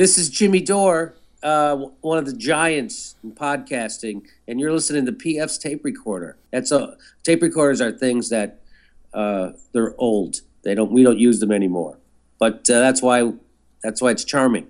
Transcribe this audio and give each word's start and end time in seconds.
This 0.00 0.16
is 0.16 0.30
Jimmy 0.30 0.62
Dore, 0.62 1.14
uh, 1.42 1.76
one 2.00 2.16
of 2.16 2.24
the 2.24 2.32
giants 2.32 3.16
in 3.22 3.32
podcasting, 3.32 4.22
and 4.48 4.58
you're 4.58 4.72
listening 4.72 5.04
to 5.04 5.12
PF's 5.12 5.58
tape 5.58 5.84
recorder. 5.84 6.38
That's 6.50 6.72
a 6.72 6.96
tape 7.22 7.42
recorders 7.42 7.82
are 7.82 7.92
things 7.92 8.30
that 8.30 8.62
uh, 9.12 9.50
they're 9.72 9.94
old. 9.98 10.40
They 10.62 10.74
don't 10.74 10.90
we 10.90 11.02
don't 11.02 11.18
use 11.18 11.40
them 11.40 11.52
anymore. 11.52 11.98
But 12.38 12.70
uh, 12.70 12.80
that's 12.80 13.02
why 13.02 13.30
that's 13.82 14.00
why 14.00 14.12
it's 14.12 14.24
charming. 14.24 14.68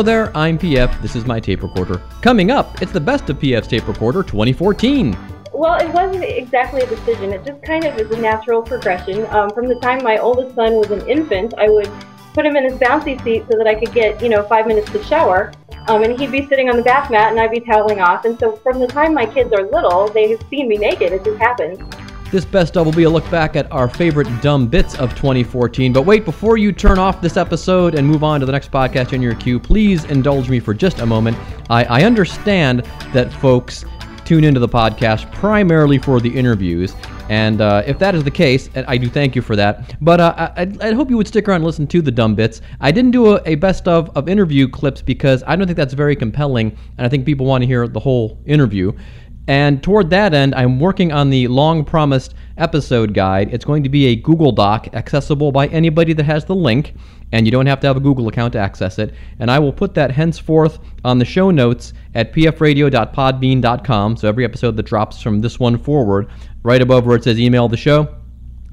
Hello 0.00 0.06
there, 0.06 0.34
I'm 0.34 0.58
PF. 0.58 1.02
This 1.02 1.14
is 1.14 1.26
my 1.26 1.38
tape 1.38 1.62
recorder. 1.62 2.00
Coming 2.22 2.50
up, 2.50 2.80
it's 2.80 2.90
the 2.90 2.98
best 2.98 3.28
of 3.28 3.38
PF's 3.38 3.68
tape 3.68 3.86
recorder 3.86 4.22
2014. 4.22 5.14
Well, 5.52 5.78
it 5.78 5.92
wasn't 5.92 6.24
exactly 6.24 6.80
a 6.80 6.86
decision. 6.86 7.34
It 7.34 7.44
just 7.44 7.62
kind 7.64 7.84
of 7.84 7.98
is 7.98 8.10
a 8.10 8.18
natural 8.18 8.62
progression. 8.62 9.26
Um, 9.26 9.50
from 9.50 9.68
the 9.68 9.78
time 9.80 10.02
my 10.02 10.16
oldest 10.16 10.54
son 10.54 10.76
was 10.76 10.90
an 10.90 11.06
infant, 11.06 11.52
I 11.58 11.68
would 11.68 11.90
put 12.32 12.46
him 12.46 12.56
in 12.56 12.64
his 12.64 12.78
bouncy 12.78 13.22
seat 13.22 13.44
so 13.50 13.58
that 13.58 13.66
I 13.66 13.74
could 13.74 13.92
get, 13.92 14.22
you 14.22 14.30
know, 14.30 14.42
five 14.44 14.66
minutes 14.66 14.90
to 14.92 15.04
shower. 15.04 15.52
Um, 15.88 16.02
and 16.02 16.18
he'd 16.18 16.32
be 16.32 16.46
sitting 16.46 16.70
on 16.70 16.78
the 16.78 16.82
bath 16.82 17.10
mat 17.10 17.30
and 17.30 17.38
I'd 17.38 17.50
be 17.50 17.60
toweling 17.60 18.00
off. 18.00 18.24
And 18.24 18.38
so 18.40 18.56
from 18.56 18.78
the 18.80 18.86
time 18.86 19.12
my 19.12 19.26
kids 19.26 19.52
are 19.52 19.64
little, 19.64 20.08
they've 20.08 20.40
seen 20.48 20.66
me 20.66 20.78
naked. 20.78 21.12
It 21.12 21.24
just 21.24 21.38
happens. 21.38 21.78
This 22.30 22.44
best 22.44 22.76
of 22.76 22.86
will 22.86 22.92
be 22.92 23.02
a 23.02 23.10
look 23.10 23.28
back 23.28 23.56
at 23.56 23.70
our 23.72 23.88
favorite 23.88 24.28
dumb 24.40 24.68
bits 24.68 24.94
of 24.94 25.16
2014. 25.16 25.92
But 25.92 26.02
wait, 26.02 26.24
before 26.24 26.58
you 26.58 26.70
turn 26.70 26.96
off 26.96 27.20
this 27.20 27.36
episode 27.36 27.96
and 27.96 28.06
move 28.06 28.22
on 28.22 28.38
to 28.38 28.46
the 28.46 28.52
next 28.52 28.70
podcast 28.70 29.12
in 29.12 29.20
your 29.20 29.34
queue, 29.34 29.58
please 29.58 30.04
indulge 30.04 30.48
me 30.48 30.60
for 30.60 30.72
just 30.72 31.00
a 31.00 31.06
moment. 31.06 31.36
I, 31.68 31.82
I 31.84 32.02
understand 32.04 32.84
that 33.12 33.32
folks 33.32 33.84
tune 34.24 34.44
into 34.44 34.60
the 34.60 34.68
podcast 34.68 35.28
primarily 35.32 35.98
for 35.98 36.20
the 36.20 36.28
interviews. 36.28 36.94
And 37.28 37.60
uh, 37.60 37.82
if 37.84 37.98
that 37.98 38.14
is 38.14 38.22
the 38.22 38.30
case, 38.30 38.68
I 38.76 38.96
do 38.96 39.08
thank 39.08 39.34
you 39.34 39.42
for 39.42 39.56
that. 39.56 39.96
But 40.00 40.20
uh, 40.20 40.52
I, 40.56 40.72
I 40.80 40.92
hope 40.92 41.10
you 41.10 41.16
would 41.16 41.26
stick 41.26 41.48
around 41.48 41.56
and 41.56 41.64
listen 41.64 41.88
to 41.88 42.00
the 42.00 42.12
dumb 42.12 42.36
bits. 42.36 42.60
I 42.80 42.92
didn't 42.92 43.10
do 43.10 43.34
a, 43.34 43.42
a 43.44 43.56
best 43.56 43.88
of 43.88 44.08
of 44.16 44.28
interview 44.28 44.68
clips 44.68 45.02
because 45.02 45.42
I 45.48 45.56
don't 45.56 45.66
think 45.66 45.76
that's 45.76 45.94
very 45.94 46.14
compelling, 46.14 46.76
and 46.96 47.04
I 47.04 47.08
think 47.08 47.26
people 47.26 47.44
want 47.46 47.62
to 47.62 47.66
hear 47.66 47.88
the 47.88 47.98
whole 47.98 48.38
interview. 48.46 48.92
And 49.50 49.82
toward 49.82 50.10
that 50.10 50.32
end, 50.32 50.54
I'm 50.54 50.78
working 50.78 51.10
on 51.10 51.28
the 51.28 51.48
long 51.48 51.84
promised 51.84 52.34
episode 52.56 53.12
guide. 53.12 53.52
It's 53.52 53.64
going 53.64 53.82
to 53.82 53.88
be 53.88 54.06
a 54.06 54.14
Google 54.14 54.52
Doc 54.52 54.86
accessible 54.94 55.50
by 55.50 55.66
anybody 55.66 56.12
that 56.12 56.22
has 56.22 56.44
the 56.44 56.54
link, 56.54 56.94
and 57.32 57.44
you 57.44 57.50
don't 57.50 57.66
have 57.66 57.80
to 57.80 57.88
have 57.88 57.96
a 57.96 58.00
Google 58.00 58.28
account 58.28 58.52
to 58.52 58.60
access 58.60 59.00
it. 59.00 59.12
And 59.40 59.50
I 59.50 59.58
will 59.58 59.72
put 59.72 59.92
that 59.94 60.12
henceforth 60.12 60.78
on 61.04 61.18
the 61.18 61.24
show 61.24 61.50
notes 61.50 61.94
at 62.14 62.32
pfradio.podbean.com. 62.32 64.16
So 64.18 64.28
every 64.28 64.44
episode 64.44 64.76
that 64.76 64.84
drops 64.84 65.20
from 65.20 65.40
this 65.40 65.58
one 65.58 65.78
forward, 65.78 66.30
right 66.62 66.80
above 66.80 67.04
where 67.04 67.16
it 67.16 67.24
says 67.24 67.40
email 67.40 67.66
the 67.66 67.76
show, 67.76 68.06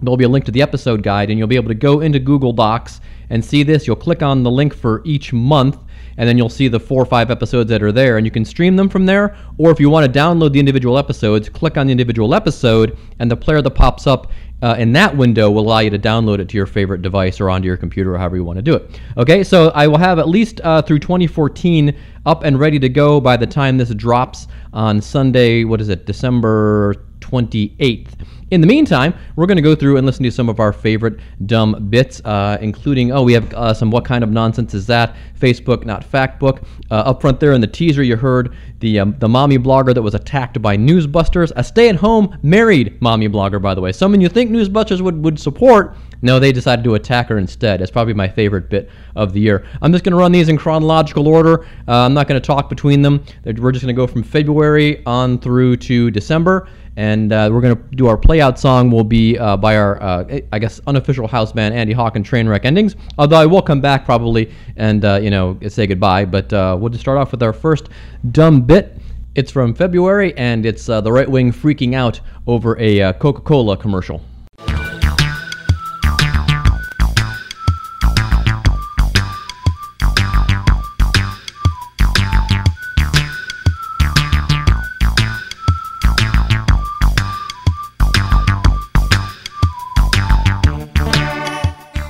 there'll 0.04 0.16
be 0.16 0.26
a 0.26 0.30
link 0.30 0.46
to 0.46 0.52
the 0.52 0.62
episode 0.62 1.02
guide, 1.02 1.32
and 1.32 1.40
you'll 1.40 1.48
be 1.48 1.56
able 1.56 1.70
to 1.70 1.74
go 1.74 2.02
into 2.02 2.20
Google 2.20 2.54
Docs 2.54 3.02
and 3.32 3.44
see 3.44 3.64
this. 3.64 3.88
You'll 3.88 3.96
click 3.96 4.22
on 4.22 4.44
the 4.44 4.52
link 4.52 4.76
for 4.76 5.02
each 5.06 5.34
month 5.34 5.80
and 6.18 6.28
then 6.28 6.38
you'll 6.38 6.50
see 6.50 6.68
the 6.68 6.80
four 6.80 7.02
or 7.02 7.06
five 7.06 7.32
episodes 7.32 7.70
that 7.70 7.82
are 7.84 7.92
there, 7.92 8.18
and 8.18 8.26
you 8.26 8.32
can 8.32 8.44
stream 8.44 8.76
them 8.76 8.90
from 8.90 9.06
there. 9.06 9.36
Or 9.58 9.72
if 9.72 9.80
you 9.80 9.90
want 9.90 10.12
to 10.12 10.20
download 10.20 10.52
the 10.52 10.60
individual 10.60 10.98
episodes, 10.98 11.50
click 11.50 11.78
on 11.78 11.88
the 11.88 11.92
individual 11.92 12.34
episode, 12.34 12.98
and 13.20 13.30
the 13.30 13.38
player 13.38 13.62
that 13.62 13.72
pops 13.72 14.08
up 14.08 14.32
uh, 14.62 14.76
in 14.80 14.92
that 14.94 15.16
window 15.16 15.52
will 15.52 15.68
allow 15.68 15.80
you 15.80 15.90
to 15.92 16.00
download 16.00 16.40
it 16.40 16.50
to 16.50 16.58
your 16.58 16.66
favorite 16.66 17.02
device 17.02 17.40
or 17.40 17.50
onto 17.50 17.68
your 17.68 17.78
computer 17.78 18.16
or 18.16 18.18
however 18.18 18.36
you 18.36 18.44
want 18.44 18.58
to 18.58 18.64
do 18.64 18.76
it. 18.76 19.00
Okay, 19.16 19.44
so 19.44 19.70
I 19.76 19.88
will 19.88 20.00
have 20.00 20.18
at 20.18 20.28
least 20.28 20.60
uh, 20.64 20.82
through 20.82 21.00
2014 21.00 21.96
up 22.26 22.44
and 22.44 22.60
ready 22.60 22.80
to 22.80 22.90
go 22.90 23.22
by 23.22 23.38
the 23.38 23.46
time 23.46 23.78
this 23.78 23.94
drops 23.94 24.48
on 24.74 25.00
Sunday. 25.00 25.64
What 25.64 25.80
is 25.80 25.90
it, 25.90 26.06
December 26.06 26.96
28th? 27.30 28.14
In 28.50 28.62
the 28.62 28.68
meantime, 28.68 29.14
we're 29.36 29.46
going 29.46 29.58
to 29.58 29.62
go 29.62 29.76
through 29.76 29.98
and 29.98 30.06
listen 30.06 30.24
to 30.24 30.32
some 30.32 30.48
of 30.48 30.62
our 30.62 30.72
favorite 30.72 31.20
dumb 31.48 31.88
bits, 31.90 32.22
uh, 32.24 32.58
including, 32.62 33.12
oh, 33.12 33.22
we 33.22 33.34
have 33.34 33.54
uh, 33.54 33.74
some 33.74 33.92
What 33.92 34.06
Kind 34.06 34.24
of 34.24 34.30
Nonsense 34.30 34.74
Is 34.74 34.88
That? 34.88 35.18
Facebook, 35.38 35.86
not 35.86 36.10
Factbook. 36.10 36.64
Uh, 36.90 36.96
up 36.96 37.20
front 37.20 37.42
there 37.42 37.52
in 37.52 37.60
the 37.60 37.68
teaser, 37.68 38.04
you 38.04 38.16
heard 38.16 38.56
the, 38.80 39.00
um, 39.00 39.16
the 39.20 39.28
mommy 39.28 39.58
blogger 39.58 39.94
that 39.94 40.02
was 40.02 40.16
attacked 40.16 40.62
by 40.62 40.78
Newsbusters, 40.78 41.52
a 41.58 41.64
stay 41.64 41.90
at 41.90 41.98
home 41.98 42.38
married 42.42 43.02
mommy 43.02 43.28
blogger, 43.28 43.62
by 43.62 43.76
the 43.76 43.82
way. 43.82 43.92
Someone 43.92 44.22
you 44.22 44.30
think 44.30 44.50
Newsbusters 44.50 45.02
would, 45.02 45.22
would 45.26 45.38
support. 45.38 45.98
No, 46.22 46.40
they 46.40 46.54
decided 46.54 46.86
to 46.86 46.96
attack 46.96 47.28
her 47.28 47.38
instead. 47.38 47.82
It's 47.82 47.92
probably 47.92 48.14
my 48.14 48.30
favorite 48.30 48.70
bit 48.70 48.90
of 49.18 49.34
the 49.34 49.42
year. 49.42 49.68
I'm 49.82 49.92
just 49.92 50.06
going 50.06 50.14
to 50.14 50.18
run 50.18 50.32
these 50.32 50.48
in 50.48 50.58
chronological 50.58 51.28
order. 51.28 51.66
Uh, 51.88 52.06
I'm 52.06 52.14
not 52.14 52.30
going 52.30 52.42
to 52.42 52.46
talk 52.46 52.70
between 52.70 53.02
them. 53.02 53.24
We're 53.44 53.74
just 53.74 53.84
going 53.84 53.94
to 53.94 54.00
go 54.00 54.08
from 54.08 54.24
February 54.24 55.06
on 55.06 55.38
through 55.38 55.78
to 55.78 56.10
December 56.12 56.70
and 56.98 57.32
uh, 57.32 57.48
we're 57.52 57.62
going 57.62 57.76
to 57.76 57.84
do 57.96 58.08
our 58.08 58.18
playout 58.18 58.58
song 58.58 58.90
will 58.92 59.04
be 59.04 59.38
uh, 59.38 59.56
by 59.56 59.78
our 59.78 60.02
uh, 60.02 60.40
i 60.52 60.60
guess 60.60 60.82
unofficial 60.88 61.28
house 61.28 61.54
band 61.54 61.74
andy 61.74 61.94
hawk 61.94 62.16
and 62.16 62.26
trainwreck 62.26 62.66
endings. 62.66 62.96
Although 63.18 63.38
i 63.38 63.46
will 63.46 63.62
come 63.62 63.80
back 63.80 64.04
probably 64.04 64.52
and 64.76 65.06
uh, 65.06 65.20
you 65.22 65.30
know 65.30 65.58
say 65.70 65.88
goodbye 65.88 66.26
but 66.26 66.52
uh, 66.52 66.76
we'll 66.78 66.90
just 66.90 67.02
start 67.02 67.18
off 67.18 67.32
with 67.32 67.42
our 67.42 67.54
first 67.54 67.90
dumb 68.32 68.62
bit. 68.62 68.98
It's 69.36 69.52
from 69.52 69.74
february 69.74 70.36
and 70.38 70.66
it's 70.66 70.90
uh, 70.90 71.00
the 71.00 71.12
right 71.12 71.30
wing 71.30 71.52
freaking 71.52 71.94
out 71.94 72.20
over 72.48 72.78
a 72.80 73.14
coca-cola 73.14 73.78
commercial 73.78 74.22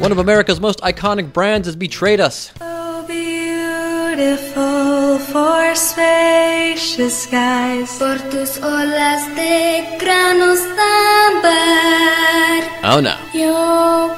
One 0.08 0.14
of 0.14 0.20
America's 0.20 0.62
most 0.62 0.80
iconic 0.80 1.34
brands 1.34 1.68
has 1.68 1.76
betrayed 1.76 2.22
us. 2.22 2.54
So 2.60 3.04
beautiful 3.10 5.20
for 5.20 5.76
spacious 5.76 7.24
skies. 7.24 8.00
Por 8.00 8.18
tus 8.32 8.58
olas 8.60 9.28
de 9.36 9.84
granos 10.00 10.62
ambar. 10.80 12.64
Oh 12.86 13.02
no. 13.02 13.18
Yo 13.34 14.16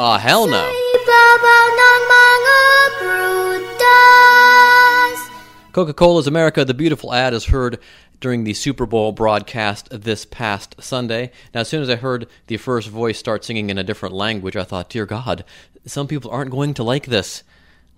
Oh 0.00 0.18
hell 0.18 0.48
no. 0.48 0.68
Coca 5.72 5.94
Cola's 5.94 6.26
America 6.26 6.64
the 6.64 6.74
Beautiful 6.74 7.14
ad 7.14 7.32
is 7.32 7.46
heard 7.46 7.78
during 8.22 8.44
the 8.44 8.54
Super 8.54 8.86
Bowl 8.86 9.12
broadcast 9.12 9.88
this 9.90 10.24
past 10.24 10.76
Sunday. 10.80 11.30
Now, 11.52 11.60
as 11.60 11.68
soon 11.68 11.82
as 11.82 11.90
I 11.90 11.96
heard 11.96 12.26
the 12.46 12.56
first 12.56 12.88
voice 12.88 13.18
start 13.18 13.44
singing 13.44 13.68
in 13.68 13.76
a 13.76 13.84
different 13.84 14.14
language, 14.14 14.56
I 14.56 14.64
thought, 14.64 14.88
dear 14.88 15.04
God, 15.04 15.44
some 15.84 16.06
people 16.06 16.30
aren't 16.30 16.52
going 16.52 16.72
to 16.74 16.82
like 16.82 17.06
this. 17.06 17.42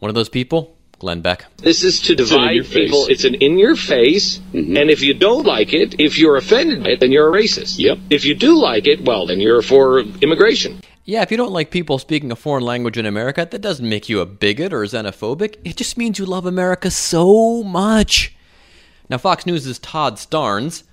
One 0.01 0.09
of 0.09 0.17
those 0.17 0.29
people? 0.29 0.77
Glenn 0.99 1.21
Beck. 1.21 1.45
This 1.59 1.85
is 1.85 2.01
to 2.03 2.15
divide 2.15 2.65
people. 2.67 3.07
It's 3.07 3.25
an 3.25 3.35
in 3.35 3.59
your 3.59 3.77
face. 3.77 4.39
Mm-hmm. 4.39 4.77
And 4.77 4.91
if 4.91 5.03
you 5.03 5.13
don't 5.13 5.45
like 5.45 5.75
it, 5.75 6.01
if 6.01 6.19
you're 6.19 6.37
offended 6.37 6.83
by 6.83 6.91
it, 6.91 7.01
then 7.01 7.13
you're 7.13 7.29
a 7.29 7.43
racist. 7.43 7.79
Yep. 7.79 7.99
If 8.11 8.25
you 8.25 8.35
do 8.35 8.57
like 8.57 8.87
it, 8.87 9.05
well, 9.05 9.27
then 9.27 9.41
you're 9.41 9.63
for 9.63 10.01
immigration. 10.01 10.81
Yeah, 11.05 11.21
if 11.21 11.31
you 11.31 11.37
don't 11.37 11.53
like 11.53 11.71
people 11.71 11.99
speaking 11.99 12.33
a 12.33 12.37
foreign 12.37 12.65
language 12.65 12.97
in 12.97 13.05
America, 13.05 13.47
that 13.51 13.61
doesn't 13.61 13.87
make 13.87 14.09
you 14.09 14.21
a 14.21 14.27
bigot 14.27 14.73
or 14.73 14.83
xenophobic. 14.85 15.57
It 15.63 15.77
just 15.77 15.99
means 15.99 16.19
you 16.19 16.25
love 16.25 16.47
America 16.47 16.91
so 16.91 17.63
much. 17.63 18.35
Now, 19.09 19.19
Fox 19.19 19.47
News' 19.47 19.79
Todd 19.79 20.17
Starnes. 20.17 20.85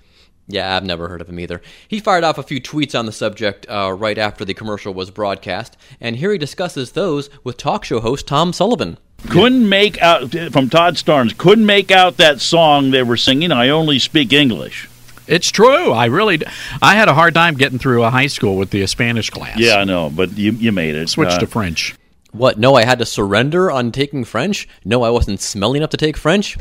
Yeah, 0.47 0.75
I've 0.75 0.83
never 0.83 1.07
heard 1.07 1.21
of 1.21 1.29
him 1.29 1.39
either. 1.39 1.61
He 1.87 1.99
fired 1.99 2.23
off 2.23 2.37
a 2.37 2.43
few 2.43 2.59
tweets 2.59 2.97
on 2.97 3.05
the 3.05 3.11
subject 3.11 3.65
uh, 3.69 3.93
right 3.93 4.17
after 4.17 4.43
the 4.43 4.53
commercial 4.53 4.93
was 4.93 5.09
broadcast, 5.11 5.77
and 6.01 6.17
here 6.17 6.31
he 6.31 6.37
discusses 6.37 6.91
those 6.91 7.29
with 7.43 7.57
talk 7.57 7.85
show 7.85 8.01
host 8.01 8.27
Tom 8.27 8.51
Sullivan. 8.51 8.97
Couldn't 9.29 9.69
make 9.69 10.01
out 10.01 10.31
from 10.51 10.69
Todd 10.69 10.95
Starnes. 10.95 11.37
Couldn't 11.37 11.65
make 11.65 11.91
out 11.91 12.17
that 12.17 12.41
song 12.41 12.91
they 12.91 13.03
were 13.03 13.17
singing. 13.17 13.51
I 13.51 13.69
only 13.69 13.99
speak 13.99 14.33
English. 14.33 14.89
It's 15.27 15.51
true. 15.51 15.91
I 15.91 16.05
really, 16.05 16.41
I 16.81 16.95
had 16.95 17.07
a 17.07 17.13
hard 17.13 17.35
time 17.35 17.55
getting 17.55 17.77
through 17.79 18.03
a 18.03 18.09
high 18.09 18.27
school 18.27 18.57
with 18.57 18.71
the 18.71 18.85
Spanish 18.87 19.29
class. 19.29 19.59
Yeah, 19.59 19.75
I 19.75 19.83
know, 19.83 20.09
but 20.09 20.37
you 20.37 20.51
you 20.53 20.71
made 20.71 20.95
it. 20.95 21.07
Switched 21.07 21.33
uh, 21.33 21.39
to 21.39 21.47
French. 21.47 21.95
What? 22.31 22.57
No, 22.57 22.75
I 22.75 22.83
had 22.83 22.99
to 22.99 23.05
surrender 23.05 23.69
on 23.69 23.91
taking 23.91 24.23
French. 24.23 24.67
No, 24.83 25.03
I 25.03 25.09
wasn't 25.09 25.39
smelly 25.39 25.77
enough 25.77 25.91
to 25.91 25.97
take 25.97 26.17
French. 26.17 26.57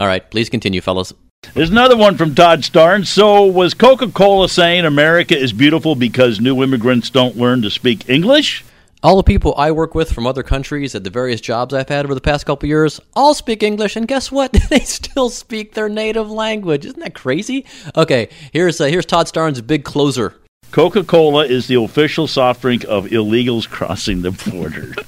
All 0.00 0.06
right, 0.06 0.28
please 0.30 0.48
continue, 0.48 0.80
fellas. 0.80 1.12
There's 1.52 1.68
another 1.68 1.96
one 1.96 2.16
from 2.16 2.34
Todd 2.34 2.62
Starnes. 2.62 3.08
So, 3.08 3.44
was 3.44 3.74
Coca 3.74 4.10
Cola 4.10 4.48
saying 4.48 4.86
America 4.86 5.36
is 5.36 5.52
beautiful 5.52 5.94
because 5.94 6.40
new 6.40 6.62
immigrants 6.62 7.10
don't 7.10 7.36
learn 7.36 7.60
to 7.60 7.70
speak 7.70 8.08
English? 8.08 8.64
All 9.02 9.18
the 9.18 9.22
people 9.22 9.54
I 9.58 9.72
work 9.72 9.94
with 9.94 10.10
from 10.10 10.26
other 10.26 10.42
countries 10.42 10.94
at 10.94 11.04
the 11.04 11.10
various 11.10 11.42
jobs 11.42 11.74
I've 11.74 11.90
had 11.90 12.06
over 12.06 12.14
the 12.14 12.20
past 12.22 12.46
couple 12.46 12.66
years 12.66 12.98
all 13.14 13.34
speak 13.34 13.62
English, 13.62 13.94
and 13.94 14.08
guess 14.08 14.32
what? 14.32 14.52
they 14.70 14.80
still 14.80 15.28
speak 15.28 15.74
their 15.74 15.90
native 15.90 16.30
language. 16.30 16.86
Isn't 16.86 17.00
that 17.00 17.14
crazy? 17.14 17.66
Okay, 17.94 18.30
here's 18.54 18.80
uh, 18.80 18.86
here's 18.86 19.04
Todd 19.04 19.26
Starnes' 19.26 19.66
big 19.66 19.84
closer. 19.84 20.34
Coca 20.70 21.04
Cola 21.04 21.44
is 21.44 21.66
the 21.66 21.74
official 21.74 22.26
soft 22.26 22.62
drink 22.62 22.84
of 22.88 23.04
illegals 23.06 23.68
crossing 23.68 24.22
the 24.22 24.30
border. 24.50 24.94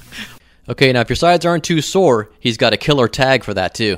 Okay, 0.69 0.93
now 0.93 1.01
if 1.01 1.09
your 1.09 1.17
sides 1.17 1.45
aren't 1.45 1.65
too 1.65 1.81
sore, 1.81 2.29
he's 2.39 2.55
got 2.55 2.71
a 2.71 2.77
killer 2.77 3.09
tag 3.09 3.43
for 3.43 3.53
that 3.53 3.73
too. 3.73 3.97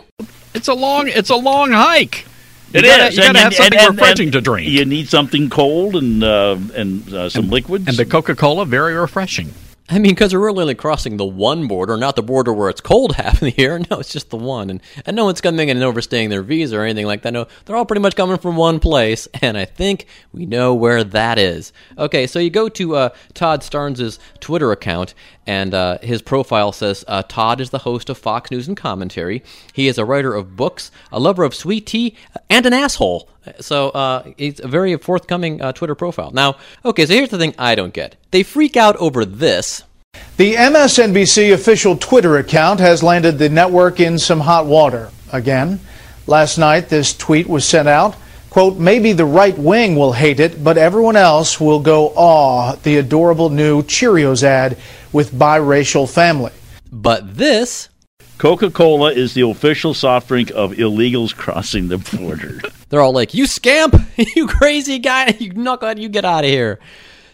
It's 0.56 0.68
a 0.68 0.74
long. 0.74 1.08
It's 1.08 1.30
a 1.30 1.36
long 1.36 1.72
hike. 1.72 2.26
It 2.74 2.84
you 2.84 2.90
gotta, 2.90 3.06
is, 3.08 3.16
You 3.18 3.24
got 3.24 3.28
and- 3.28 3.36
to 3.38 3.40
have 3.44 3.48
and- 3.48 3.56
something 3.56 3.80
and- 3.80 3.98
refreshing 4.00 4.26
and 4.28 4.34
to 4.34 4.42
drink. 4.42 4.68
You 4.70 4.86
need 4.86 5.08
something 5.10 5.50
cold 5.50 5.96
and 5.96 6.24
uh, 6.24 6.58
and 6.76 7.14
uh, 7.14 7.30
some 7.30 7.50
liquids. 7.50 7.88
and 7.88 7.96
the 7.98 8.06
Coca 8.06 8.36
Cola, 8.36 8.66
very 8.66 8.94
refreshing. 8.96 9.54
I 9.88 10.00
mean, 10.00 10.14
because 10.14 10.34
we're 10.34 10.40
really 10.40 10.74
crossing 10.74 11.18
the 11.18 11.26
one 11.26 11.68
border, 11.68 11.96
not 11.96 12.16
the 12.16 12.24
border 12.24 12.52
where 12.52 12.70
it's 12.70 12.82
cold 12.82 13.16
half 13.18 13.36
of 13.36 13.40
the 13.42 13.52
year. 13.56 13.78
No, 13.78 14.00
it's 14.00 14.12
just 14.12 14.32
the 14.32 14.38
one. 14.38 14.72
And, 14.72 14.82
and 15.06 15.16
no 15.16 15.26
one's 15.26 15.42
coming 15.42 15.70
in 15.70 15.78
and 15.78 15.84
overstaying 15.84 16.30
their 16.30 16.42
visa 16.42 16.80
or 16.80 16.84
anything 16.84 17.06
like 17.06 17.22
that. 17.22 17.34
No, 17.34 17.46
they're 17.66 17.76
all 17.76 17.86
pretty 17.86 18.02
much 18.02 18.16
coming 18.16 18.38
from 18.38 18.56
one 18.56 18.80
place. 18.80 19.28
And 19.46 19.60
I 19.60 19.66
think 19.66 20.08
we 20.32 20.48
know 20.48 20.74
where 20.74 21.04
that 21.04 21.38
is. 21.38 21.72
Okay, 22.00 22.26
so 22.26 22.40
you 22.40 22.50
go 22.50 22.68
to 22.70 22.96
uh, 22.96 23.10
Todd 23.36 23.62
Starnes' 23.62 24.18
Twitter 24.40 24.72
account, 24.72 25.14
and 25.46 25.72
uh, 25.76 26.00
his 26.02 26.24
profile 26.24 26.72
says 26.72 27.06
uh, 27.08 27.22
Todd 27.28 27.62
is 27.62 27.70
the 27.70 27.80
host 27.80 28.10
of 28.10 28.18
Fox 28.18 28.50
News 28.50 28.68
and 28.68 28.76
Commentary. 28.76 29.44
He 29.72 29.88
is 29.88 30.00
a 30.00 30.06
writer 30.06 30.34
of 30.34 30.56
books, 30.56 30.90
a 31.12 31.20
lover 31.20 31.44
of 31.44 31.54
sweet 31.54 31.86
tea, 31.86 32.16
and 32.50 32.66
an 32.66 32.74
asshole. 32.74 33.30
So 33.60 33.90
uh, 33.90 34.32
it's 34.38 34.60
a 34.60 34.68
very 34.68 34.96
forthcoming 34.98 35.62
uh, 35.62 35.72
Twitter 35.72 35.96
profile. 35.96 36.32
Now, 36.32 36.58
okay, 36.84 37.06
so 37.06 37.14
here's 37.14 37.30
the 37.30 37.38
thing 37.38 37.54
I 37.58 37.76
don't 37.76 37.94
get. 37.94 38.16
They 38.32 38.44
freak 38.44 38.78
out 38.78 38.96
over 38.98 39.26
this. 39.26 39.84
The 40.38 40.56
MSNBC 40.56 41.54
official 41.54 41.98
Twitter 41.98 42.38
account 42.38 42.80
has 42.80 43.04
landed 43.04 43.38
the 43.38 43.50
network 43.50 44.00
in 44.00 44.18
some 44.18 44.40
hot 44.40 44.66
water 44.66 45.10
again. 45.32 45.80
Last 46.28 46.58
night, 46.58 46.90
this 46.90 47.16
tweet 47.16 47.48
was 47.48 47.66
sent 47.66 47.88
out. 47.88 48.16
Quote, 48.50 48.78
maybe 48.78 49.12
the 49.12 49.26
right 49.26 49.58
wing 49.58 49.98
will 49.98 50.14
hate 50.14 50.40
it, 50.40 50.64
but 50.64 50.78
everyone 50.78 51.18
else 51.18 51.60
will 51.60 51.82
go 51.82 52.14
awe 52.16 52.76
the 52.84 52.98
adorable 52.98 53.50
new 53.50 53.84
Cheerios 53.84 54.44
ad 54.44 54.78
with 55.12 55.34
biracial 55.34 56.10
family. 56.10 56.54
But 56.90 57.36
this, 57.36 57.90
Coca 58.38 58.70
Cola 58.70 59.12
is 59.12 59.34
the 59.34 59.50
official 59.50 59.94
soft 59.94 60.28
drink 60.28 60.52
of 60.56 60.72
illegals 60.74 61.36
crossing 61.36 61.88
the 61.88 61.98
border. 61.98 62.62
they're 62.90 63.02
all 63.02 63.14
like, 63.14 63.34
you 63.34 63.48
scamp, 63.48 63.96
you 64.36 64.48
crazy 64.48 65.00
guy, 65.00 65.28
you 65.40 65.54
knucklehead, 65.54 66.00
you 66.00 66.10
get 66.10 66.26
out 66.26 66.44
of 66.44 66.50
here. 66.50 66.80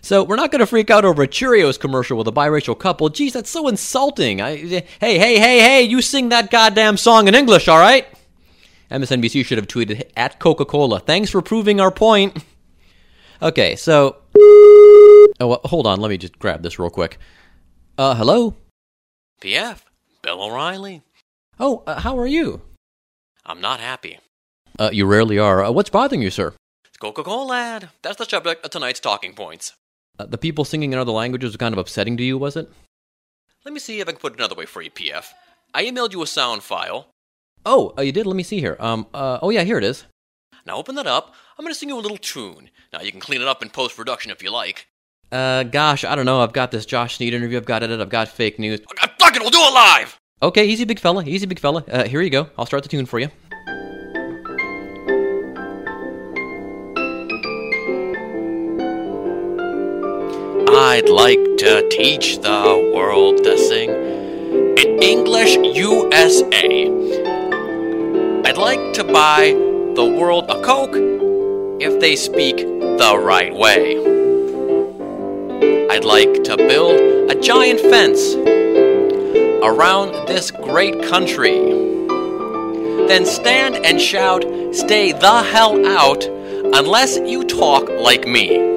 So 0.04 0.24
we're 0.24 0.36
not 0.36 0.52
going 0.52 0.62
to 0.62 0.66
freak 0.66 0.90
out 0.90 1.06
over 1.06 1.24
a 1.24 1.28
Cheerios 1.28 1.80
commercial 1.80 2.18
with 2.18 2.28
a 2.28 2.32
biracial 2.32 2.78
couple. 2.78 3.10
Geez, 3.10 3.34
that's 3.34 3.52
so 3.52 3.68
insulting. 3.68 4.42
I, 4.42 4.56
hey, 4.56 4.84
hey, 5.00 5.40
hey, 5.40 5.60
hey, 5.60 5.82
you 5.84 6.02
sing 6.02 6.30
that 6.30 6.50
goddamn 6.50 6.98
song 6.98 7.28
in 7.28 7.36
English, 7.36 7.68
all 7.68 7.78
right? 7.80 8.08
MSNBC 8.90 9.46
should 9.46 9.60
have 9.60 9.68
tweeted 9.68 10.10
at 10.18 10.40
Coca 10.40 10.66
Cola. 10.66 11.00
Thanks 11.00 11.30
for 11.30 11.42
proving 11.42 11.80
our 11.80 11.92
point. 11.92 12.44
Okay, 13.44 13.76
so. 13.76 14.18
Oh, 14.36 15.28
well, 15.40 15.62
hold 15.66 15.88
on. 15.88 16.00
Let 16.00 16.10
me 16.10 16.18
just 16.20 16.38
grab 16.38 16.62
this 16.62 16.78
real 16.78 16.92
quick. 16.92 17.18
Uh, 17.98 18.14
hello? 18.14 18.56
PF, 19.42 19.82
Bill 20.22 20.44
O'Reilly. 20.44 21.02
Oh, 21.60 21.82
uh, 21.88 22.02
how 22.02 22.20
are 22.20 22.28
you? 22.28 22.62
I'm 23.44 23.60
not 23.60 23.80
happy. 23.80 24.20
Uh, 24.80 24.90
you 24.92 25.06
rarely 25.06 25.38
are. 25.38 25.64
Uh, 25.64 25.72
what's 25.72 25.90
bothering 25.90 26.22
you, 26.22 26.32
sir? 26.32 26.54
It's 26.86 26.98
Coca 26.98 27.24
Cola, 27.24 27.46
lad. 27.46 27.90
That's 28.02 28.18
the 28.18 28.26
subject 28.26 28.66
of 28.66 28.72
tonight's 28.72 29.00
talking 29.00 29.34
points. 29.34 29.74
Uh, 30.20 30.26
the 30.26 30.38
people 30.38 30.66
singing 30.66 30.94
in 30.94 31.00
other 31.00 31.12
languages 31.12 31.50
was 31.50 31.58
kind 31.58 31.74
of 31.74 31.80
upsetting 31.80 32.18
to 32.18 32.24
you, 32.24 32.38
was 32.38 32.56
it? 32.56 32.72
Let 33.66 33.74
me 33.74 33.80
see 33.80 34.00
if 34.00 34.08
I 34.08 34.12
can 34.12 34.20
put 34.20 34.34
it 34.34 34.40
another 34.40 34.56
way 34.56 34.66
for 34.66 34.82
you, 34.82 34.90
PF. 34.92 35.28
I 35.74 35.86
emailed 35.86 36.14
you 36.14 36.22
a 36.22 36.28
sound 36.28 36.64
file. 36.64 37.08
Oh, 37.66 37.94
uh, 37.98 38.02
you 38.02 38.12
did? 38.12 38.26
Let 38.26 38.36
me 38.36 38.44
see 38.44 38.60
here. 38.60 38.76
Um, 38.80 39.08
uh, 39.14 39.40
oh 39.42 39.52
yeah, 39.52 39.64
here 39.64 39.78
it 39.78 39.84
is. 39.84 40.06
Now 40.66 40.78
open 40.78 40.96
that 40.96 41.08
up. 41.08 41.34
I'm 41.58 41.66
gonna 41.66 41.76
sing 41.76 41.90
you 41.90 41.98
a 41.98 42.02
little 42.02 42.18
tune. 42.18 42.70
Now 42.92 43.02
you 43.02 43.12
can 43.12 43.20
clean 43.20 43.42
it 43.42 43.48
up 43.48 43.62
in 43.62 43.70
post 43.70 43.96
production 43.96 44.32
if 44.32 44.42
you 44.42 44.52
like. 44.52 44.88
Uh, 45.32 45.64
gosh, 45.64 46.04
I 46.04 46.16
don't 46.16 46.26
know. 46.26 46.42
I've 46.42 46.54
got 46.54 46.72
this 46.72 46.86
Josh 46.86 47.18
Sneed 47.18 47.34
interview. 47.34 47.58
I've 47.58 47.66
got 47.66 47.84
it. 47.84 47.92
I've 47.92 48.10
got 48.10 48.28
fake 48.28 48.60
news. 48.60 48.82
I 49.00 49.08
fuck 49.20 49.36
it. 49.36 49.42
We'll 49.42 49.52
do 49.52 49.62
it 49.62 49.74
live. 49.74 50.18
Okay, 50.42 50.66
easy, 50.66 50.84
big 50.86 51.00
fella. 51.00 51.24
Easy, 51.24 51.46
big 51.46 51.60
fella. 51.60 51.84
Uh, 51.88 52.04
here 52.06 52.22
you 52.22 52.32
go. 52.32 52.50
I'll 52.58 52.66
start 52.66 52.84
the 52.84 52.90
tune 52.90 53.06
for 53.06 53.20
you. 53.20 53.30
I'd 60.92 61.08
like 61.08 61.40
to 61.60 61.88
teach 61.88 62.40
the 62.40 62.92
world 62.94 63.46
to 63.46 63.58
sing 63.58 63.92
in 63.92 65.02
English 65.02 65.56
USA. 65.56 66.68
I'd 68.44 68.58
like 68.58 68.92
to 68.96 69.06
buy 69.06 69.54
the 69.96 70.04
world 70.04 70.50
a 70.50 70.62
Coke 70.62 70.98
if 71.80 71.98
they 72.02 72.18
speak 72.18 72.58
the 72.58 73.18
right 73.18 73.56
way. 73.56 73.96
I'd 75.92 76.04
like 76.04 76.44
to 76.44 76.58
build 76.58 77.00
a 77.32 77.40
giant 77.40 77.80
fence 77.80 78.36
around 79.64 80.28
this 80.28 80.52
great 80.52 81.02
country. 81.04 81.58
Then 83.08 83.26
stand 83.26 83.78
and 83.86 84.02
shout, 84.02 84.44
Stay 84.74 85.14
the 85.14 85.42
hell 85.54 85.88
out, 85.88 86.26
unless 86.26 87.18
you 87.18 87.46
talk 87.46 87.88
like 87.88 88.28
me. 88.28 88.71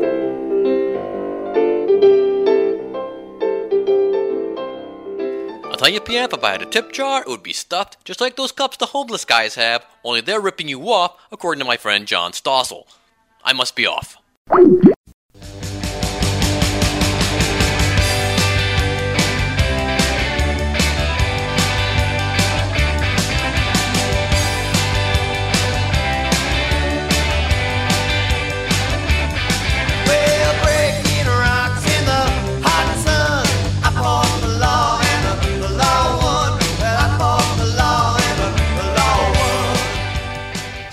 I'll 5.84 5.90
tell 5.90 5.94
you, 5.96 6.00
PF, 6.00 6.32
if 6.32 6.42
I 6.42 6.52
had 6.52 6.62
a 6.62 6.64
tip 6.64 6.92
jar, 6.92 7.20
it 7.20 7.28
would 7.28 7.42
be 7.42 7.52
stuffed 7.52 8.02
just 8.06 8.18
like 8.18 8.36
those 8.36 8.52
cups 8.52 8.78
the 8.78 8.86
homeless 8.86 9.26
guys 9.26 9.56
have, 9.56 9.84
only 10.02 10.22
they're 10.22 10.40
ripping 10.40 10.66
you 10.66 10.80
off, 10.90 11.14
according 11.30 11.58
to 11.58 11.66
my 11.66 11.76
friend 11.76 12.06
John 12.06 12.32
Stossel. 12.32 12.84
I 13.44 13.52
must 13.52 13.76
be 13.76 13.86
off. 13.86 14.16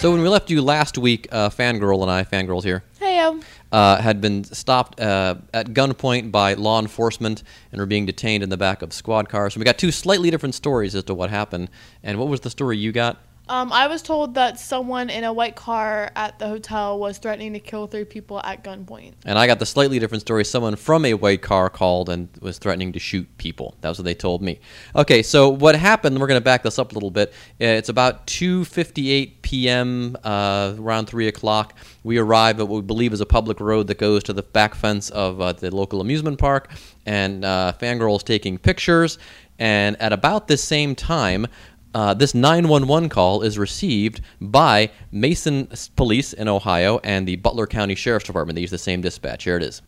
So 0.02 0.10
when 0.10 0.24
we 0.24 0.30
left 0.30 0.50
you 0.50 0.64
last 0.64 0.98
week, 0.98 1.28
uh, 1.32 1.50
Fangirl 1.50 2.02
and 2.02 2.10
I, 2.10 2.24
Fangirl's 2.24 2.64
here, 2.64 2.84
Heyo. 3.00 3.44
uh, 3.72 4.02
had 4.02 4.20
been 4.20 4.44
stopped 4.44 5.00
uh, 5.00 5.36
at 5.54 5.76
gunpoint 5.76 6.32
by 6.32 6.56
law 6.56 6.80
enforcement 6.80 7.44
and 7.72 7.80
were 7.80 7.86
being 7.86 8.08
detained 8.08 8.42
in 8.42 8.50
the 8.50 8.58
back 8.58 8.82
of 8.82 8.94
squad 8.94 9.30
cars. 9.30 9.54
So 9.54 9.60
we 9.60 9.64
got 9.64 9.78
two 9.78 9.92
slightly 9.92 10.32
different 10.32 10.56
stories 10.56 10.96
as 10.96 11.04
to 11.04 11.14
what 11.14 11.30
happened. 11.30 11.70
And 12.02 12.18
what 12.18 12.30
was 12.30 12.40
the 12.40 12.50
story 12.50 12.80
you 12.80 12.92
got? 12.92 13.20
Um, 13.50 13.74
I 13.74 13.88
was 13.88 14.02
told 14.02 14.36
that 14.36 14.60
someone 14.60 15.10
in 15.10 15.24
a 15.24 15.34
white 15.34 15.56
car 15.56 16.12
at 16.16 16.40
the 16.40 16.48
hotel 16.48 16.98
was 16.98 17.18
threatening 17.18 17.54
to 17.54 17.60
kill 17.60 17.88
three 17.88 18.06
people 18.06 18.40
at 18.44 18.64
gunpoint. 18.64 19.14
And 19.26 19.38
I 19.38 19.46
got 19.48 19.60
the 19.60 19.66
slightly 19.66 20.00
different 20.00 20.22
story. 20.22 20.46
Someone 20.46 20.76
from 20.76 21.04
a 21.06 21.16
white 21.16 21.42
car 21.42 21.70
called 21.70 22.08
and 22.10 22.30
was 22.40 22.60
threatening 22.60 22.94
to 22.94 23.00
shoot 23.00 23.28
people. 23.38 23.76
That 23.82 23.90
was 23.90 23.98
what 23.98 24.06
they 24.06 24.14
told 24.14 24.42
me. 24.42 24.60
Okay, 24.96 25.22
so 25.22 25.50
what 25.50 25.76
happened? 25.76 26.20
We're 26.20 26.28
going 26.28 26.40
to 26.40 26.44
back 26.44 26.64
this 26.64 26.80
up 26.80 26.92
a 26.92 26.94
little 26.94 27.12
bit. 27.12 27.34
Uh, 27.60 27.66
It's 27.66 27.90
about 27.90 28.26
2:58 28.28 29.42
p.m. 29.42 30.16
Uh, 30.24 30.76
around 30.78 31.08
three 31.08 31.28
o'clock. 31.28 31.76
We 32.04 32.18
arrive 32.20 32.60
at 32.60 32.68
what 32.68 32.78
we 32.78 32.82
believe 32.84 33.12
is 33.12 33.22
a 33.22 33.26
public 33.26 33.60
road 33.60 33.88
that 33.88 33.98
goes 33.98 34.24
to 34.24 34.34
the 34.34 34.44
back 34.44 34.76
fence 34.76 35.10
of 35.10 35.42
uh, 35.42 35.52
the 35.54 35.76
local 35.76 36.00
amusement 36.00 36.40
park, 36.40 36.72
and 37.06 37.44
uh, 37.44 37.74
Fangirl 37.80 38.16
is 38.16 38.24
taking 38.24 38.58
pictures. 38.58 39.18
And 39.60 40.02
at 40.02 40.12
about 40.12 40.48
the 40.48 40.58
same 40.58 40.96
time, 40.96 41.46
uh, 41.94 42.14
this 42.14 42.34
911 42.34 43.10
call 43.10 43.42
is 43.42 43.58
received 43.58 44.22
by 44.40 44.90
Mason 45.12 45.68
Police 45.96 46.34
in 46.34 46.48
Ohio 46.48 47.00
and 47.04 47.28
the 47.28 47.36
Butler 47.38 47.68
County 47.68 47.96
Sheriff's 47.96 48.26
Department. 48.26 48.56
They 48.56 48.62
use 48.62 48.72
the 48.72 48.78
same 48.78 49.02
dispatch. 49.02 49.44
Here 49.44 49.58
it 49.58 49.64
is. 49.64 49.82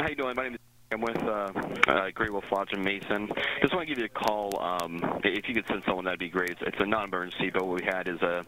How 0.00 0.08
you 0.08 0.16
doing? 0.16 0.34
My 0.36 0.44
name 0.44 0.54
is. 0.54 0.73
I'm 0.94 1.00
with 1.00 1.16
uh, 1.24 1.50
uh, 1.88 2.10
Great 2.14 2.32
Wolf 2.32 2.44
Lodge 2.52 2.72
in 2.72 2.84
Mason. 2.84 3.28
Just 3.60 3.74
want 3.74 3.88
to 3.88 3.92
give 3.92 3.98
you 3.98 4.04
a 4.04 4.08
call. 4.08 4.62
Um, 4.62 5.00
if 5.24 5.48
you 5.48 5.54
could 5.54 5.66
send 5.66 5.82
someone, 5.84 6.04
that'd 6.04 6.20
be 6.20 6.28
great. 6.28 6.50
It's, 6.50 6.62
it's 6.62 6.76
a 6.78 6.86
non-emergency, 6.86 7.50
but 7.50 7.66
what 7.66 7.80
we 7.80 7.84
had 7.84 8.06
is 8.06 8.22
a 8.22 8.44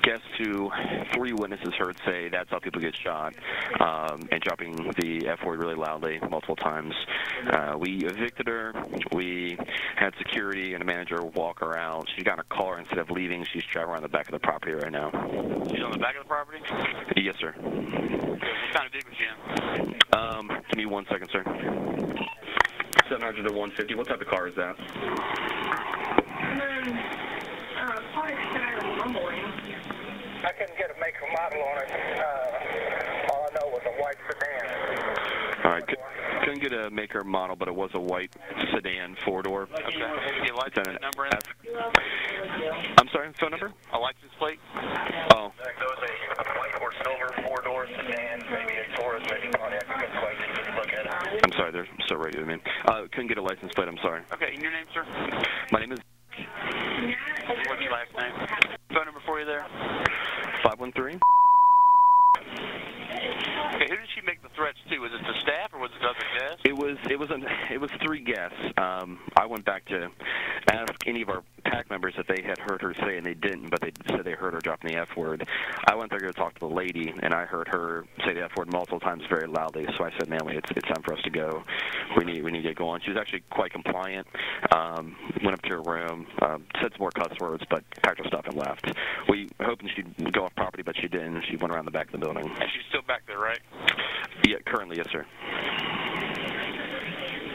guest 0.00 0.22
who 0.38 0.70
three 1.12 1.34
witnesses 1.34 1.74
heard 1.74 1.98
say 2.06 2.30
that's 2.30 2.48
how 2.48 2.60
people 2.60 2.80
get 2.80 2.96
shot, 2.96 3.34
um, 3.78 4.26
and 4.30 4.40
dropping 4.40 4.74
the 4.98 5.28
F 5.28 5.44
word 5.44 5.60
really 5.60 5.74
loudly 5.74 6.18
multiple 6.30 6.56
times. 6.56 6.94
Uh, 7.50 7.76
we 7.78 8.06
evicted 8.06 8.46
her. 8.46 8.72
We 9.12 9.58
had 9.94 10.14
security 10.16 10.72
and 10.72 10.82
a 10.82 10.86
manager 10.86 11.22
walk 11.22 11.60
her 11.60 11.76
out. 11.76 12.08
She 12.16 12.24
got 12.24 12.32
in 12.32 12.38
her 12.38 12.56
car 12.56 12.78
instead 12.78 13.00
of 13.00 13.10
leaving. 13.10 13.44
She's 13.52 13.64
driving 13.70 13.90
around 13.90 14.02
the 14.02 14.08
back 14.08 14.28
of 14.28 14.32
the 14.32 14.38
property 14.38 14.72
right 14.72 14.90
now. 14.92 15.10
She's 15.70 15.82
on 15.82 15.92
the 15.92 15.98
back 15.98 16.16
of 16.16 16.22
the 16.22 16.28
property? 16.28 16.58
Yes, 17.16 17.34
sir. 17.38 17.52
What 17.52 18.72
kind 18.72 18.86
of 18.86 18.92
vehicle 18.92 19.12
she 19.18 19.24
in? 19.82 19.94
Um, 20.18 20.48
give 20.48 20.76
me 20.76 20.86
one 20.86 21.04
second, 21.10 21.28
sir. 21.30 21.42
700 23.08 23.42
to 23.44 23.52
150. 23.52 23.94
What 23.94 24.08
type 24.08 24.20
of 24.20 24.26
car 24.26 24.48
is 24.48 24.54
that? 24.56 24.76
I 30.44 30.50
couldn't 30.58 30.76
get 30.76 30.90
a 30.90 30.98
make 31.00 31.14
or 31.22 31.30
model 31.32 31.62
on 31.62 31.78
it. 31.78 31.90
Uh, 32.18 33.32
all 33.32 33.46
I 33.46 33.54
know 33.54 33.68
was 33.70 33.82
a 33.86 33.92
white 34.02 34.16
sedan. 34.26 34.66
All 35.64 35.70
right. 35.70 35.86
Could, 35.86 35.98
couldn't 36.40 36.60
get 36.60 36.72
get 36.72 36.86
a 36.86 36.90
maker 36.90 37.20
and 37.20 37.28
model, 37.28 37.56
but 37.56 37.68
it 37.68 37.74
was 37.74 37.90
a 37.94 38.00
white 38.00 38.34
sedan 38.72 39.16
four 39.24 39.42
door. 39.42 39.68
Okay. 39.72 39.98
Get 40.42 40.52
a 40.52 40.56
license 40.56 41.00
number 41.00 41.26
in 41.26 41.32
I'm 42.98 43.08
sorry, 43.08 43.32
phone 43.38 43.50
number? 43.50 43.72
A 43.92 43.98
license 43.98 44.32
plate? 44.38 44.58
Oh. 45.34 45.52
White 46.58 46.80
or 46.80 46.92
silver, 47.02 47.42
four 47.46 47.62
door 47.62 47.86
sedan, 47.86 48.42
maybe 48.50 48.74
a 48.78 48.96
Taurus, 48.96 49.22
maybe 49.30 49.52
Pontiac. 49.52 49.84
I 49.88 50.00
couldn't 50.00 50.18
quite 50.18 50.36
look 50.76 50.92
at 50.92 51.06
it. 51.06 51.21
I'm 51.40 51.52
sorry, 51.56 51.72
they're 51.72 51.88
so 52.08 52.16
radio 52.16 52.44
me. 52.44 52.56
Uh, 52.84 53.02
couldn't 53.12 53.28
get 53.28 53.38
a 53.38 53.42
license 53.42 53.72
plate. 53.74 53.88
I'm 53.88 53.98
sorry. 54.02 54.22
Okay, 54.34 54.52
and 54.52 54.62
your 54.62 54.72
name, 54.72 54.86
sir? 54.92 55.04
My 55.70 55.80
name 55.80 55.92
is 55.92 56.00
What's 57.68 57.80
your 57.82 57.92
last 57.92 58.12
name? 58.16 58.32
Phone 58.94 59.06
number 59.06 59.20
for 59.26 59.40
you 59.40 59.46
there? 59.46 59.64
five 60.64 60.78
one 60.78 60.92
three. 60.92 61.14
Okay, 63.74 63.88
who 63.88 63.96
did 63.96 64.08
she 64.14 64.20
make 64.24 64.41
the 64.41 64.41
threats 64.54 64.78
to? 64.88 64.98
Was 64.98 65.10
it 65.12 65.22
the 65.26 65.40
staff 65.40 65.72
or 65.72 65.80
was 65.80 65.90
it 65.98 66.04
other 66.04 66.26
guests? 66.38 66.62
It 66.64 66.76
was 66.76 66.96
it 67.10 67.18
was 67.18 67.30
an, 67.30 67.44
it 67.70 67.80
was 67.80 67.90
three 68.04 68.20
guests. 68.20 68.58
Um, 68.76 69.18
I 69.36 69.46
went 69.46 69.64
back 69.64 69.84
to 69.86 70.10
ask 70.70 70.92
any 71.06 71.22
of 71.22 71.28
our 71.28 71.42
pack 71.64 71.90
members 71.90 72.14
if 72.18 72.26
they 72.26 72.42
had 72.42 72.58
heard 72.58 72.82
her 72.82 72.94
say, 72.94 73.16
and 73.16 73.24
they 73.24 73.34
didn't, 73.34 73.70
but 73.70 73.80
they 73.80 73.92
said 74.08 74.24
they 74.24 74.32
heard 74.32 74.52
her 74.52 74.60
dropping 74.60 74.92
the 74.92 75.00
F 75.00 75.08
word. 75.16 75.46
I 75.86 75.94
went 75.94 76.10
there 76.10 76.20
to 76.20 76.32
talk 76.32 76.54
to 76.54 76.60
the 76.60 76.74
lady, 76.74 77.12
and 77.22 77.32
I 77.32 77.44
heard 77.44 77.68
her 77.68 78.04
say 78.24 78.34
the 78.34 78.44
F 78.44 78.56
word 78.56 78.72
multiple 78.72 79.00
times 79.00 79.22
very 79.28 79.46
loudly. 79.46 79.86
So 79.98 80.04
I 80.04 80.10
said, 80.18 80.28
"Manly, 80.28 80.56
it's 80.56 80.70
it's 80.70 80.86
time 80.88 81.02
for 81.02 81.14
us 81.14 81.22
to 81.24 81.30
go. 81.30 81.64
We 82.16 82.24
need 82.24 82.44
we 82.44 82.50
need 82.50 82.62
to 82.62 82.68
get 82.68 82.76
going." 82.76 83.00
She 83.02 83.10
was 83.10 83.18
actually 83.18 83.42
quite 83.50 83.72
compliant. 83.72 84.26
Um, 84.74 85.16
went 85.42 85.54
up 85.54 85.62
to 85.62 85.70
her 85.70 85.82
room, 85.82 86.26
um, 86.42 86.64
said 86.80 86.92
some 86.92 87.00
more 87.00 87.10
cuss 87.10 87.32
words, 87.40 87.64
but 87.70 87.84
packed 88.02 88.18
her 88.18 88.26
stuff 88.26 88.46
and 88.46 88.56
left. 88.56 88.92
We 89.28 89.48
hoping 89.60 89.88
she'd 89.94 90.32
go 90.32 90.44
off 90.44 90.54
property, 90.54 90.82
but 90.82 90.96
she 91.00 91.08
didn't. 91.08 91.44
She 91.50 91.56
went 91.56 91.72
around 91.72 91.86
the 91.86 91.90
back 91.90 92.06
of 92.06 92.12
the 92.12 92.18
building. 92.18 92.44
And 92.44 92.70
she's 92.72 92.84
still 92.88 93.02
back 93.02 93.22
there, 93.26 93.38
right? 93.38 93.60
Yeah, 94.46 94.56
currently, 94.66 94.96
yes, 94.96 95.06
sir. 95.10 95.24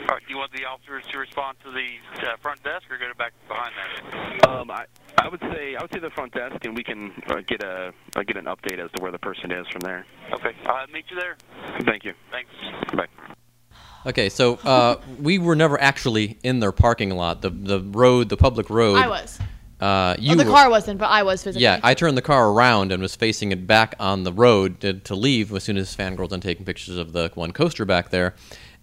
All 0.10 0.16
right, 0.16 0.24
do 0.26 0.34
you 0.34 0.38
want 0.38 0.54
the 0.54 0.64
officers 0.64 1.04
to 1.12 1.18
respond 1.18 1.58
to 1.66 1.72
the 1.72 2.26
uh, 2.26 2.38
front 2.42 2.64
desk 2.64 2.90
or 2.90 2.98
go 2.98 3.12
back 3.18 3.34
behind 3.50 3.74
that? 3.76 4.48
Um, 4.48 4.72
I, 4.72 4.86
I 5.18 5.28
would 5.28 5.42
say 5.42 5.76
I 5.76 5.82
would 5.82 5.92
say 5.92 6.00
the 6.00 6.10
front 6.12 6.34
desk, 6.34 6.64
and 6.64 6.78
we 6.78 6.84
can 6.84 7.12
uh, 7.28 7.42
get 7.46 7.62
a 7.62 7.94
uh, 8.16 8.24
get 8.24 8.38
an 8.38 8.46
update 8.46 8.80
as 8.80 8.90
to 8.92 9.02
where 9.02 9.12
the 9.12 9.20
person 9.20 9.52
is 9.52 9.68
from 9.68 9.82
there. 9.82 10.06
Okay, 10.32 10.56
I'll 10.66 10.88
meet 10.88 11.06
you 11.10 11.20
there. 11.20 11.36
Thank 11.84 12.06
you. 12.06 12.14
Thanks. 12.32 12.50
Bye. 12.94 13.08
Okay, 14.06 14.30
so 14.30 14.56
uh, 14.64 15.02
we 15.20 15.40
were 15.40 15.58
never 15.58 15.80
actually 15.82 16.38
in 16.42 16.62
their 16.62 16.72
parking 16.72 17.10
lot. 17.10 17.42
The 17.42 17.50
the 17.50 17.82
road, 17.82 18.30
the 18.30 18.38
public 18.38 18.70
road. 18.70 18.96
I 18.96 19.10
was. 19.10 19.40
Uh, 19.80 20.16
you 20.18 20.32
oh, 20.32 20.36
the 20.36 20.44
were- 20.44 20.52
car 20.52 20.70
wasn't, 20.70 21.00
but 21.00 21.08
I 21.08 21.24
was 21.24 21.44
physically. 21.44 21.64
Yeah, 21.64 21.80
I 21.84 21.94
turned 21.94 22.18
the 22.18 22.22
car 22.24 22.50
around 22.50 22.92
and 22.92 23.02
was 23.02 23.16
facing 23.16 23.52
it 23.52 23.68
back 23.68 23.94
on 24.00 24.24
the 24.24 24.34
road 24.34 24.80
to, 24.82 24.94
to 24.94 25.16
leave 25.16 25.54
as 25.54 25.64
soon 25.64 25.78
as 25.78 25.96
fangirls 25.96 26.30
done 26.30 26.42
taking 26.42 26.66
pictures 26.66 26.98
of 26.98 27.14
the 27.14 27.32
one 27.36 27.52
coaster 27.52 27.86
back 27.86 28.10
there, 28.10 28.34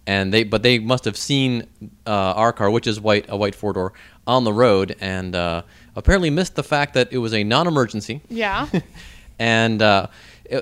and 0.07 0.33
they 0.33 0.43
but 0.43 0.63
they 0.63 0.79
must 0.79 1.03
have 1.03 1.17
seen 1.17 1.67
uh, 2.07 2.09
our 2.09 2.53
car, 2.53 2.71
which 2.71 2.87
is 2.87 2.99
white, 2.99 3.25
a 3.27 3.35
white 3.35 3.55
four 3.55 3.73
door, 3.73 3.91
on 4.25 4.45
the 4.45 4.53
road, 4.53 4.95
and 5.01 5.35
uh, 5.35 5.63
apparently 5.97 6.29
missed 6.29 6.55
the 6.55 6.63
fact 6.63 6.93
that 6.93 7.11
it 7.11 7.17
was 7.17 7.33
a 7.33 7.43
non-emergency. 7.43 8.21
Yeah. 8.29 8.69
And 9.37 9.81
uh, 9.81 10.07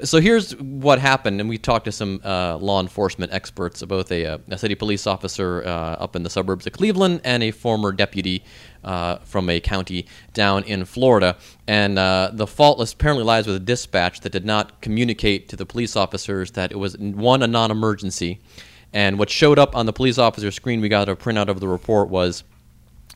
so 0.03 0.19
here's 0.19 0.55
what 0.57 0.99
happened, 0.99 1.39
and 1.39 1.49
we 1.49 1.57
talked 1.57 1.85
to 1.85 1.91
some 1.91 2.21
uh, 2.23 2.57
law 2.57 2.81
enforcement 2.81 3.33
experts, 3.33 3.83
both 3.83 4.11
a, 4.11 4.25
uh, 4.25 4.37
a 4.49 4.57
city 4.57 4.75
police 4.75 5.07
officer 5.07 5.63
uh, 5.65 5.69
up 5.69 6.15
in 6.15 6.23
the 6.23 6.29
suburbs 6.29 6.65
of 6.67 6.73
Cleveland 6.73 7.21
and 7.23 7.43
a 7.43 7.51
former 7.51 7.91
deputy 7.91 8.43
uh, 8.83 9.17
from 9.17 9.49
a 9.49 9.59
county 9.59 10.05
down 10.33 10.63
in 10.63 10.85
Florida. 10.85 11.37
And 11.67 11.99
uh, 11.99 12.31
the 12.33 12.47
fault 12.47 12.93
apparently 12.93 13.23
lies 13.23 13.47
with 13.47 13.55
a 13.55 13.59
dispatch 13.59 14.21
that 14.21 14.31
did 14.31 14.45
not 14.45 14.81
communicate 14.81 15.49
to 15.49 15.55
the 15.55 15.65
police 15.65 15.95
officers 15.95 16.51
that 16.51 16.71
it 16.71 16.77
was 16.77 16.97
one 16.97 17.43
a 17.43 17.47
non-emergency, 17.47 18.39
and 18.93 19.17
what 19.17 19.29
showed 19.29 19.57
up 19.57 19.75
on 19.75 19.85
the 19.85 19.93
police 19.93 20.17
officer 20.17 20.51
screen 20.51 20.81
we 20.81 20.89
got 20.89 21.09
a 21.09 21.15
printout 21.15 21.47
of 21.47 21.59
the 21.59 21.67
report 21.67 22.09
was 22.09 22.43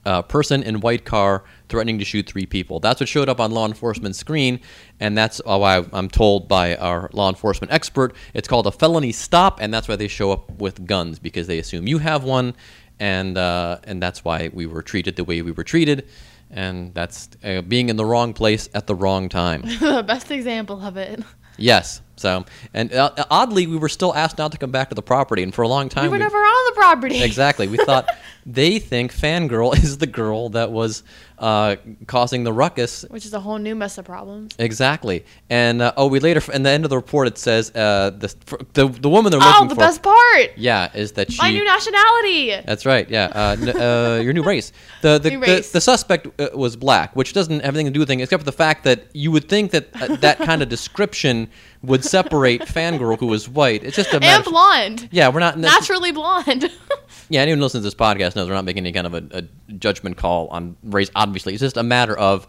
uh, 0.08 0.22
person 0.22 0.64
in 0.64 0.80
white 0.80 1.04
car 1.04 1.44
threatening 1.68 2.00
to 2.00 2.06
shoot 2.06 2.26
three 2.26 2.46
people. 2.46 2.80
That's 2.80 3.02
what 3.02 3.10
showed 3.10 3.28
up 3.28 3.42
on 3.42 3.52
law 3.52 3.68
enforcement 3.68 4.16
screen, 4.16 4.62
and 5.02 5.18
that's 5.18 5.42
why 5.44 5.84
I'm 5.92 6.10
told 6.10 6.48
by 6.48 6.78
our 6.78 7.10
law 7.12 7.28
enforcement 7.28 7.74
expert 7.74 8.16
it's 8.34 8.48
called 8.48 8.68
a 8.68 8.72
felony 8.72 9.12
stop, 9.12 9.60
and 9.62 9.74
that's 9.74 9.88
why 9.90 9.98
they 9.98 10.08
show 10.08 10.32
up 10.32 10.50
with 10.52 10.88
guns 10.88 11.20
because 11.20 11.48
they 11.48 11.60
assume 11.60 11.88
you 11.88 11.98
have 11.98 12.24
one, 12.24 12.56
and 13.02 13.38
uh, 13.38 13.80
and 13.84 14.02
that's 14.02 14.24
why 14.24 14.50
we 14.54 14.66
were 14.66 14.82
treated 14.82 15.18
the 15.18 15.26
way 15.26 15.42
we 15.42 15.52
were 15.52 15.66
treated, 15.66 16.08
and 16.50 16.94
that's 16.94 17.30
uh, 17.44 17.62
being 17.62 17.90
in 17.90 17.98
the 17.98 18.06
wrong 18.06 18.34
place 18.34 18.70
at 18.74 18.88
the 18.88 18.96
wrong 18.96 19.28
time. 19.28 19.62
the 19.80 20.06
best 20.08 20.32
example 20.32 20.82
of 20.82 20.96
it. 20.96 21.22
yes. 21.58 22.02
So, 22.18 22.46
and 22.74 22.92
uh, 22.94 23.12
oddly, 23.30 23.68
we 23.68 23.78
were 23.78 23.90
still 23.90 24.14
asked 24.16 24.38
not 24.38 24.52
to 24.52 24.58
come 24.58 24.72
back 24.72 24.90
to 24.90 24.96
the 24.96 25.02
property, 25.04 25.44
and 25.44 25.54
for 25.54 25.62
a 25.62 25.68
long 25.68 25.88
time 25.90 26.04
we 26.04 26.10
were 26.10 26.14
we- 26.14 26.20
never 26.20 26.38
on 26.38 26.74
the 26.74 26.80
property. 26.80 27.22
Exactly. 27.28 27.68
We 27.68 27.78
thought 27.78 28.08
they 28.46 28.80
think 28.80 29.14
Fangirl 29.14 29.76
is 29.84 29.98
the 30.00 30.08
girl 30.08 30.50
that 30.50 30.72
was 30.72 31.04
uh, 31.38 31.76
causing 32.08 32.44
the 32.44 32.52
ruckus. 32.54 33.06
Which 33.10 33.26
is 33.26 33.34
a 33.34 33.40
whole 33.40 33.60
new 33.60 33.76
mess 33.76 33.98
of 34.00 34.06
problems. 34.06 34.54
Exactly. 34.58 35.26
And 35.50 35.82
uh, 35.82 35.94
oh, 35.98 36.08
we 36.08 36.20
later 36.20 36.42
in 36.52 36.64
the 36.64 36.70
end 36.72 36.84
of 36.84 36.90
the 36.90 36.96
report 36.96 37.28
it 37.28 37.38
says 37.38 37.70
uh, 37.76 38.10
the, 38.18 38.34
the 38.74 38.88
the 38.88 39.10
woman 39.10 39.32
they're 39.32 39.40
Oh, 39.44 39.46
looking 39.62 39.68
the 39.70 39.76
for. 39.76 39.82
best 39.82 40.02
part! 40.02 40.58
Yeah, 40.58 40.90
is 40.96 41.12
that 41.14 41.32
she? 41.32 41.38
My 41.42 41.52
new 41.52 41.64
nationality. 41.64 42.50
That's 42.66 42.86
right. 42.86 43.08
Yeah, 43.10 43.26
uh, 43.36 43.56
n- 43.62 43.70
uh, 43.70 44.22
your 44.24 44.34
new 44.34 44.44
race. 44.44 44.72
The 45.04 45.20
the, 45.20 45.30
New 45.30 45.40
the, 45.42 45.46
race. 45.46 45.72
the 45.72 45.82
suspect 45.82 46.28
uh, 46.42 46.50
was 46.56 46.76
black, 46.76 47.16
which 47.16 47.34
doesn't 47.34 47.60
have 47.64 47.76
anything 47.76 47.88
to 47.88 47.92
do 47.92 48.00
with 48.00 48.10
anything 48.10 48.24
except 48.24 48.42
for 48.42 48.46
the 48.46 48.52
fact 48.58 48.84
that 48.86 49.06
you 49.14 49.32
would 49.32 49.48
think 49.48 49.72
that 49.72 49.90
uh, 50.02 50.16
that 50.18 50.40
kind 50.40 50.62
of 50.64 50.70
description 50.70 51.50
would 51.84 52.04
separate 52.04 52.62
Fangirl, 52.68 53.20
who 53.20 53.28
was 53.28 53.48
white. 53.48 53.84
It's 53.84 53.96
just 53.96 54.14
a 54.14 54.20
and 54.22 54.44
blonde. 54.44 55.10
yeah, 55.12 55.30
we're 55.30 55.40
not 55.40 55.58
Naturally 55.58 56.12
blonde. 56.12 56.72
Yeah, 57.30 57.42
anyone 57.42 57.58
who 57.58 57.64
listens 57.64 57.82
to 57.82 57.88
this 57.88 57.94
podcast 57.94 58.38
knows 58.38 58.48
we're 58.48 58.56
not 58.56 58.64
making 58.64 58.86
any 58.86 58.94
kind 58.94 59.06
of 59.06 59.14
a, 59.14 59.40
a 59.40 59.74
judgment 59.74 60.16
call 60.16 60.48
on 60.48 60.78
race. 60.84 61.12
Obviously, 61.14 61.54
it's 61.54 61.62
just 61.62 61.76
a 61.76 61.84
matter 61.84 62.18
of 62.18 62.48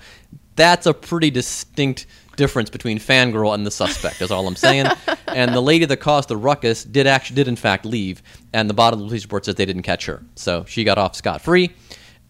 that's 0.55 0.87
a 0.87 0.95
pretty 0.95 1.31
distinct 1.31 2.07
difference 2.37 2.71
between 2.71 3.01
fangirl 3.01 3.55
and 3.55 3.67
the 3.67 3.73
suspect. 3.73 4.23
Is 4.23 4.31
all 4.31 4.47
I'm 4.47 4.55
saying. 4.55 4.87
and 5.27 5.53
the 5.53 5.61
lady 5.61 5.85
that 5.85 5.97
caused 5.97 6.29
the 6.29 6.37
ruckus 6.37 6.85
did 6.85 7.09
actually 7.09 7.37
did 7.37 7.49
in 7.49 7.57
fact 7.57 7.85
leave, 7.85 8.23
and 8.53 8.71
the 8.71 8.75
bottom 8.75 9.01
of 9.01 9.05
the 9.05 9.09
police 9.09 9.25
report 9.25 9.47
says 9.47 9.57
they 9.57 9.67
didn't 9.67 9.83
catch 9.83 10.07
her, 10.07 10.23
so 10.37 10.65
she 10.69 10.85
got 10.85 10.97
off 10.97 11.17
scot 11.17 11.43
free. 11.43 11.75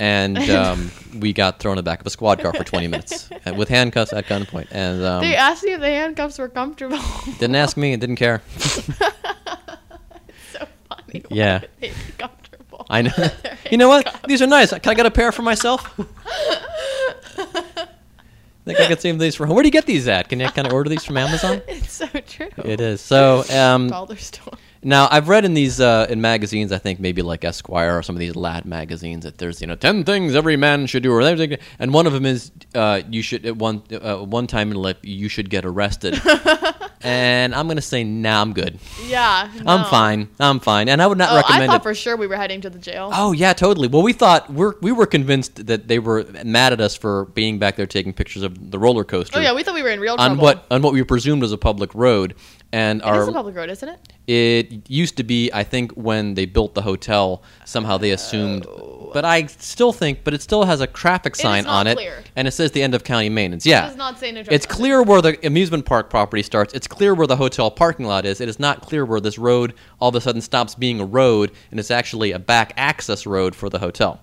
And 0.00 0.38
um, 0.50 0.90
we 1.18 1.32
got 1.32 1.58
thrown 1.58 1.72
in 1.72 1.76
the 1.76 1.82
back 1.82 2.00
of 2.00 2.06
a 2.06 2.10
squad 2.10 2.40
car 2.40 2.52
for 2.52 2.64
20 2.64 2.86
minutes 2.86 3.30
uh, 3.46 3.54
with 3.54 3.68
handcuffs 3.68 4.12
at 4.12 4.26
gunpoint. 4.26 4.68
And 4.70 5.02
um, 5.04 5.22
they 5.22 5.34
asked 5.34 5.64
me 5.64 5.72
if 5.72 5.80
the 5.80 5.88
handcuffs 5.88 6.38
were 6.38 6.48
comfortable. 6.48 6.98
didn't 7.38 7.56
ask 7.56 7.76
me 7.76 7.96
didn't 7.96 8.16
care. 8.16 8.42
so 8.58 9.04
funny. 10.88 11.24
Yeah. 11.30 11.60
would 11.60 11.70
they 11.80 11.88
be 11.88 11.94
comfortable? 12.16 12.86
I 12.88 13.02
know. 13.02 13.12
you 13.70 13.78
know 13.78 13.88
what? 13.88 14.20
These 14.26 14.42
are 14.42 14.46
nice. 14.46 14.70
Can 14.70 14.88
I 14.90 14.94
get 14.94 15.06
a 15.06 15.10
pair 15.10 15.32
for 15.32 15.42
myself? 15.42 15.84
I 17.38 18.72
think 18.72 18.80
I 18.80 18.86
could 18.86 19.00
save 19.00 19.18
these 19.18 19.34
for 19.34 19.46
home. 19.46 19.54
Where 19.56 19.62
do 19.62 19.68
you 19.68 19.72
get 19.72 19.86
these 19.86 20.06
at? 20.08 20.28
Can 20.28 20.40
you 20.40 20.48
kind 20.50 20.66
of 20.66 20.74
order 20.74 20.90
these 20.90 21.02
from 21.04 21.16
Amazon? 21.16 21.62
It's 21.66 21.90
so 21.90 22.06
true. 22.06 22.50
It 22.58 22.80
is. 22.80 23.00
So, 23.00 23.42
um, 23.50 23.88
Dollar 23.88 24.16
store. 24.16 24.52
Now 24.82 25.08
I've 25.10 25.28
read 25.28 25.44
in 25.44 25.54
these 25.54 25.80
uh, 25.80 26.06
in 26.08 26.20
magazines, 26.20 26.72
I 26.72 26.78
think 26.78 27.00
maybe 27.00 27.22
like 27.22 27.44
Esquire 27.44 27.98
or 27.98 28.02
some 28.02 28.14
of 28.16 28.20
these 28.20 28.36
lad 28.36 28.64
magazines 28.64 29.24
that 29.24 29.38
there's 29.38 29.60
you 29.60 29.66
know 29.66 29.74
ten 29.76 30.04
things 30.04 30.34
every 30.34 30.56
man 30.56 30.86
should 30.86 31.02
do, 31.02 31.12
or 31.12 31.20
everything, 31.22 31.58
and 31.78 31.92
one 31.92 32.06
of 32.06 32.12
them 32.12 32.26
is 32.26 32.50
uh, 32.74 33.02
you 33.10 33.22
should 33.22 33.44
at 33.46 33.56
one 33.56 33.82
uh, 33.92 34.18
one 34.18 34.46
time 34.46 34.70
in 34.70 34.76
life 34.76 34.96
you 35.02 35.28
should 35.28 35.50
get 35.50 35.64
arrested. 35.64 36.20
and 37.00 37.54
I'm 37.54 37.68
gonna 37.68 37.80
say, 37.80 38.02
nah, 38.04 38.40
I'm 38.40 38.52
good. 38.52 38.78
Yeah. 39.06 39.50
I'm 39.66 39.84
fine. 39.86 40.28
I'm 40.40 40.60
fine, 40.60 40.88
and 40.88 41.00
I 41.00 41.06
would 41.06 41.18
not 41.18 41.30
Oh, 41.30 41.34
I 41.34 41.36
recommend 41.38 41.70
thought 41.70 41.80
it. 41.80 41.82
for 41.82 41.94
sure 41.94 42.16
we 42.16 42.26
were 42.26 42.36
heading 42.36 42.60
to 42.62 42.70
the 42.70 42.78
jail. 42.78 43.10
Oh 43.12 43.32
yeah, 43.32 43.52
totally. 43.52 43.88
Well, 43.88 44.02
we 44.02 44.12
thought 44.12 44.52
we're 44.52 44.74
we 44.80 44.92
were 44.92 45.06
convinced 45.06 45.66
that 45.66 45.88
they 45.88 45.98
were 45.98 46.24
mad 46.44 46.72
at 46.72 46.80
us 46.80 46.96
for 46.96 47.26
being 47.26 47.58
back 47.58 47.76
there 47.76 47.86
taking 47.86 48.12
pictures 48.12 48.42
of 48.42 48.70
the 48.70 48.78
roller 48.78 49.04
coaster. 49.04 49.38
Oh, 49.38 49.40
yeah, 49.40 49.54
we 49.54 49.62
thought 49.62 49.74
we 49.74 49.82
were 49.82 49.90
in 49.90 50.00
real 50.00 50.16
trouble 50.16 50.32
on 50.32 50.38
what 50.38 50.66
on 50.70 50.82
what 50.82 50.92
we 50.92 51.02
presumed 51.04 51.42
was 51.42 51.52
a 51.52 51.58
public 51.58 51.94
road, 51.94 52.34
and 52.72 53.00
It 53.00 53.04
our 53.06 53.22
is 53.22 53.28
a 53.28 53.32
public 53.32 53.54
road, 53.56 53.70
isn't 53.70 53.88
it? 53.88 53.98
it 54.26 54.90
used 54.90 55.16
to 55.16 55.22
be, 55.24 55.50
I 55.52 55.64
think, 55.64 55.92
when 55.92 56.34
they 56.34 56.44
built 56.44 56.74
the 56.74 56.82
hotel, 56.82 57.42
somehow 57.64 57.96
they 57.96 58.10
assumed. 58.10 58.66
But 59.14 59.24
I 59.24 59.46
still 59.46 59.92
think, 59.92 60.22
but 60.22 60.34
it 60.34 60.42
still 60.42 60.64
has 60.64 60.82
a 60.82 60.86
traffic 60.86 61.34
sign 61.34 61.64
on 61.66 61.86
it, 61.86 61.94
clear. 61.96 62.22
and 62.36 62.46
it 62.46 62.50
says 62.50 62.72
the 62.72 62.82
end 62.82 62.94
of 62.94 63.04
county 63.04 63.30
maintenance. 63.30 63.64
Yeah, 63.64 63.84
It 63.84 63.88
does 63.88 63.96
not 63.96 64.18
say 64.18 64.32
no 64.32 64.42
it's 64.50 64.66
clear 64.66 65.02
where 65.02 65.22
the 65.22 65.46
amusement 65.46 65.86
park 65.86 66.10
property 66.10 66.42
starts. 66.42 66.74
It's 66.74 66.86
clear 66.86 67.14
where 67.14 67.26
the 67.26 67.36
hotel 67.36 67.70
parking 67.70 68.04
lot 68.04 68.26
is. 68.26 68.40
It 68.42 68.50
is 68.50 68.58
not 68.60 68.82
clear 68.82 69.06
where 69.06 69.20
this 69.20 69.38
road 69.38 69.72
all 69.98 70.10
of 70.10 70.14
a 70.14 70.20
sudden 70.20 70.42
stops 70.42 70.74
being 70.74 71.00
a 71.00 71.06
road 71.06 71.52
and 71.70 71.80
it's 71.80 71.90
actually 71.90 72.32
a 72.32 72.38
back 72.38 72.74
access 72.76 73.24
road 73.26 73.54
for 73.56 73.70
the 73.70 73.78
hotel. 73.78 74.20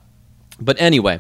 But 0.61 0.79
anyway, 0.79 1.19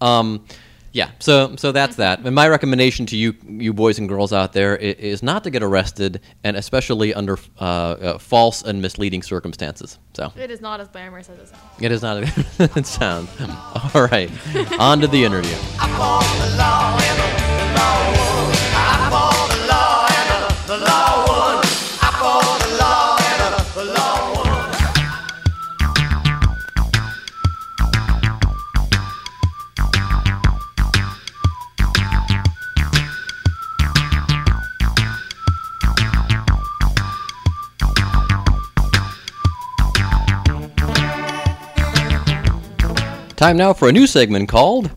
um, 0.00 0.44
yeah. 0.94 1.10
So 1.18 1.56
so 1.56 1.72
that's 1.72 1.96
that. 1.96 2.20
And 2.20 2.34
my 2.34 2.48
recommendation 2.48 3.04
to 3.06 3.16
you 3.16 3.34
you 3.46 3.72
boys 3.74 3.98
and 3.98 4.08
girls 4.08 4.32
out 4.32 4.52
there, 4.52 4.76
is 4.76 4.94
is 5.14 5.22
not 5.22 5.42
to 5.44 5.50
get 5.50 5.62
arrested, 5.62 6.20
and 6.44 6.56
especially 6.56 7.12
under 7.12 7.36
uh, 7.60 7.64
uh, 7.64 8.18
false 8.18 8.62
and 8.62 8.80
misleading 8.80 9.22
circumstances. 9.22 9.98
So 10.14 10.32
It 10.36 10.50
is 10.52 10.60
not 10.60 10.80
as 10.80 10.88
glamorous 10.88 11.28
as 11.28 11.38
it 11.38 11.48
sounds. 11.48 11.82
it 11.82 11.92
is 11.92 12.02
not. 12.02 12.22
it 12.76 12.86
sounds 12.86 13.28
all 13.94 14.06
right. 14.06 14.30
On 14.78 15.00
to 15.00 15.08
the 15.08 15.24
interview. 15.24 15.56
Time 43.36 43.56
now 43.56 43.72
for 43.72 43.88
a 43.88 43.92
new 43.92 44.06
segment 44.06 44.48
called. 44.48 44.92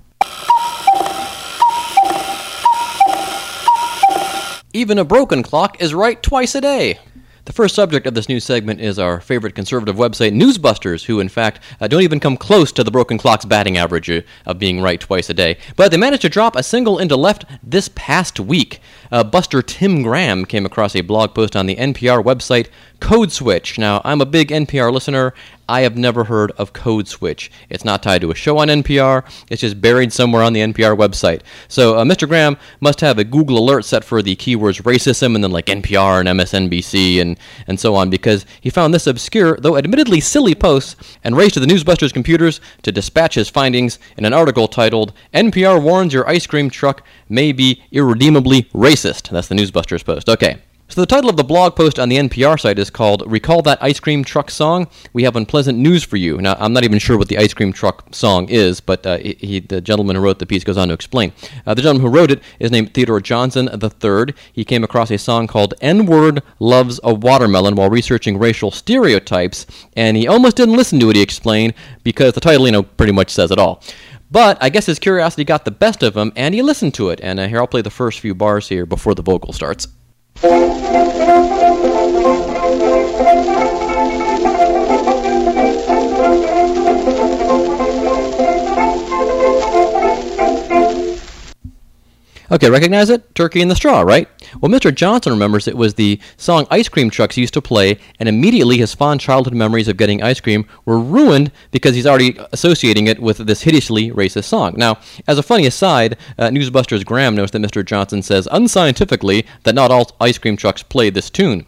Even 4.74 5.00
a 5.00 5.04
broken 5.04 5.42
clock 5.42 5.82
is 5.82 5.96
right 5.96 6.22
twice 6.22 6.54
a 6.54 6.62
day. 6.62 7.00
The 7.46 7.54
first 7.54 7.74
subject 7.74 8.06
of 8.06 8.14
this 8.14 8.30
new 8.30 8.40
segment 8.40 8.82
is 8.82 9.00
our 9.00 9.22
favorite 9.22 9.56
conservative 9.56 9.96
website, 9.96 10.34
Newsbusters, 10.34 11.06
who, 11.06 11.22
in 11.22 11.30
fact, 11.30 11.62
uh, 11.80 11.88
don't 11.88 12.02
even 12.02 12.20
come 12.20 12.36
close 12.36 12.74
to 12.74 12.84
the 12.84 12.92
broken 12.92 13.18
clock's 13.18 13.46
batting 13.46 13.78
average 13.78 14.10
uh, 14.10 14.22
of 14.46 14.60
being 14.60 14.82
right 14.82 15.00
twice 15.00 15.30
a 15.30 15.34
day. 15.34 15.58
But 15.78 15.90
they 15.90 15.98
managed 15.98 16.24
to 16.24 16.30
drop 16.30 16.58
a 16.58 16.62
single 16.62 17.00
into 17.00 17.16
left 17.16 17.46
this 17.64 17.90
past 17.96 18.40
week. 18.40 18.82
Uh, 19.12 19.24
Buster 19.24 19.62
Tim 19.62 20.04
Graham 20.04 20.44
came 20.44 20.66
across 20.66 20.94
a 20.94 21.02
blog 21.02 21.34
post 21.34 21.56
on 21.56 21.66
the 21.66 21.78
NPR 21.78 22.22
website 22.22 22.68
Code 23.00 23.32
Switch. 23.32 23.78
Now, 23.78 24.02
I'm 24.04 24.22
a 24.22 24.26
big 24.26 24.50
NPR 24.50 24.92
listener. 24.92 25.34
I 25.70 25.82
have 25.82 25.98
never 25.98 26.26
heard 26.26 26.52
of 26.52 26.72
Code 26.72 27.08
Switch. 27.08 27.52
It's 27.70 27.84
not 27.84 28.02
tied 28.02 28.22
to 28.22 28.32
a 28.32 28.36
show 28.36 28.58
on 28.58 28.70
NPR. 28.70 29.26
It's 29.50 29.62
just 29.62 29.82
buried 29.82 30.14
somewhere 30.14 30.42
on 30.42 30.54
the 30.54 30.62
NPR 30.62 30.98
website. 30.98 31.42
So 31.68 31.98
uh, 31.98 32.06
Mr. 32.06 32.28
Graham 32.28 32.58
must 32.80 33.02
have 33.02 33.20
a 33.20 33.26
Google 33.26 33.58
alert 33.58 33.84
set 33.84 34.04
for 34.04 34.22
the 34.22 34.36
keywords 34.36 34.82
racism 34.84 35.36
and 35.36 35.44
then 35.44 35.52
like 35.52 35.66
NPR 35.66 36.22
and 36.22 36.40
MSNBC 36.40 37.20
and, 37.20 37.38
and 37.68 37.80
so 37.80 37.96
on 37.96 38.10
because 38.10 38.46
he 38.62 38.70
found 38.70 38.94
this 38.94 39.08
obscure, 39.08 39.58
though 39.58 39.78
admittedly 39.78 40.22
silly 40.22 40.56
post 40.56 40.96
and 41.24 41.36
raced 41.36 41.56
to 41.56 41.60
the 41.60 41.66
Newsbusters 41.66 42.14
computers 42.14 42.62
to 42.84 42.92
dispatch 42.92 43.36
his 43.36 43.50
findings 43.50 44.00
in 44.18 44.24
an 44.24 44.34
article 44.34 44.68
titled 44.68 45.12
NPR 45.34 45.82
warns 45.82 46.14
your 46.14 46.28
ice 46.30 46.48
cream 46.48 46.70
truck 46.70 47.04
may 47.28 47.52
be 47.52 47.84
irredeemably 47.92 48.64
racist. 48.74 49.30
That's 49.30 49.50
the 49.50 49.56
Newsbusters 49.56 50.06
post. 50.06 50.30
Okay. 50.30 50.62
So 50.90 51.02
the 51.02 51.06
title 51.06 51.30
of 51.30 51.36
the 51.36 51.44
blog 51.44 51.76
post 51.76 52.00
on 52.00 52.08
the 52.08 52.16
NPR 52.16 52.58
site 52.58 52.80
is 52.80 52.90
called 52.90 53.22
"Recall 53.30 53.62
That 53.62 53.78
Ice 53.84 54.00
Cream 54.00 54.24
Truck 54.24 54.50
Song." 54.50 54.88
We 55.12 55.24
have 55.24 55.36
unpleasant 55.36 55.78
news 55.78 56.06
for 56.06 56.16
you. 56.16 56.38
Now, 56.38 56.56
I'm 56.60 56.72
not 56.72 56.86
even 56.86 56.98
sure 56.98 57.18
what 57.18 57.28
the 57.28 57.38
ice 57.38 57.54
cream 57.54 57.74
truck 57.74 58.16
song 58.16 58.48
is, 58.48 58.80
but 58.80 59.06
uh, 59.06 59.18
he, 59.18 59.60
the 59.60 59.82
gentleman 59.82 60.16
who 60.16 60.22
wrote 60.22 60.40
the 60.40 60.46
piece 60.46 60.64
goes 60.64 60.78
on 60.78 60.88
to 60.88 60.94
explain. 60.94 61.34
Uh, 61.66 61.74
the 61.74 61.82
gentleman 61.82 62.10
who 62.10 62.18
wrote 62.18 62.32
it 62.32 62.42
is 62.60 62.72
named 62.72 62.94
Theodore 62.94 63.20
Johnson 63.20 63.68
III. 63.68 64.34
He 64.54 64.64
came 64.64 64.86
across 64.86 65.12
a 65.12 65.18
song 65.18 65.46
called 65.46 65.74
"N-Word 65.82 66.42
Loves 66.58 67.02
a 67.04 67.14
Watermelon" 67.14 67.76
while 67.76 67.90
researching 67.90 68.40
racial 68.40 68.72
stereotypes, 68.72 69.66
and 69.98 70.16
he 70.16 70.26
almost 70.26 70.56
didn't 70.56 70.78
listen 70.78 71.02
to 71.02 71.10
it. 71.10 71.18
He 71.18 71.22
explained 71.22 71.74
because 72.04 72.34
the 72.34 72.40
title, 72.40 72.66
you 72.66 72.72
know, 72.72 72.84
pretty 72.84 73.12
much 73.12 73.30
says 73.30 73.52
it 73.52 73.60
all. 73.60 73.84
But 74.32 74.58
I 74.62 74.70
guess 74.70 74.86
his 74.86 75.00
curiosity 75.00 75.44
got 75.44 75.66
the 75.66 75.72
best 75.72 76.02
of 76.02 76.16
him, 76.16 76.32
and 76.38 76.56
he 76.56 76.62
listened 76.62 76.94
to 76.94 77.10
it. 77.10 77.20
And 77.22 77.42
uh, 77.42 77.50
here 77.50 77.60
I'll 77.60 77.68
play 77.68 77.82
the 77.82 77.90
first 77.90 78.22
few 78.22 78.34
bars 78.34 78.70
here 78.70 78.86
before 78.86 79.16
the 79.16 79.22
vocal 79.22 79.52
starts. 79.52 79.90
Okay, 92.50 92.70
recognize 92.70 93.10
it? 93.10 93.34
Turkey 93.34 93.62
in 93.62 93.68
the 93.68 93.76
Straw, 93.76 94.02
right? 94.02 94.28
Well, 94.62 94.72
Mr. 94.72 94.94
Johnson 94.94 95.34
remembers 95.34 95.68
it 95.68 95.78
was 95.78 95.94
the 95.94 96.20
song 96.38 96.68
ice 96.72 96.90
cream 96.90 97.10
trucks 97.10 97.38
used 97.38 97.54
to 97.54 97.62
play, 97.62 98.00
and 98.20 98.28
immediately 98.30 98.78
his 98.78 98.94
fond 98.94 99.22
childhood 99.22 99.54
memories 99.54 99.88
of 99.88 99.98
getting 99.98 100.22
ice 100.24 100.40
cream 100.40 100.68
were 100.86 101.00
ruined 101.00 101.52
because 101.72 101.96
he's 101.96 102.08
already 102.08 102.38
associating 102.52 103.08
it 103.08 103.20
with 103.20 103.38
this 103.38 103.62
hideously 103.62 104.12
racist 104.12 104.46
song. 104.46 104.74
Now, 104.78 105.00
as 105.28 105.38
a 105.38 105.44
funny 105.44 105.66
aside, 105.66 106.18
uh, 106.38 106.50
Newsbusters 106.50 107.06
Graham 107.06 107.36
notes 107.36 107.52
that 107.52 107.62
Mr. 107.62 107.86
Johnson 107.86 108.22
says 108.22 108.48
unscientifically 108.52 109.46
that 109.64 109.76
not 109.76 109.92
all 109.92 110.12
ice 110.20 110.38
cream 110.38 110.58
trucks 110.58 110.84
play 110.84 111.10
this 111.10 111.30
tune. 111.30 111.66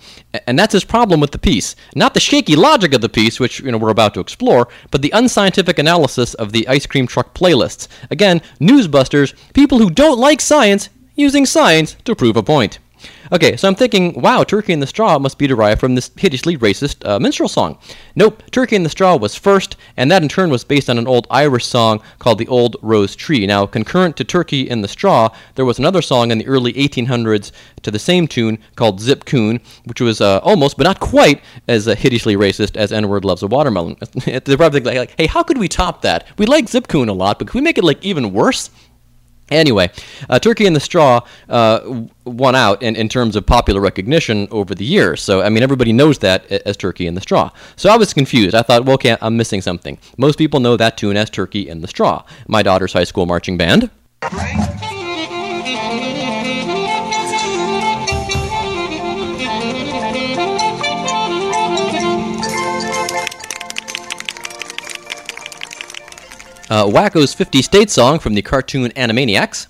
And 0.48 0.58
that's 0.58 0.74
his 0.74 0.84
problem 0.84 1.20
with 1.20 1.32
the 1.32 1.40
piece. 1.40 1.76
Not 1.96 2.14
the 2.14 2.20
shaky 2.20 2.56
logic 2.56 2.94
of 2.94 3.02
the 3.02 3.10
piece, 3.10 3.40
which 3.40 3.60
you 3.60 3.72
know 3.72 3.78
we're 3.78 3.90
about 3.90 4.14
to 4.14 4.20
explore, 4.20 4.68
but 4.92 5.02
the 5.02 5.12
unscientific 5.12 5.80
analysis 5.80 6.34
of 6.36 6.52
the 6.52 6.68
ice 6.68 6.86
cream 6.86 7.08
truck 7.08 7.34
playlists. 7.34 7.88
Again, 8.12 8.42
Newsbusters, 8.60 9.34
people 9.54 9.80
who 9.80 9.90
don't 9.90 10.20
like 10.20 10.42
science 10.42 10.90
using 11.20 11.46
science 11.46 11.96
to 12.06 12.16
prove 12.16 12.38
a 12.38 12.44
point. 12.44 12.80
Okay, 13.32 13.56
so 13.56 13.68
I'm 13.68 13.76
thinking, 13.76 14.20
wow, 14.20 14.44
Turkey 14.44 14.74
in 14.74 14.80
the 14.80 14.88
Straw 14.88 15.20
must 15.20 15.38
be 15.38 15.46
derived 15.46 15.80
from 15.80 15.96
this 15.96 16.10
hideously 16.18 16.58
racist 16.58 17.08
uh, 17.08 17.20
minstrel 17.20 17.48
song. 17.48 17.78
Nope, 18.16 18.42
Turkey 18.52 18.76
in 18.76 18.84
the 18.84 18.90
Straw 18.90 19.16
was 19.16 19.36
first, 19.36 19.76
and 19.96 20.12
that 20.12 20.24
in 20.24 20.30
turn 20.30 20.50
was 20.50 20.64
based 20.64 20.90
on 20.90 20.98
an 20.98 21.08
old 21.08 21.28
Irish 21.30 21.66
song 21.66 22.02
called 22.18 22.40
The 22.40 22.48
Old 22.48 22.76
Rose 22.82 23.16
Tree. 23.16 23.46
Now, 23.46 23.68
concurrent 23.68 24.18
to 24.18 24.24
Turkey 24.24 24.68
in 24.68 24.82
the 24.82 24.88
Straw, 24.88 25.30
there 25.56 25.66
was 25.66 25.78
another 25.78 26.02
song 26.02 26.32
in 26.32 26.40
the 26.40 26.48
early 26.48 26.74
1800s 26.74 27.52
to 27.84 27.92
the 27.92 28.00
same 28.00 28.28
tune 28.28 28.58
called 28.76 29.00
Zip 29.00 29.26
Coon, 29.26 29.62
which 29.86 30.02
was 30.02 30.22
uh, 30.22 30.40
almost, 30.40 30.76
but 30.76 30.86
not 30.86 31.00
quite, 31.00 31.42
as 31.68 31.88
uh, 31.88 31.96
hideously 31.96 32.36
racist 32.36 32.76
as 32.76 32.92
N 32.92 33.08
Word 33.08 33.26
Loves 33.26 33.44
a 33.44 33.48
Watermelon. 33.48 33.96
They're 34.26 34.58
probably 34.58 34.82
like, 34.82 35.14
hey, 35.18 35.28
how 35.28 35.44
could 35.44 35.60
we 35.60 35.68
top 35.68 36.02
that? 36.02 36.28
We 36.38 36.48
like 36.48 36.68
Zip 36.68 36.88
Coon 36.88 37.10
a 37.10 37.14
lot, 37.14 37.38
but 37.38 37.48
can 37.48 37.60
we 37.60 37.64
make 37.64 37.78
it 37.78 37.84
like 37.84 38.04
even 38.04 38.34
worse? 38.34 38.72
Anyway, 39.52 39.90
uh, 40.30 40.40
Turkey 40.40 40.66
in 40.66 40.74
the 40.74 40.80
Straw 40.80 41.22
uh, 41.50 42.04
won 42.26 42.56
out 42.56 42.82
in, 42.84 42.96
in 42.96 43.10
terms 43.10 43.36
of 43.36 43.46
popular 43.46 43.82
recognition 43.82 44.48
over 44.52 44.76
the 44.76 44.86
years. 44.86 45.22
So, 45.22 45.42
I 45.42 45.50
mean, 45.50 45.64
everybody 45.64 45.94
knows 45.94 46.20
that 46.20 46.50
as 46.52 46.78
Turkey 46.78 47.08
in 47.08 47.16
the 47.16 47.22
Straw. 47.22 47.52
So 47.76 47.90
I 47.90 47.98
was 47.98 48.14
confused. 48.14 48.56
I 48.56 48.62
thought, 48.62 48.86
well, 48.86 48.96
okay, 48.96 49.18
I'm 49.22 49.38
missing 49.38 49.62
something. 49.62 49.98
Most 50.18 50.38
people 50.38 50.60
know 50.60 50.78
that 50.78 50.98
tune 50.98 51.18
as 51.18 51.30
Turkey 51.30 51.68
in 51.68 51.82
the 51.82 51.88
Straw. 51.88 52.24
My 52.48 52.64
daughter's 52.64 52.94
high 52.94 53.04
school 53.06 53.26
marching 53.26 53.58
band. 53.58 53.90
Uh, 66.70 66.86
Wakko's 66.86 67.34
50 67.34 67.64
State 67.64 67.90
song 67.90 68.20
from 68.20 68.36
the 68.36 68.44
cartoon 68.44 68.92
Animaniacs. 68.92 69.66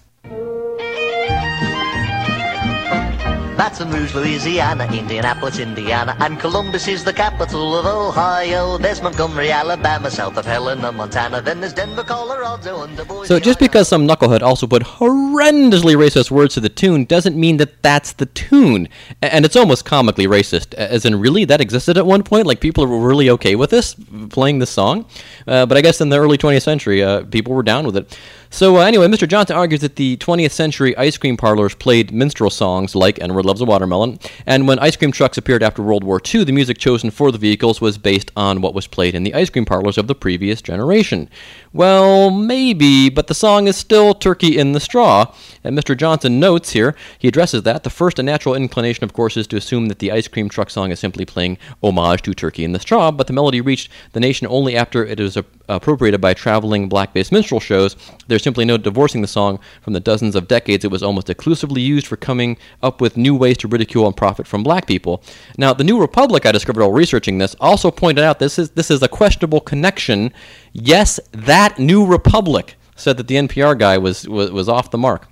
Baton 3.60 3.91
Rouge, 3.91 4.15
Louisiana, 4.15 4.86
Indianapolis, 4.86 5.60
Indiana, 5.60 6.15
and 6.22 6.39
Columbus 6.39 6.88
is 6.88 7.04
the 7.04 7.12
capital 7.12 7.78
of 7.78 7.86
Ohio. 7.86 8.78
There's 8.78 9.02
Montgomery, 9.02 9.52
Alabama, 9.52 10.10
south 10.10 10.38
of 10.38 10.45
Helena, 10.45 10.93
Montana. 10.93 11.41
Then 11.41 11.60
there's 11.60 11.74
Denver, 11.74 12.06
Colorado, 12.06 12.84
and 12.84 12.95
Boise. 13.06 13.28
So 13.28 13.38
just 13.38 13.60
because 13.60 13.89
some 13.89 14.08
knucklehead 14.08 14.41
also 14.41 14.65
put 14.65 14.84
horrendously 14.84 15.98
racist 15.98 16.32
words 16.32 16.54
to 16.54 16.62
the 16.62 16.69
tune 16.69 17.04
doesn't 17.04 17.36
mean 17.36 17.58
that 17.58 17.84
that's 17.84 18.13
the 18.13 18.28
tune. 18.28 18.88
And 19.22 19.43
it's 19.43 19.58
almost 19.58 19.84
comically 19.84 20.26
racist, 20.26 20.74
as 20.76 21.04
in 21.04 21.19
really 21.19 21.43
that 21.43 21.60
existed 21.60 21.98
at 21.98 22.06
one 22.06 22.24
point. 22.24 22.48
Like 22.48 22.62
people 22.62 22.88
were 22.88 23.06
really 23.06 23.30
okay 23.32 23.58
with 23.58 23.72
this 23.72 23.93
playing 24.30 24.60
this 24.60 24.69
song, 24.69 25.06
uh, 25.48 25.65
but 25.65 25.78
I 25.78 25.82
guess 25.82 26.00
in 26.00 26.08
the 26.08 26.17
early 26.17 26.38
20th 26.38 26.62
century, 26.62 27.04
uh, 27.04 27.26
people 27.26 27.54
were 27.54 27.63
down 27.63 27.86
with 27.86 27.98
it. 27.98 28.17
So 28.51 28.77
uh, 28.77 28.79
anyway, 28.79 29.05
Mr. 29.05 29.27
Johnson 29.27 29.55
argues 29.55 29.81
that 29.81 29.95
the 29.95 30.17
20th 30.17 30.51
century 30.51 30.97
ice 30.97 31.17
cream 31.17 31.38
parlors 31.38 31.75
played 31.75 32.12
minstrel 32.12 32.49
songs 32.49 32.95
like 32.95 33.21
"N-Word 33.21 33.45
Loves 33.45 33.62
a 33.62 33.65
Watermelon," 33.65 34.17
and 34.47 34.67
when 34.67 34.79
ice 34.79 34.95
cream 34.95 35.12
trucks 35.12 35.38
appeared 35.38 35.62
after 35.62 35.83
World 35.83 36.03
War 36.03 36.19
II, 36.33 36.45
the 36.45 36.51
music 36.51 36.79
chosen 36.79 37.12
for 37.12 37.31
the 37.31 37.38
vehicles 37.38 37.79
was 37.79 37.99
based 37.99 38.31
on 38.35 38.62
what 38.62 38.73
was 38.73 38.88
played 38.88 39.13
in 39.13 39.21
the 39.21 39.35
ice 39.35 39.51
cream 39.51 39.65
parlors 39.65 39.99
of 39.99 40.07
the 40.07 40.15
previous 40.15 40.63
generation. 40.63 41.29
Well, 41.73 42.31
maybe, 42.31 43.09
but 43.09 43.27
the 43.27 43.35
song 43.35 43.67
is 43.67 43.77
still 43.77 44.15
"Turkey 44.15 44.57
in 44.57 44.71
the 44.71 44.79
Straw," 44.79 45.31
and 45.63 45.77
Mr. 45.77 45.95
Johnson 45.95 46.39
notes 46.39 46.71
here 46.71 46.95
he 47.19 47.27
addresses 47.27 47.62
that 47.63 47.83
the 47.83 47.91
first 47.91 48.17
and 48.17 48.25
natural 48.25 48.55
inclination, 48.55 49.03
of 49.03 49.13
course, 49.13 49.38
is 49.38 49.45
to 49.47 49.57
assume 49.57 49.89
that 49.89 49.99
the 49.99 50.12
ice 50.12 50.27
cream 50.27 50.49
truck 50.49 50.71
song 50.71 50.91
is 50.91 50.99
simply 50.99 51.23
playing 51.23 51.59
homage 51.83 52.23
to 52.23 52.33
"Turkey 52.33 52.63
in 52.63 52.71
the 52.71 52.79
Straw," 52.79 53.12
but 53.12 53.27
the 53.27 53.33
melody 53.33 53.62
reached 53.62 53.91
the 54.13 54.19
nation 54.19 54.47
only 54.49 54.75
after 54.75 55.05
it 55.05 55.19
was 55.19 55.38
appropriated 55.69 56.19
by 56.19 56.33
traveling 56.33 56.89
black-based 56.89 57.31
minstrel 57.31 57.59
shows. 57.59 57.95
There's 58.39 58.45
simply 58.45 58.63
no 58.63 58.78
divorcing 58.78 59.21
the 59.21 59.28
song 59.28 59.60
from 59.82 59.91
the 59.91 59.99
dozens 59.99 60.34
of 60.34 60.47
decades 60.47 60.86
it 60.86 60.91
was 60.91 61.04
almost 61.04 61.30
exclusively 61.30 61.82
used 61.82 62.08
for 62.08 62.15
coming 62.15 62.58
up 62.82 63.02
with 63.02 63.17
new 63.17 63.36
ways 63.36 63.58
to 63.58 63.67
ridicule 63.67 64.08
and 64.08 64.15
profit 64.15 64.47
from 64.47 64.63
black 64.63 64.88
people. 64.88 65.21
Now, 65.58 65.73
the 65.73 65.84
New 65.84 65.99
Republic 65.99 66.45
I 66.45 66.54
discovered 66.54 66.80
while 66.80 66.93
researching 66.93 67.38
this 67.38 67.54
also 67.60 67.91
pointed 67.91 68.23
out 68.23 68.39
this 68.39 68.58
is 68.58 68.69
this 68.71 68.89
is 68.89 69.04
a 69.04 69.10
questionable 69.10 69.60
connection. 69.60 70.32
Yes, 70.71 71.19
that 71.34 71.80
New 71.80 72.06
Republic 72.06 72.75
said 72.95 73.17
that 73.17 73.28
the 73.28 73.36
NPR 73.36 73.78
guy 73.78 73.97
was 73.97 74.25
was, 74.25 74.52
was 74.52 74.69
off 74.69 74.89
the 74.89 74.97
mark. 74.97 75.28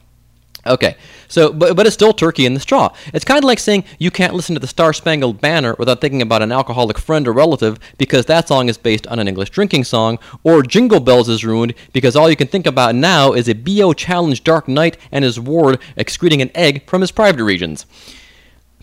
Okay, 0.67 0.97
so 1.27 1.51
but, 1.51 1.75
but 1.75 1.85
it's 1.85 1.93
still 1.93 2.13
turkey 2.13 2.45
in 2.45 2.53
the 2.53 2.59
straw. 2.59 2.93
It's 3.13 3.25
kind 3.25 3.37
of 3.37 3.43
like 3.43 3.59
saying 3.59 3.83
you 3.99 4.11
can't 4.11 4.33
listen 4.33 4.55
to 4.55 4.59
the 4.59 4.67
Star 4.67 4.93
Spangled 4.93 5.41
Banner 5.41 5.75
without 5.79 6.01
thinking 6.01 6.21
about 6.21 6.41
an 6.41 6.51
alcoholic 6.51 6.97
friend 6.97 7.27
or 7.27 7.33
relative 7.33 7.79
because 7.97 8.25
that 8.25 8.47
song 8.47 8.69
is 8.69 8.77
based 8.77 9.07
on 9.07 9.19
an 9.19 9.27
English 9.27 9.49
drinking 9.49 9.83
song, 9.83 10.19
or 10.43 10.63
Jingle 10.63 10.99
Bells 10.99 11.29
is 11.29 11.45
ruined 11.45 11.73
because 11.93 12.15
all 12.15 12.29
you 12.29 12.35
can 12.35 12.47
think 12.47 12.65
about 12.65 12.95
now 12.95 13.33
is 13.33 13.47
a 13.47 13.53
BO 13.53 13.93
challenged 13.93 14.43
Dark 14.43 14.67
Knight 14.67 14.97
and 15.11 15.23
his 15.23 15.39
ward 15.39 15.79
excreting 15.95 16.41
an 16.41 16.51
egg 16.55 16.87
from 16.87 17.01
his 17.01 17.11
private 17.11 17.43
regions. 17.43 17.85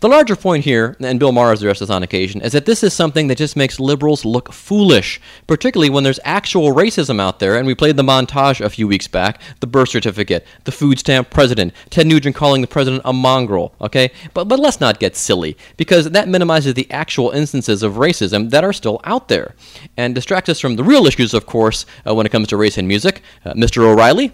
The 0.05 0.11
larger 0.11 0.37
point 0.37 0.65
here, 0.65 0.99
and 1.01 1.19
Bill 1.19 1.33
Maher 1.33 1.49
has 1.49 1.63
addressed 1.63 1.81
this 1.81 1.89
on 1.89 2.03
occasion, 2.03 2.43
is 2.43 2.53
that 2.53 2.67
this 2.67 2.83
is 2.83 2.93
something 2.93 3.29
that 3.29 3.39
just 3.39 3.57
makes 3.57 3.81
liberals 3.81 4.23
look 4.27 4.53
foolish, 4.53 5.19
particularly 5.47 5.89
when 5.89 6.05
there's 6.05 6.21
actual 6.25 6.75
racism 6.75 7.19
out 7.19 7.39
there. 7.39 7.57
And 7.57 7.67
we 7.67 7.75
played 7.75 7.97
the 7.97 8.03
montage 8.03 8.63
a 8.63 8.69
few 8.69 8.87
weeks 8.87 9.09
back 9.09 9.41
the 9.61 9.67
birth 9.67 9.89
certificate, 9.89 10.47
the 10.65 10.73
food 10.73 10.99
stamp 10.99 11.31
president, 11.31 11.73
Ted 11.89 12.07
Nugent 12.07 12.37
calling 12.37 12.61
the 12.61 12.67
president 12.67 13.01
a 13.07 13.15
mongrel, 13.15 13.75
okay? 13.81 14.11
But, 14.35 14.45
but 14.45 14.59
let's 14.59 14.79
not 14.79 15.01
get 15.01 15.17
silly, 15.17 15.57
because 15.79 16.11
that 16.11 16.29
minimizes 16.29 16.75
the 16.75 16.91
actual 16.91 17.31
instances 17.31 17.83
of 17.83 17.95
racism 17.95 18.51
that 18.51 18.63
are 18.63 18.75
still 18.75 19.01
out 19.05 19.29
there 19.29 19.55
and 19.97 20.15
distracts 20.15 20.51
us 20.51 20.61
from 20.61 20.77
the 20.77 20.85
real 20.85 21.07
issues, 21.07 21.33
of 21.33 21.47
course, 21.47 21.87
uh, 22.07 22.15
when 22.15 22.27
it 22.27 22.29
comes 22.31 22.49
to 22.49 22.59
race 22.59 22.77
and 22.77 22.87
music. 22.87 23.23
Uh, 23.47 23.55
Mr. 23.55 23.79
O'Reilly? 23.79 24.33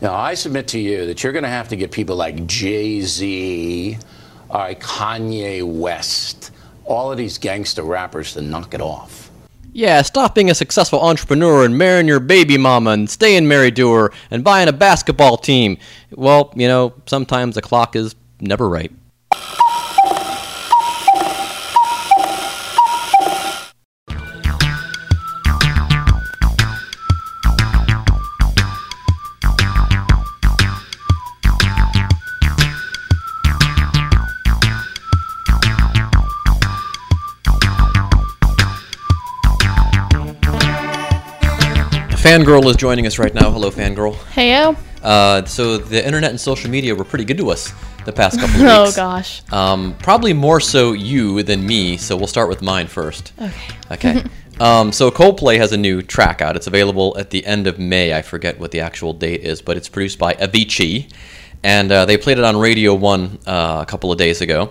Now, 0.00 0.14
I 0.14 0.34
submit 0.34 0.68
to 0.68 0.78
you 0.78 1.06
that 1.06 1.24
you're 1.24 1.32
going 1.32 1.42
to 1.42 1.48
have 1.48 1.68
to 1.70 1.76
get 1.76 1.90
people 1.90 2.14
like 2.14 2.46
Jay 2.46 3.00
Z, 3.00 3.98
all 4.54 4.60
right, 4.60 4.78
Kanye 4.78 5.64
West, 5.64 6.52
all 6.84 7.10
of 7.10 7.18
these 7.18 7.38
gangster 7.38 7.82
rappers 7.82 8.34
to 8.34 8.40
knock 8.40 8.72
it 8.72 8.80
off. 8.80 9.28
Yeah, 9.72 10.00
stop 10.02 10.36
being 10.36 10.48
a 10.48 10.54
successful 10.54 11.00
entrepreneur 11.00 11.64
and 11.64 11.76
marrying 11.76 12.06
your 12.06 12.20
baby 12.20 12.56
mama 12.56 12.90
and 12.90 13.10
staying 13.10 13.48
married 13.48 13.74
to 13.74 13.92
her 13.92 14.12
and 14.30 14.44
buying 14.44 14.68
a 14.68 14.72
basketball 14.72 15.38
team. 15.38 15.76
Well, 16.12 16.52
you 16.54 16.68
know, 16.68 16.94
sometimes 17.06 17.56
the 17.56 17.62
clock 17.62 17.96
is 17.96 18.14
never 18.38 18.68
right. 18.68 18.92
Fangirl 42.24 42.64
is 42.70 42.76
joining 42.76 43.06
us 43.06 43.18
right 43.18 43.34
now. 43.34 43.50
Hello, 43.50 43.70
Fangirl. 43.70 44.14
Heyo. 44.32 44.74
Uh, 45.02 45.44
so 45.44 45.76
the 45.76 46.02
internet 46.02 46.30
and 46.30 46.40
social 46.40 46.70
media 46.70 46.94
were 46.94 47.04
pretty 47.04 47.26
good 47.26 47.36
to 47.36 47.50
us 47.50 47.70
the 48.06 48.12
past 48.14 48.40
couple 48.40 48.62
of 48.62 48.62
Oh, 48.66 48.92
gosh. 48.96 49.42
Um, 49.52 49.94
probably 49.98 50.32
more 50.32 50.58
so 50.58 50.92
you 50.92 51.42
than 51.42 51.66
me. 51.66 51.98
So 51.98 52.16
we'll 52.16 52.26
start 52.26 52.48
with 52.48 52.62
mine 52.62 52.86
first. 52.86 53.34
Okay. 53.38 53.74
Okay. 53.90 54.24
um, 54.58 54.90
so 54.90 55.10
Coldplay 55.10 55.58
has 55.58 55.72
a 55.72 55.76
new 55.76 56.00
track 56.00 56.40
out. 56.40 56.56
It's 56.56 56.66
available 56.66 57.14
at 57.18 57.28
the 57.28 57.44
end 57.44 57.66
of 57.66 57.78
May. 57.78 58.14
I 58.14 58.22
forget 58.22 58.58
what 58.58 58.70
the 58.70 58.80
actual 58.80 59.12
date 59.12 59.42
is, 59.42 59.60
but 59.60 59.76
it's 59.76 59.90
produced 59.90 60.18
by 60.18 60.32
Avicii, 60.32 61.12
and 61.62 61.92
uh, 61.92 62.06
they 62.06 62.16
played 62.16 62.38
it 62.38 62.44
on 62.44 62.56
Radio 62.56 62.94
One 62.94 63.38
uh, 63.46 63.80
a 63.82 63.86
couple 63.86 64.10
of 64.10 64.16
days 64.16 64.40
ago, 64.40 64.70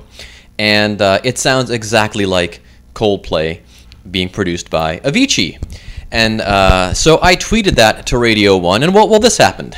and 0.58 1.00
uh, 1.00 1.20
it 1.24 1.38
sounds 1.38 1.70
exactly 1.70 2.26
like 2.26 2.62
Coldplay 2.96 3.62
being 4.10 4.30
produced 4.30 4.72
by 4.72 4.98
Avicii. 5.02 5.60
And 6.14 6.42
uh, 6.42 6.94
so 6.94 7.18
I 7.24 7.36
tweeted 7.36 7.74
that 7.76 8.06
to 8.08 8.20
Radio 8.20 8.56
One, 8.56 8.84
and 8.84 8.94
well, 8.94 9.10
well, 9.10 9.20
this 9.20 9.38
happened. 9.38 9.76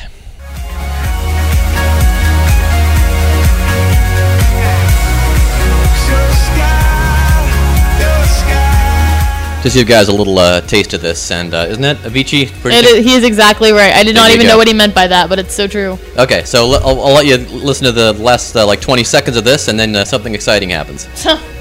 Just 9.63 9.73
give 9.77 9.87
you 9.87 9.95
guys 9.95 10.09
a 10.09 10.13
little 10.13 10.37
uh, 10.37 10.61
taste 10.61 10.93
of 10.93 11.01
this, 11.01 11.31
and 11.31 11.51
uh, 11.51 11.65
isn't 11.67 11.81
that 11.81 11.97
Avicii? 11.99 12.51
Pretty 12.61 12.77
It 12.77 13.03
he 13.03 13.15
is 13.15 13.23
exactly 13.23 13.71
right. 13.71 13.91
I 13.93 14.03
did 14.03 14.15
There 14.15 14.21
not 14.21 14.29
even 14.29 14.45
go. 14.45 14.51
know 14.51 14.57
what 14.57 14.67
he 14.67 14.75
meant 14.75 14.93
by 14.93 15.07
that, 15.07 15.27
but 15.27 15.39
it's 15.39 15.55
so 15.55 15.65
true. 15.67 15.97
Okay, 16.19 16.43
so 16.43 16.71
l- 16.71 16.87
I'll, 16.87 17.01
I'll 17.01 17.13
let 17.15 17.25
you 17.25 17.37
listen 17.37 17.85
to 17.85 17.91
the 17.91 18.13
last 18.13 18.55
uh, 18.55 18.67
like 18.67 18.79
20 18.79 19.03
seconds 19.03 19.37
of 19.37 19.43
this, 19.43 19.67
and 19.67 19.79
then 19.79 19.95
uh, 19.95 20.05
something 20.05 20.35
exciting 20.35 20.69
happens. 20.69 21.07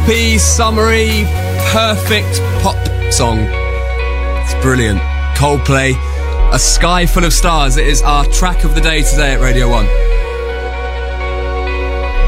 Happy, 0.00 0.38
summery, 0.38 1.24
perfect 1.72 2.40
pop 2.62 2.74
song. 3.12 3.38
It's 3.40 4.54
brilliant. 4.62 4.98
Coldplay, 5.36 5.94
A 6.52 6.58
Sky 6.58 7.04
Full 7.04 7.24
of 7.26 7.32
Stars. 7.34 7.76
It 7.76 7.86
is 7.86 8.00
our 8.02 8.24
track 8.24 8.64
of 8.64 8.74
the 8.74 8.80
day 8.80 9.02
today 9.02 9.34
at 9.34 9.40
Radio 9.40 9.68
1. 9.68 9.84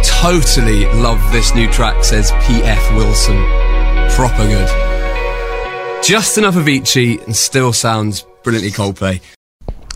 Totally 0.04 0.84
love 1.00 1.18
this 1.32 1.54
new 1.54 1.66
track, 1.72 2.04
says 2.04 2.30
P.F. 2.46 2.94
Wilson. 2.94 3.38
Proper 4.10 4.46
good. 4.46 6.04
Just 6.04 6.36
enough 6.36 6.54
Avicii 6.54 7.24
and 7.24 7.34
still 7.34 7.72
sounds 7.72 8.26
brilliantly 8.44 8.70
Coldplay. 8.70 9.20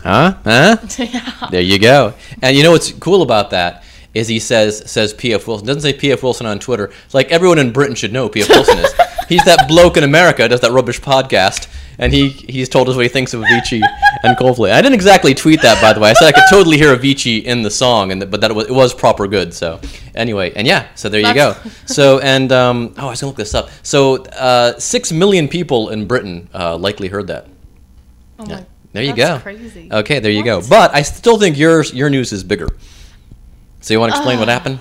Huh? 0.01 0.35
Huh? 0.43 1.47
There 1.51 1.61
you 1.61 1.77
go. 1.79 2.15
And 2.41 2.57
you 2.57 2.63
know 2.63 2.71
what's 2.71 2.91
cool 2.93 3.21
about 3.21 3.51
that 3.51 3.83
is 4.17 4.27
he 4.27 4.39
says 4.39 4.89
says 4.89 5.13
P.F. 5.13 5.47
Wilson 5.47 5.65
doesn't 5.67 5.81
say 5.81 5.93
P.F. 5.93 6.23
Wilson 6.23 6.45
on 6.45 6.59
Twitter. 6.59 6.91
It's 7.05 7.13
like 7.13 7.31
everyone 7.31 7.59
in 7.59 7.71
Britain 7.71 7.95
should 7.95 8.11
know 8.13 8.27
P.F. 8.29 8.49
Wilson 8.49 8.77
is. 8.79 8.93
He's 9.29 9.43
that 9.43 9.67
bloke 9.67 9.97
in 9.97 10.03
America 10.05 10.47
does 10.47 10.61
that 10.61 10.71
rubbish 10.71 11.01
podcast, 11.01 11.67
and 11.99 12.13
he 12.13 12.29
he's 12.29 12.69
told 12.69 12.87
us 12.87 12.95
what 12.95 13.01
he 13.03 13.09
thinks 13.09 13.33
of 13.33 13.41
Avicii 13.41 13.81
and 14.23 14.37
Coldplay. 14.37 14.71
I 14.71 14.81
didn't 14.81 14.93
exactly 14.95 15.33
tweet 15.33 15.61
that 15.63 15.81
by 15.81 15.91
the 15.91 15.99
way. 15.99 16.09
I 16.09 16.13
said 16.13 16.27
I 16.29 16.31
could 16.31 16.45
totally 16.49 16.77
hear 16.77 16.95
Avicii 16.95 17.43
in 17.43 17.61
the 17.61 17.69
song, 17.69 18.13
and 18.13 18.31
but 18.31 18.39
that 18.39 18.55
was, 18.55 18.67
it 18.67 18.71
was 18.73 18.93
proper 18.93 19.27
good. 19.27 19.53
So 19.53 19.81
anyway, 20.15 20.53
and 20.55 20.65
yeah, 20.65 20.87
so 20.95 21.09
there 21.09 21.19
you 21.19 21.33
go. 21.33 21.55
So 21.87 22.19
and 22.19 22.49
um, 22.53 22.93
oh, 22.97 23.07
I 23.07 23.09
was 23.09 23.19
gonna 23.19 23.31
look 23.31 23.37
this 23.37 23.53
up. 23.53 23.69
So 23.83 24.23
uh, 24.27 24.79
six 24.79 25.11
million 25.11 25.49
people 25.49 25.89
in 25.89 26.07
Britain 26.07 26.47
uh, 26.53 26.77
likely 26.77 27.09
heard 27.09 27.27
that. 27.27 27.47
Oh 28.39 28.45
Yeah. 28.47 28.55
my- 28.55 28.65
There 28.93 29.03
you 29.03 29.13
that's 29.13 29.39
go. 29.39 29.43
crazy. 29.43 29.89
Okay, 29.91 30.19
there 30.19 30.31
you 30.31 30.43
go. 30.45 30.61
But 30.67 30.95
I 30.95 31.01
still 31.01 31.37
think 31.37 31.57
yours 31.57 31.93
your 31.93 32.09
news 32.09 32.31
is 32.31 32.45
bigger. 32.45 32.69
So 33.87 33.93
you 33.93 34.01
want 34.01 34.11
to 34.11 34.17
explain 34.17 34.37
what 34.39 34.49
Ah. 34.49 34.51
happened? 34.51 34.79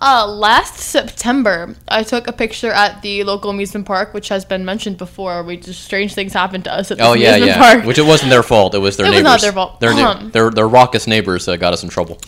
Uh, 0.00 0.26
last 0.26 0.76
September, 0.78 1.74
I 1.88 2.02
took 2.04 2.28
a 2.28 2.32
picture 2.32 2.70
at 2.70 3.02
the 3.02 3.24
local 3.24 3.50
amusement 3.50 3.86
park, 3.86 4.14
which 4.14 4.28
has 4.28 4.44
been 4.44 4.64
mentioned 4.64 4.98
before. 4.98 5.42
We 5.42 5.56
just 5.56 5.82
strange 5.82 6.14
things 6.14 6.32
happened 6.32 6.62
to 6.64 6.72
us 6.72 6.90
at 6.92 6.98
this 6.98 7.06
Oh 7.06 7.14
yeah, 7.14 7.30
amusement 7.36 7.56
yeah. 7.56 7.72
park. 7.74 7.84
Which 7.86 7.98
it 7.98 8.06
wasn't 8.06 8.30
their 8.30 8.42
fault. 8.44 8.74
It 8.74 8.78
was 8.78 8.96
their 8.96 9.06
It 9.06 9.10
was 9.10 9.16
neighbors. 9.16 9.24
not 9.24 9.40
their 9.40 9.52
fault. 9.52 9.80
Their, 9.80 9.90
Um. 9.92 10.30
their 10.30 10.50
their 10.50 10.68
raucous 10.68 11.06
neighbors 11.08 11.48
uh, 11.48 11.56
got 11.56 11.72
us 11.72 11.82
in 11.82 11.88
trouble. 11.88 12.18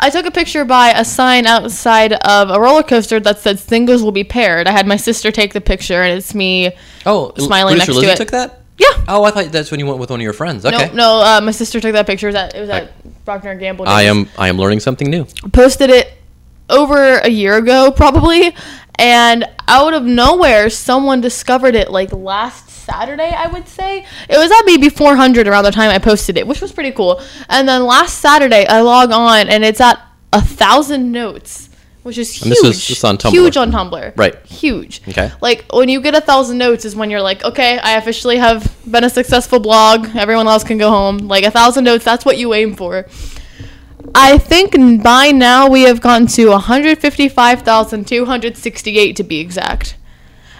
I 0.00 0.10
took 0.10 0.26
a 0.26 0.30
picture 0.32 0.64
by 0.64 0.90
a 0.90 1.04
sign 1.04 1.46
outside 1.46 2.12
of 2.14 2.50
a 2.50 2.58
roller 2.60 2.82
coaster 2.82 3.20
that 3.20 3.38
said 3.38 3.58
"Singles 3.60 4.02
will 4.02 4.12
be 4.12 4.24
paired." 4.24 4.66
I 4.66 4.72
had 4.72 4.86
my 4.86 4.96
sister 4.96 5.30
take 5.30 5.52
the 5.52 5.60
picture, 5.60 6.02
and 6.02 6.18
it's 6.18 6.34
me. 6.34 6.72
Oh, 7.06 7.32
smiling 7.38 7.78
next 7.78 7.88
Lizzie 7.90 8.06
to 8.06 8.12
it. 8.12 8.16
took 8.16 8.30
that. 8.32 8.60
Yeah. 8.78 8.86
Oh, 9.08 9.24
I 9.24 9.30
thought 9.30 9.46
that's 9.52 9.70
when 9.70 9.80
you 9.80 9.86
went 9.86 9.98
with 9.98 10.10
one 10.10 10.20
of 10.20 10.24
your 10.24 10.32
friends. 10.32 10.66
Okay. 10.66 10.88
No, 10.88 10.94
no, 10.94 11.22
uh, 11.22 11.40
my 11.40 11.52
sister 11.52 11.80
took 11.80 11.92
that 11.92 12.06
picture. 12.06 12.26
It 12.28 12.30
was 12.30 12.36
at, 12.36 12.54
it 12.54 12.60
was 12.60 12.70
at 12.70 13.24
Procter 13.24 13.50
and 13.50 13.60
Gamble. 13.60 13.86
I 13.88 14.02
am 14.02 14.28
I 14.38 14.48
am 14.48 14.58
learning 14.58 14.80
something 14.80 15.08
new. 15.08 15.26
posted 15.52 15.90
it 15.90 16.12
over 16.68 17.18
a 17.18 17.28
year 17.28 17.56
ago 17.58 17.92
probably 17.92 18.54
and 18.98 19.44
out 19.68 19.94
of 19.94 20.02
nowhere 20.02 20.68
someone 20.68 21.20
discovered 21.20 21.76
it 21.76 21.92
like 21.92 22.12
last 22.12 22.68
saturday 22.68 23.30
i 23.36 23.46
would 23.46 23.68
say 23.68 24.04
it 24.28 24.36
was 24.36 24.50
at 24.50 24.62
maybe 24.66 24.88
400 24.88 25.46
around 25.46 25.62
the 25.62 25.70
time 25.70 25.90
i 25.90 25.98
posted 26.00 26.36
it 26.36 26.44
which 26.44 26.60
was 26.60 26.72
pretty 26.72 26.90
cool 26.90 27.22
and 27.48 27.68
then 27.68 27.84
last 27.84 28.18
saturday 28.18 28.66
i 28.66 28.80
log 28.80 29.12
on 29.12 29.48
and 29.48 29.64
it's 29.64 29.80
at 29.80 30.00
a 30.32 30.40
thousand 30.42 31.12
notes 31.12 31.68
which 32.06 32.18
is 32.18 32.28
And 32.42 32.52
huge 32.52 32.58
is- 32.58 32.62
this 32.86 32.90
is 32.98 33.04
on 33.04 33.16
Tumblr. 33.18 33.32
huge 33.38 33.56
on 33.62 33.68
tumblr 33.76 34.12
Right. 34.24 34.36
huge 34.46 34.94
Okay. 35.08 35.28
like 35.40 35.58
when 35.78 35.88
you 35.94 36.00
get 36.00 36.14
a 36.14 36.20
thousand 36.30 36.58
notes 36.58 36.84
is 36.88 36.94
when 37.00 37.10
you're 37.10 37.22
like 37.30 37.40
okay 37.50 37.72
i 37.90 37.92
officially 38.02 38.36
have 38.46 38.60
been 38.94 39.04
a 39.10 39.12
successful 39.20 39.58
blog 39.68 39.98
everyone 40.24 40.46
else 40.52 40.64
can 40.70 40.78
go 40.78 40.88
home 40.98 41.16
like 41.34 41.44
a 41.44 41.50
thousand 41.58 41.82
notes 41.90 42.04
that's 42.10 42.24
what 42.24 42.36
you 42.38 42.54
aim 42.54 42.74
for 42.82 42.92
I 44.14 44.38
think 44.38 44.76
by 45.02 45.32
now 45.32 45.68
we 45.68 45.82
have 45.82 46.00
gotten 46.00 46.28
to 46.38 46.50
155,268 46.50 49.16
to 49.16 49.24
be 49.24 49.40
exact. 49.40 49.96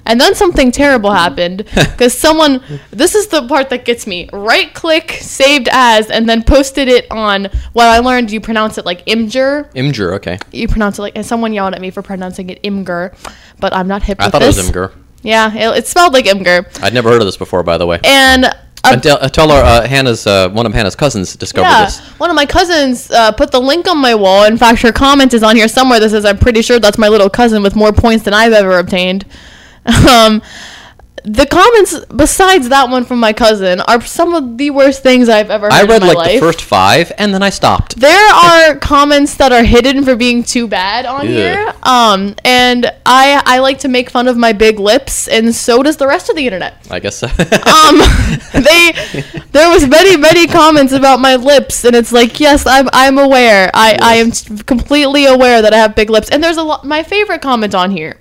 And 0.07 0.21
then 0.21 0.35
something 0.35 0.71
terrible 0.73 1.11
happened 1.12 1.59
because 1.75 2.16
someone, 2.16 2.62
this 2.90 3.14
is 3.14 3.27
the 3.29 3.47
part 3.49 3.71
that 3.71 3.85
gets 3.85 4.07
me, 4.07 4.29
right 4.33 4.73
click, 4.73 5.11
saved 5.21 5.69
as, 5.71 6.11
and 6.11 6.29
then 6.29 6.42
posted 6.42 6.88
it 6.88 7.07
on 7.11 7.49
what 7.73 7.87
I 7.87 7.99
learned 7.99 8.31
you 8.31 8.40
pronounce 8.40 8.79
it 8.79 8.87
like 8.87 9.05
Imgur. 9.07 9.71
Imgur, 9.75 10.14
okay. 10.14 10.38
You 10.53 10.69
pronounce 10.69 10.99
it 10.99 11.03
like, 11.03 11.16
and 11.16 11.27
someone 11.27 11.53
yelled 11.53 11.75
at 11.75 11.81
me 11.81 11.90
for 11.90 12.03
pronouncing 12.03 12.51
it 12.51 12.62
Imgur, 12.62 13.16
but 13.59 13.75
I'm 13.75 13.88
not 13.88 14.03
hip 14.03 14.19
I 14.21 14.31
thought 14.31 14.40
this. 14.40 14.57
it 14.57 14.62
was 14.62 14.71
Imgur. 14.71 14.92
Yeah, 15.23 15.53
it, 15.53 15.79
it's 15.79 15.90
spelled 15.90 16.12
like 16.12 16.27
Imgur. 16.27 16.83
I'd 16.83 16.95
never 16.95 17.11
heard 17.11 17.21
of 17.21 17.27
this 17.27 17.37
before, 17.37 17.62
by 17.64 17.77
the 17.79 17.87
way. 17.87 17.99
And 18.05 18.47
Until, 18.85 19.19
until 19.19 19.51
our, 19.51 19.64
uh, 19.64 19.88
Hannah's 19.88 20.25
uh, 20.29 20.49
one 20.51 20.64
of 20.66 20.73
Hannah's 20.73 20.95
cousins 20.95 21.35
discovered 21.35 21.66
yeah, 21.66 21.87
this. 21.87 21.99
one 22.21 22.31
of 22.31 22.37
my 22.37 22.47
cousins 22.47 23.11
uh, 23.11 23.33
put 23.33 23.51
the 23.51 23.61
link 23.61 23.88
on 23.88 23.99
my 23.99 24.14
wall. 24.14 24.45
In 24.45 24.57
fact, 24.57 24.81
her 24.83 24.92
comment 24.92 25.35
is 25.35 25.42
on 25.42 25.57
here 25.57 25.66
somewhere 25.66 25.99
that 25.99 26.11
says, 26.11 26.25
"I'm 26.25 26.38
pretty 26.38 26.62
sure 26.62 26.79
that's 26.79 26.97
my 26.97 27.09
little 27.09 27.29
cousin 27.29 27.64
with 27.64 27.75
more 27.75 27.92
points 27.92 28.25
than 28.25 28.33
I've 28.35 28.53
ever 28.53 28.79
obtained." 28.79 29.25
Um, 30.09 30.42
the 31.29 31.44
comments 31.44 31.99
besides 32.14 32.68
that 32.68 32.88
one 32.88 33.05
from 33.05 33.18
my 33.18 33.33
cousin 33.33 33.81
are 33.81 34.01
some 34.01 34.33
of 34.33 34.59
the 34.59 34.70
worst 34.70 35.03
things 35.03 35.29
I've 35.29 35.51
ever 35.51 35.66
heard 35.66 35.72
I 35.72 35.83
read 35.83 36.03
like 36.03 36.16
life. 36.16 36.33
the 36.35 36.38
first 36.38 36.62
five, 36.62 37.11
and 37.18 37.35
then 37.35 37.42
I 37.42 37.51
stopped. 37.51 37.96
There 37.96 38.29
are 38.35 38.77
comments 38.77 39.35
that 39.38 39.51
are 39.51 39.64
hidden 39.64 40.05
for 40.05 40.14
being 40.14 40.44
too 40.44 40.68
bad 40.68 41.05
on 41.05 41.27
Yeah. 41.27 41.33
here. 41.33 41.75
Um, 41.83 42.37
and 42.44 42.87
I 43.05 43.42
I 43.44 43.59
like 43.59 43.81
to 43.81 43.88
make 43.88 44.09
fun 44.09 44.29
of 44.29 44.37
my 44.37 44.53
big 44.53 44.79
lips, 44.79 45.27
and 45.27 45.53
so 45.53 45.83
does 45.83 45.96
the 45.96 46.07
rest 46.07 46.29
of 46.31 46.37
the 46.37 46.46
internet. 46.46 46.75
I 46.92 47.01
guess 47.01 47.16
so. 47.16 47.27
Um, 47.77 47.99
they 48.53 48.92
there 49.51 49.68
was 49.68 49.85
many 49.88 50.16
many 50.16 50.46
comments 50.46 50.92
about 50.92 51.18
my 51.18 51.35
lips, 51.35 51.85
and 51.85 51.96
it's 51.96 52.12
like 52.12 52.38
yes, 52.38 52.66
I'm 52.68 52.88
I'm 52.92 53.18
aware. 53.18 53.68
I 53.75 53.99
I 54.01 54.14
am 54.16 54.31
completely 54.64 55.27
aware 55.27 55.61
that 55.61 55.75
I 55.75 55.79
have 55.79 55.96
big 55.96 56.09
lips, 56.09 56.29
and 56.31 56.40
there's 56.40 56.57
a 56.57 56.62
lot. 56.62 56.85
My 56.85 57.03
favorite 57.03 57.42
comment 57.42 57.75
on 57.75 57.90
here. 57.90 58.16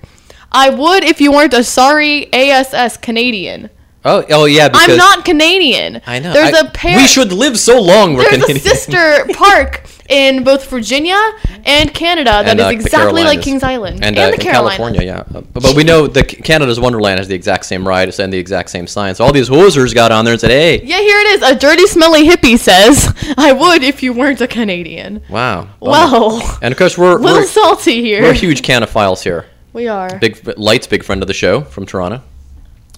I 0.56 0.70
would 0.70 1.04
if 1.04 1.20
you 1.20 1.32
weren't 1.32 1.52
a 1.52 1.62
sorry 1.62 2.32
ASS 2.32 2.96
Canadian. 2.96 3.68
oh, 4.06 4.24
oh 4.30 4.46
yeah. 4.46 4.68
Because 4.70 4.88
I'm 4.90 4.96
not 4.96 5.24
Canadian. 5.24 6.00
I 6.06 6.18
know. 6.18 6.32
There's 6.32 6.54
I- 6.54 6.66
a 6.66 6.70
pair. 6.70 6.96
We 6.96 7.06
should 7.06 7.30
live 7.32 7.58
so 7.58 7.78
long. 7.80 8.14
We're 8.14 8.22
There's 8.22 8.44
Canadian. 8.44 8.56
a 8.56 8.60
sister 8.60 9.26
park 9.34 9.86
in 10.08 10.44
both 10.44 10.70
Virginia 10.70 11.18
and 11.64 11.92
Canada 11.92 12.30
that 12.30 12.46
And, 12.48 12.60
uh, 12.60 12.68
the 12.68 12.74
exactly 12.74 13.24
like 13.24 13.42
Kings 13.42 13.62
Island 13.64 13.96
and, 13.96 14.16
and, 14.16 14.18
uh, 14.18 14.26
the 14.28 14.34
in 14.34 14.40
Carolinas. 14.40 14.76
California, 14.78 15.02
yeah. 15.02 15.24
But, 15.30 15.52
but 15.52 15.74
we 15.76 15.82
know 15.84 16.06
the 16.06 16.22
Canada's 16.24 16.78
Wonderland 16.80 17.18
has 17.18 17.28
the 17.28 17.34
exact 17.34 17.66
same 17.66 17.86
rides 17.86 18.18
and 18.20 18.32
the 18.32 18.38
exact 18.38 18.70
same 18.70 18.86
signs. 18.86 19.20
All 19.20 19.32
these 19.32 19.50
hosers 19.50 19.94
got 19.94 20.10
on 20.12 20.24
there 20.24 20.32
and 20.32 20.40
said, 20.40 20.52
"Hey, 20.52 20.80
Yeah, 20.84 21.00
here 21.00 21.18
it 21.18 21.26
is. 21.34 21.42
A 21.42 21.54
dirty, 21.56 21.86
smelly 21.86 22.26
hippie 22.26 22.56
says, 22.58 23.12
"I 23.36 23.52
would 23.52 23.82
if 23.82 24.02
you 24.02 24.12
weren't 24.14 24.40
a 24.40 24.46
Canadian." 24.48 25.22
wow." 25.28 25.68
Well, 25.80 26.40
and 26.62 26.72
of 26.72 26.78
course 26.78 26.96
we're 26.96 27.16
a 27.18 27.20
little 27.20 27.40
we're, 27.40 27.46
salty 27.46 28.00
here. 28.00 28.22
we're 28.22 28.32
huge 28.32 28.62
canophiles 28.62 29.22
here. 29.24 29.46
We 29.76 29.88
are. 29.88 30.18
Big 30.18 30.58
Light's 30.58 30.86
big 30.86 31.04
friend 31.04 31.22
of 31.22 31.28
the 31.28 31.34
show 31.34 31.60
from 31.60 31.84
Toronto. 31.84 32.22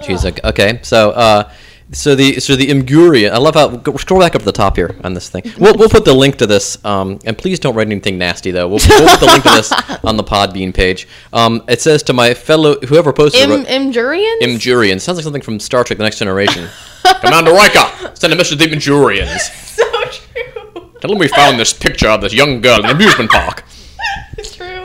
She's 0.07 0.23
like, 0.23 0.45
okay, 0.45 0.79
so 0.83 1.11
uh, 1.11 1.51
so 1.91 2.15
the 2.15 2.39
so 2.39 2.55
the 2.55 2.69
Imgurian. 2.69 3.33
I 3.33 3.39
love 3.39 3.57
how 3.57 3.69
go, 3.79 3.97
scroll 3.97 4.21
back 4.21 4.37
up 4.37 4.43
to 4.43 4.45
the 4.45 4.53
top 4.53 4.77
here 4.77 4.95
on 5.03 5.13
this 5.13 5.29
thing. 5.29 5.43
We'll, 5.59 5.75
we'll 5.77 5.89
put 5.89 6.05
the 6.05 6.15
link 6.15 6.37
to 6.37 6.47
this, 6.47 6.83
um, 6.85 7.19
and 7.25 7.37
please 7.37 7.59
don't 7.59 7.75
write 7.75 7.89
anything 7.89 8.17
nasty 8.17 8.53
though. 8.53 8.69
We'll, 8.69 8.79
we'll 8.89 9.09
put 9.09 9.19
the 9.19 9.27
link 9.27 9.43
to 9.43 9.51
this 9.51 9.73
on 10.05 10.17
the 10.17 10.23
Podbean 10.23 10.73
page. 10.73 11.09
Um, 11.33 11.65
it 11.67 11.81
says 11.81 12.05
to 12.05 12.13
my 12.13 12.33
fellow 12.33 12.79
whoever 12.83 13.13
posted 13.13 13.43
Im 13.43 13.51
it, 13.51 13.57
wrote- 13.57 13.67
Imjurian? 13.67 14.39
Imjurian 14.43 15.01
sounds 15.01 15.19
like 15.19 15.25
something 15.25 15.43
from 15.43 15.59
Star 15.59 15.83
Trek: 15.83 15.99
The 15.99 16.05
Next 16.05 16.21
Generation. 16.21 16.69
Commander 17.23 17.55
Riker, 17.55 18.15
send 18.15 18.33
a 18.33 18.37
message 18.37 18.57
to 18.57 18.69
the 18.69 18.77
Imjurians. 18.77 19.41
so 19.75 19.83
true. 20.03 20.93
Tell 21.01 21.11
them 21.11 21.19
we 21.19 21.27
found 21.27 21.59
this 21.59 21.73
picture 21.73 22.09
of 22.09 22.21
this 22.21 22.33
young 22.33 22.61
girl 22.61 22.77
in 22.77 22.83
the 22.83 22.93
amusement 22.93 23.33
park. 23.33 23.65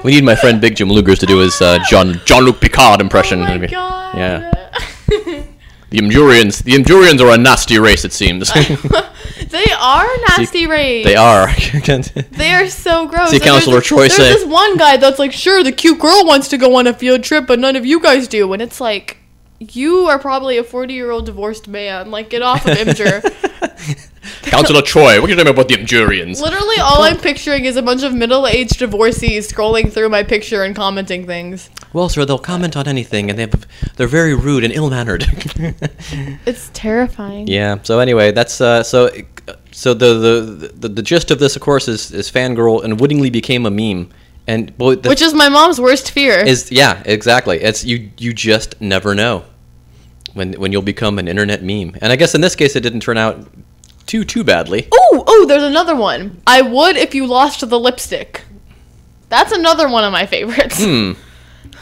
We 0.03 0.11
need 0.11 0.23
my 0.23 0.35
friend 0.35 0.59
Big 0.59 0.75
Jim 0.75 0.89
Lugers 0.89 1.19
to 1.19 1.25
do 1.25 1.37
his 1.39 1.61
uh, 1.61 1.79
John 1.89 2.19
Jean-Luc 2.25 2.59
Picard 2.59 2.99
impression. 3.01 3.41
Oh 3.41 3.57
my 3.57 3.67
god. 3.67 4.17
Yeah. 4.17 4.51
The 5.89 5.99
Imjurians, 5.99 6.63
the 6.63 6.71
Imjurians 6.73 7.21
are 7.21 7.31
a 7.33 7.37
nasty 7.37 7.77
race, 7.77 8.03
it 8.03 8.13
seems. 8.13 8.51
They 9.49 9.65
are 9.79 10.07
nasty 10.29 10.65
race. 10.65 11.05
they 11.05 11.15
are. 11.15 11.47
They 12.31 12.51
are 12.53 12.67
so 12.67 13.07
gross. 13.07 13.29
See 13.29 13.39
Counselor 13.39 13.75
there's, 13.75 13.85
Troi 13.87 13.97
there's 13.99 14.15
say- 14.15 14.33
this 14.33 14.45
one 14.45 14.77
guy 14.77 14.97
that's 14.97 15.19
like, 15.19 15.31
sure, 15.31 15.63
the 15.63 15.71
cute 15.71 15.99
girl 15.99 16.25
wants 16.25 16.47
to 16.47 16.57
go 16.57 16.75
on 16.77 16.87
a 16.87 16.93
field 16.93 17.23
trip, 17.23 17.45
but 17.45 17.59
none 17.59 17.75
of 17.75 17.85
you 17.85 17.99
guys 17.99 18.27
do. 18.27 18.51
And 18.53 18.61
it's 18.63 18.81
like, 18.81 19.17
you 19.59 20.07
are 20.07 20.17
probably 20.17 20.57
a 20.57 20.63
40 20.63 20.93
year 20.95 21.11
old 21.11 21.27
divorced 21.27 21.67
man. 21.67 22.09
Like, 22.09 22.31
get 22.31 22.41
off 22.41 22.65
of 22.65 22.75
Imgur. 22.75 23.21
Counselor 24.43 24.81
Troi, 24.81 25.19
what 25.19 25.27
do 25.27 25.31
you 25.31 25.35
think 25.37 25.49
about 25.49 25.67
the 25.67 25.75
Imjurians? 25.75 26.41
Literally, 26.41 26.77
all 26.79 27.01
I'm 27.03 27.17
picturing 27.17 27.65
is 27.65 27.75
a 27.77 27.81
bunch 27.81 28.03
of 28.03 28.13
middle 28.13 28.45
aged 28.47 28.79
divorcees 28.79 29.51
scrolling 29.51 29.91
through 29.91 30.09
my 30.09 30.23
picture 30.23 30.63
and 30.63 30.75
commenting 30.75 31.25
things. 31.25 31.69
Well, 31.93 32.09
sir, 32.09 32.25
they'll 32.25 32.37
comment 32.39 32.75
on 32.75 32.87
anything, 32.87 33.29
and 33.29 33.37
they 33.39 33.43
have, 33.43 33.65
they're 33.95 34.07
very 34.07 34.33
rude 34.35 34.63
and 34.63 34.73
ill-mannered. 34.73 35.25
It's 36.45 36.69
terrifying. 36.73 37.47
yeah. 37.47 37.77
So 37.83 37.99
anyway, 37.99 38.31
that's 38.31 38.59
uh, 38.61 38.83
so. 38.83 39.09
So 39.71 39.93
the, 39.93 40.13
the 40.13 40.67
the 40.77 40.89
the 40.89 41.01
gist 41.01 41.31
of 41.31 41.39
this, 41.39 41.55
of 41.55 41.61
course, 41.61 41.87
is 41.87 42.11
is 42.11 42.29
fangirl 42.31 42.83
unwittingly 42.83 43.29
became 43.31 43.65
a 43.65 43.71
meme, 43.71 44.09
and 44.47 44.75
boy, 44.77 44.95
Which 44.97 45.21
is 45.21 45.33
my 45.33 45.49
mom's 45.49 45.81
worst 45.81 46.11
fear. 46.11 46.37
is 46.45 46.71
yeah, 46.71 47.01
exactly. 47.05 47.57
It's 47.61 47.83
you 47.83 48.11
you 48.19 48.33
just 48.33 48.79
never 48.79 49.15
know 49.15 49.45
when 50.33 50.53
when 50.53 50.71
you'll 50.71 50.81
become 50.83 51.17
an 51.19 51.27
internet 51.27 51.63
meme, 51.63 51.95
and 52.01 52.11
I 52.11 52.15
guess 52.15 52.35
in 52.35 52.41
this 52.41 52.55
case 52.55 52.75
it 52.75 52.81
didn't 52.81 52.99
turn 53.01 53.17
out 53.17 53.47
too 54.05 54.23
too 54.25 54.43
badly. 54.43 54.87
Oh, 54.91 55.23
oh, 55.27 55.45
there's 55.47 55.63
another 55.63 55.95
one. 55.95 56.41
I 56.47 56.61
would 56.61 56.95
if 56.97 57.13
you 57.15 57.25
lost 57.27 57.67
the 57.67 57.79
lipstick. 57.79 58.43
That's 59.29 59.51
another 59.51 59.89
one 59.89 60.03
of 60.03 60.11
my 60.11 60.25
favorites. 60.25 60.83
Hmm. 60.83 61.13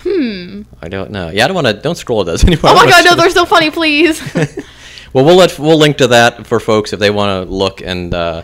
Hmm. 0.04 0.62
I 0.82 0.88
don't 0.88 1.12
know. 1.12 1.30
Yeah, 1.30 1.44
I 1.46 1.48
don't 1.48 1.56
want 1.56 1.68
to. 1.68 1.74
Don't 1.74 1.96
scroll 1.98 2.24
those 2.24 2.44
anymore. 2.48 2.72
Oh 2.72 2.76
my 2.76 2.86
god, 2.90 3.06
no, 3.06 3.16
they're 3.22 3.30
so 3.30 3.46
funny, 3.46 3.72
please. 3.72 4.20
Well, 5.14 5.26
we'll 5.26 5.36
let 5.36 5.60
we'll 5.60 5.78
link 5.78 5.98
to 5.98 6.08
that 6.08 6.48
for 6.48 6.62
folks 6.62 6.94
if 6.94 7.00
they 7.02 7.10
want 7.10 7.46
to 7.46 7.54
look 7.54 7.82
and 7.82 8.14
uh, 8.14 8.44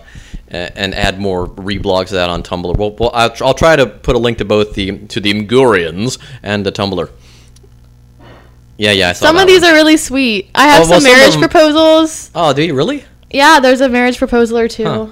and 0.50 0.94
add 0.94 1.18
more 1.18 1.48
reblogs 1.48 2.08
to 2.10 2.16
that 2.16 2.30
on 2.30 2.44
Tumblr. 2.44 2.76
We'll, 2.78 2.92
we'll 2.92 3.10
I'll, 3.13 3.30
tr- 3.30 3.46
I'll 3.46 3.54
try 3.54 3.78
to 3.78 3.86
put 3.86 4.18
a 4.18 4.20
link 4.20 4.40
to 4.40 4.44
both 4.46 4.74
the 4.74 4.98
to 5.08 5.22
the 5.22 5.32
Mgurians 5.34 6.20
and 6.44 6.66
the 6.66 6.74
Tumblr. 6.74 7.10
Yeah, 8.78 8.92
yeah. 8.92 9.10
I 9.10 9.13
saw 9.13 9.28
some 9.28 9.38
of 9.38 9.48
these 9.48 9.62
one. 9.62 9.72
are 9.72 9.74
really 9.76 9.96
sweet. 9.96 10.50
I 10.54 10.68
have 10.68 10.76
Oh, 10.86 10.90
well, 10.90 11.00
some 11.00 11.02
some 11.04 11.12
marriage 11.18 11.32
them- 11.36 11.42
proposals. 11.42 12.32
Oh, 12.36 12.52
do 12.52 12.62
you 12.63 12.76
really? 12.76 13.06
Yeah, 13.30 13.60
there's 13.60 13.82
a 13.82 13.90
marriage 13.90 14.18
proposal 14.18 14.58
or 14.58 14.68
two. 14.68 14.86
Huh. 14.86 15.08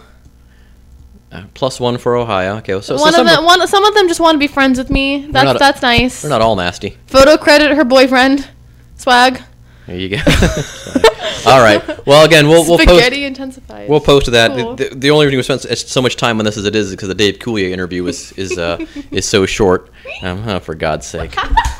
Uh, 1.32 1.43
plus 1.54 1.80
one 1.80 1.97
for 1.97 2.15
Ohio. 2.15 2.58
Okay, 2.58 2.73
so, 2.73 2.80
so 2.82 2.95
one 2.95 3.12
some, 3.12 3.28
of 3.28 3.34
them, 3.34 3.43
one, 3.43 3.67
some 3.67 3.84
of 3.84 3.93
them 3.93 4.08
just 4.08 4.19
want 4.19 4.36
to 4.36 4.39
be 4.39 4.47
friends 4.47 4.78
with 4.78 4.89
me. 4.89 5.25
That's 5.25 5.45
not- 5.45 5.60
that's 5.60 5.82
nice. 5.82 6.21
they're 6.21 6.30
not 6.30 6.41
all 6.41 6.56
nasty. 6.56 6.97
Photo 7.08 7.36
credit 7.38 7.75
her 7.75 7.84
boyfriend. 7.84 8.47
Swag. 8.95 9.41
There 9.88 9.97
you 9.97 10.10
go. 10.10 10.17
all 11.45 11.62
right. 11.62 12.06
Well, 12.08 12.25
again, 12.25 12.47
we'll 12.47 12.65
we'll 12.65 12.78
post. 12.78 12.89
Spaghetti 12.89 13.23
intensified. 13.25 13.88
We'll 13.88 13.99
post 13.99 14.32
that. 14.32 14.51
Cool. 14.51 14.75
The, 14.75 14.89
the, 14.89 14.95
the 14.95 15.12
only 15.12 15.25
reason 15.25 15.38
we 15.38 15.43
spent 15.43 15.78
so 15.78 16.01
much 16.01 16.15
time 16.15 16.39
on 16.39 16.45
this 16.45 16.58
as 16.58 16.65
it 16.65 16.75
is 16.75 16.89
because 16.91 17.08
the 17.08 17.13
Dave 17.13 17.36
Coulier 17.38 17.69
interview 17.69 18.06
is 18.08 18.32
is 18.34 18.58
uh, 18.58 18.84
is 19.12 19.28
so 19.28 19.45
short. 19.45 19.91
Um, 20.23 20.47
oh, 20.47 20.60
for 20.60 20.73
God's 20.73 21.06
sake. 21.06 21.36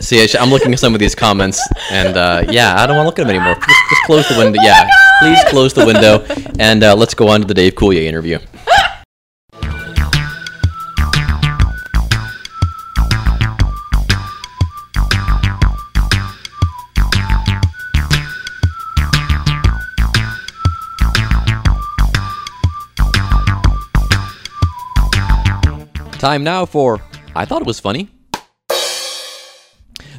See, 0.00 0.22
I 0.22 0.40
I'm 0.40 0.50
looking 0.50 0.72
at 0.72 0.78
some 0.78 0.94
of 0.94 1.00
these 1.00 1.14
comments, 1.14 1.60
and 1.90 2.16
uh, 2.16 2.44
yeah, 2.48 2.80
I 2.80 2.86
don't 2.86 2.96
want 2.96 3.04
to 3.04 3.08
look 3.08 3.18
at 3.18 3.26
them 3.26 3.36
anymore. 3.36 3.56
Just, 3.56 3.90
just 3.90 4.02
close 4.04 4.28
the 4.28 4.38
window. 4.38 4.60
Yeah, 4.62 4.88
please 5.20 5.38
close 5.48 5.74
the 5.74 5.84
window, 5.84 6.24
and 6.58 6.82
uh, 6.82 6.94
let's 6.94 7.14
go 7.14 7.28
on 7.28 7.40
to 7.40 7.46
the 7.46 7.54
Dave 7.54 7.74
Coulier 7.74 8.04
interview. 8.04 8.38
Time 26.18 26.42
now 26.42 26.66
for 26.66 27.00
I 27.36 27.44
thought 27.44 27.62
it 27.62 27.66
was 27.66 27.78
funny. 27.78 28.10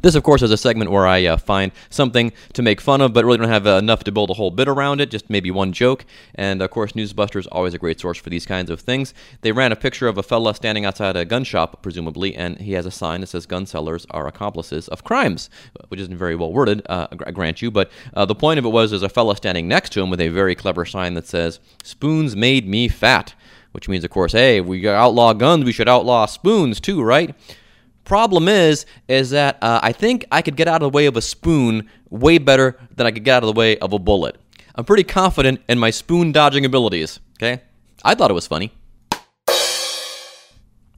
This, 0.02 0.16
of 0.16 0.24
course, 0.24 0.42
is 0.42 0.52
a 0.52 0.58
segment 0.58 0.92
where 0.92 1.08
I 1.08 1.26
uh, 1.26 1.38
find 1.38 1.72
something 1.90 2.32
to 2.54 2.62
make 2.62 2.80
fun 2.80 3.02
of, 3.02 3.14
but 3.14 3.26
really 3.26 3.38
don't 3.38 3.50
have 3.50 3.68
uh, 3.68 3.72
enough 3.72 4.04
to 4.06 4.12
build 4.12 4.30
a 4.30 4.34
whole 4.34 4.52
bit 4.52 4.68
around 4.68 5.02
it, 5.02 5.12
just 5.12 5.30
maybe 5.30 5.52
one 5.52 5.74
joke. 5.74 6.06
And, 6.36 6.62
of 6.62 6.70
course, 6.70 6.94
Newsbuster 6.94 7.40
is 7.40 7.48
always 7.48 7.74
a 7.74 7.78
great 7.78 8.00
source 8.00 8.18
for 8.18 8.30
these 8.30 8.46
kinds 8.46 8.70
of 8.70 8.80
things. 8.80 9.14
They 9.42 9.52
ran 9.52 9.72
a 9.72 9.76
picture 9.76 10.08
of 10.08 10.18
a 10.18 10.24
fella 10.24 10.56
standing 10.56 10.86
outside 10.86 11.16
a 11.16 11.26
gun 11.26 11.44
shop, 11.44 11.82
presumably, 11.82 12.36
and 12.36 12.58
he 12.60 12.74
has 12.74 12.86
a 12.86 12.92
sign 12.92 13.22
that 13.22 13.28
says 13.28 13.46
gun 13.46 13.66
sellers 13.66 14.06
are 14.12 14.28
accomplices 14.28 14.88
of 14.88 15.04
crimes, 15.04 15.50
which 15.90 16.00
isn't 16.00 16.18
very 16.18 16.36
well 16.36 16.52
worded, 16.52 16.82
uh, 16.88 17.08
I 17.26 17.32
grant 17.32 17.62
you. 17.62 17.72
But 17.72 17.92
uh, 18.14 18.26
the 18.26 18.36
point 18.36 18.60
of 18.60 18.66
it 18.66 18.70
was 18.70 18.92
there's 18.92 19.04
a 19.04 19.10
fella 19.10 19.36
standing 19.36 19.68
next 19.68 19.92
to 19.94 20.02
him 20.02 20.10
with 20.10 20.22
a 20.22 20.30
very 20.30 20.56
clever 20.56 20.86
sign 20.86 21.14
that 21.16 21.28
says, 21.28 21.60
Spoons 21.84 22.36
made 22.36 22.68
me 22.68 22.88
fat. 22.88 23.34
Which 23.72 23.88
means, 23.88 24.04
of 24.04 24.10
course, 24.10 24.32
hey, 24.32 24.62
we 24.62 24.88
outlaw 24.90 25.34
guns, 25.34 25.64
we 25.64 25.72
should 25.72 25.88
outlaw 25.88 26.26
spoons 26.26 26.80
too, 26.80 27.04
right? 27.04 27.36
Problem 28.10 28.48
is, 28.48 28.88
is 29.08 29.30
that 29.30 29.60
uh, 29.62 29.82
I 29.84 29.92
think 29.92 30.26
I 30.32 30.42
could 30.42 30.56
get 30.56 30.68
out 30.68 30.82
of 30.82 30.92
the 30.92 30.96
way 30.96 31.06
of 31.06 31.16
a 31.16 31.22
spoon 31.22 31.88
way 32.10 32.40
better 32.40 32.76
than 32.96 33.06
I 33.06 33.12
could 33.12 33.24
get 33.24 33.36
out 33.36 33.44
of 33.44 33.54
the 33.54 33.60
way 33.60 33.78
of 33.78 33.94
a 33.94 34.00
bullet. 34.00 34.36
I'm 34.74 34.84
pretty 34.84 35.04
confident 35.04 35.62
in 35.70 35.78
my 35.78 35.92
spoon 35.92 36.32
dodging 36.32 36.66
abilities. 36.66 37.20
Okay, 37.38 37.62
I 38.04 38.16
thought 38.16 38.32
it 38.32 38.34
was 38.34 38.48
funny. 38.48 38.74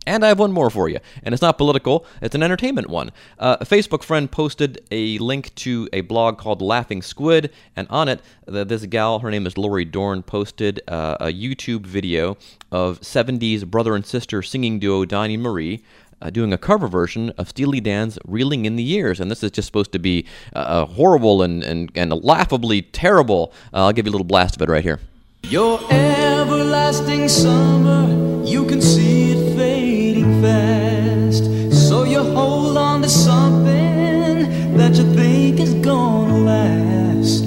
And 0.08 0.24
I 0.24 0.30
have 0.30 0.40
one 0.40 0.54
more 0.54 0.70
for 0.70 0.88
you, 0.88 1.00
and 1.22 1.34
it's 1.34 1.42
not 1.42 1.58
political; 1.58 2.06
it's 2.22 2.34
an 2.34 2.44
entertainment 2.44 2.90
one. 2.90 3.12
Uh, 3.38 3.58
a 3.60 3.66
Facebook 3.66 4.04
friend 4.04 4.32
posted 4.32 4.80
a 4.90 5.18
link 5.18 5.54
to 5.56 5.90
a 5.92 6.02
blog 6.02 6.38
called 6.38 6.62
Laughing 6.62 7.02
Squid, 7.02 7.52
and 7.76 7.88
on 7.90 8.08
it, 8.08 8.22
this 8.48 8.86
gal, 8.86 9.20
her 9.20 9.30
name 9.30 9.46
is 9.46 9.58
Lori 9.58 9.84
Dorn, 9.84 10.24
posted 10.24 10.80
uh, 10.88 11.18
a 11.20 11.26
YouTube 11.26 11.86
video 11.86 12.38
of 12.72 13.02
70s 13.02 13.66
brother 13.68 13.96
and 13.96 14.06
sister 14.06 14.42
singing 14.42 14.80
duo 14.80 15.04
Donnie 15.04 15.36
Marie 15.36 15.84
uh, 16.22 16.30
doing 16.30 16.54
a 16.54 16.58
cover 16.58 16.88
version 16.88 17.32
of 17.38 17.50
Steely 17.50 17.80
Dan's 17.80 18.18
Reeling 18.26 18.66
in 18.66 18.76
the 18.76 18.84
Years. 18.84 19.20
And 19.20 19.30
this 19.30 19.44
is 19.44 19.52
just 19.52 19.66
supposed 19.66 19.92
to 19.94 20.00
be 20.00 20.26
uh, 20.54 20.86
horrible 20.86 21.42
and, 21.42 21.64
and, 21.64 21.92
and 21.96 22.12
laughably 22.24 22.82
terrible. 22.82 23.54
Uh, 23.74 23.86
I'll 23.86 23.94
give 23.94 24.06
you 24.06 24.12
a 24.12 24.14
little 24.14 24.26
blast 24.26 24.56
of 24.56 24.62
it 24.62 24.70
right 24.70 24.84
here. 24.84 25.00
Your 25.44 25.80
everlasting 25.92 27.28
summer, 27.28 28.46
you 28.46 28.66
can 28.66 28.82
see 28.82 29.32
it 29.32 29.58
fading 29.58 30.42
fast. 30.42 31.46
So 31.88 32.04
you 32.04 32.24
hold 32.24 32.78
on 32.78 33.02
to 33.02 33.10
something 33.10 34.78
that 34.78 34.96
you 34.96 35.14
think 35.14 35.60
is 35.60 35.74
gonna 35.76 36.38
last. 36.38 37.46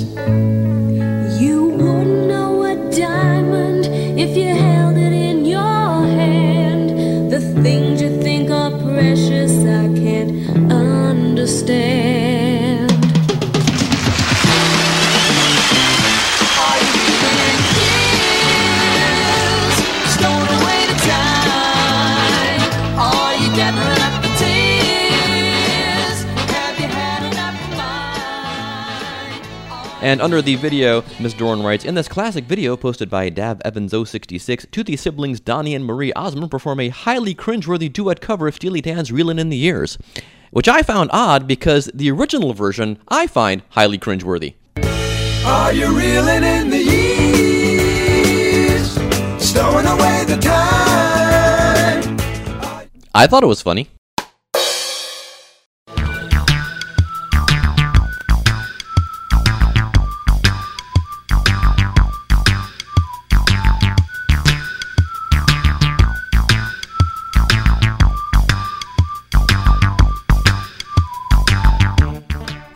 You 1.40 1.68
wouldn't 1.68 2.28
know 2.28 2.64
a 2.64 2.74
diamond 2.90 3.86
if 4.18 4.36
you 4.36 4.48
held 4.48 4.73
And 30.04 30.20
under 30.20 30.40
the 30.40 30.54
video, 30.56 31.02
Ms. 31.18 31.34
Dorn 31.34 31.62
writes 31.62 31.84
In 31.84 31.94
this 31.94 32.08
classic 32.08 32.44
video 32.44 32.76
posted 32.76 33.10
by 33.10 33.30
Dav 33.30 33.60
Evans 33.64 33.90
066, 33.90 34.66
Toothy 34.70 34.96
siblings 34.96 35.40
Donnie 35.40 35.74
and 35.74 35.84
Marie 35.84 36.12
Osmond 36.12 36.50
perform 36.50 36.80
a 36.80 36.90
highly 36.90 37.34
cringeworthy 37.34 37.92
duet 37.92 38.20
cover 38.20 38.46
of 38.46 38.54
Steely 38.54 38.80
Dan's 38.80 39.10
Reelin' 39.10 39.38
in 39.38 39.48
the 39.48 39.56
Years 39.56 39.98
which 40.54 40.68
I 40.68 40.82
found 40.82 41.10
odd 41.12 41.48
because 41.48 41.90
the 41.92 42.08
original 42.12 42.54
version 42.54 42.98
I 43.08 43.26
find 43.26 43.62
highly 43.70 43.98
cringeworthy. 43.98 44.54
Are 45.44 45.72
you 45.72 45.86
reeling 45.94 46.44
in 46.44 46.70
the 46.70 46.78
years? 46.78 48.02
Stowing 49.44 49.86
away 49.86 50.24
the 50.28 50.36
time. 50.40 52.16
I 53.12 53.26
thought 53.26 53.42
it 53.42 53.48
was 53.48 53.62
funny. 53.62 53.88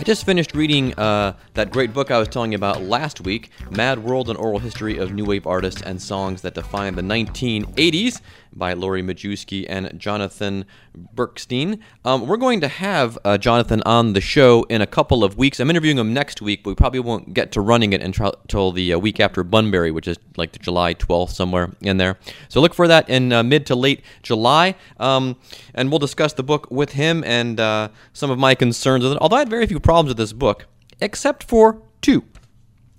Just 0.08 0.24
finished 0.24 0.54
reading 0.54 0.94
uh, 0.94 1.34
that 1.52 1.70
great 1.70 1.92
book 1.92 2.10
I 2.10 2.18
was 2.18 2.28
telling 2.28 2.52
you 2.52 2.56
about 2.56 2.80
last 2.80 3.20
week, 3.20 3.50
Mad 3.70 4.02
World: 4.02 4.30
An 4.30 4.36
Oral 4.36 4.58
History 4.58 4.96
of 4.96 5.12
New 5.12 5.26
Wave 5.26 5.46
Artists 5.46 5.82
and 5.82 6.00
Songs 6.00 6.40
That 6.40 6.54
Define 6.54 6.94
the 6.94 7.02
1980s 7.02 8.22
by 8.54 8.72
Lori 8.72 9.02
Majewski 9.02 9.66
and 9.68 9.98
Jonathan 9.98 10.64
Bernstein. 10.94 11.80
Um, 12.04 12.26
we're 12.26 12.38
going 12.38 12.60
to 12.60 12.68
have 12.68 13.18
uh, 13.24 13.38
Jonathan 13.38 13.82
on 13.84 14.14
the 14.14 14.20
show 14.20 14.64
in 14.64 14.80
a 14.80 14.86
couple 14.86 15.22
of 15.22 15.36
weeks. 15.36 15.60
I'm 15.60 15.70
interviewing 15.70 15.98
him 15.98 16.12
next 16.12 16.42
week, 16.42 16.64
but 16.64 16.70
we 16.70 16.74
probably 16.74 17.00
won't 17.00 17.34
get 17.34 17.52
to 17.52 17.60
running 17.60 17.92
it 17.92 18.02
until 18.02 18.72
the 18.72 18.94
uh, 18.94 18.98
week 18.98 19.20
after 19.20 19.44
Bunbury, 19.44 19.90
which 19.90 20.08
is 20.08 20.18
like 20.36 20.52
the 20.52 20.58
July 20.58 20.94
12th, 20.94 21.30
somewhere 21.30 21.72
in 21.80 21.98
there. 21.98 22.18
So 22.48 22.60
look 22.60 22.74
for 22.74 22.88
that 22.88 23.08
in 23.08 23.32
uh, 23.32 23.42
mid 23.42 23.66
to 23.66 23.76
late 23.76 24.02
July, 24.22 24.74
um, 24.98 25.36
and 25.74 25.90
we'll 25.90 25.98
discuss 25.98 26.32
the 26.32 26.42
book 26.42 26.70
with 26.70 26.92
him 26.92 27.22
and 27.24 27.60
uh, 27.60 27.88
some 28.12 28.30
of 28.30 28.38
my 28.38 28.54
concerns 28.54 29.04
with 29.04 29.12
it. 29.12 29.18
Although 29.20 29.36
I 29.36 29.40
had 29.40 29.50
very 29.50 29.66
few 29.66 29.78
problems 29.78 29.97
with 30.06 30.16
this 30.16 30.32
book, 30.32 30.66
except 31.00 31.42
for 31.42 31.82
two, 32.00 32.22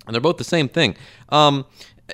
and 0.06 0.14
they're 0.14 0.20
both 0.20 0.36
the 0.36 0.44
same 0.44 0.68
thing. 0.68 0.96
Um, 1.30 1.64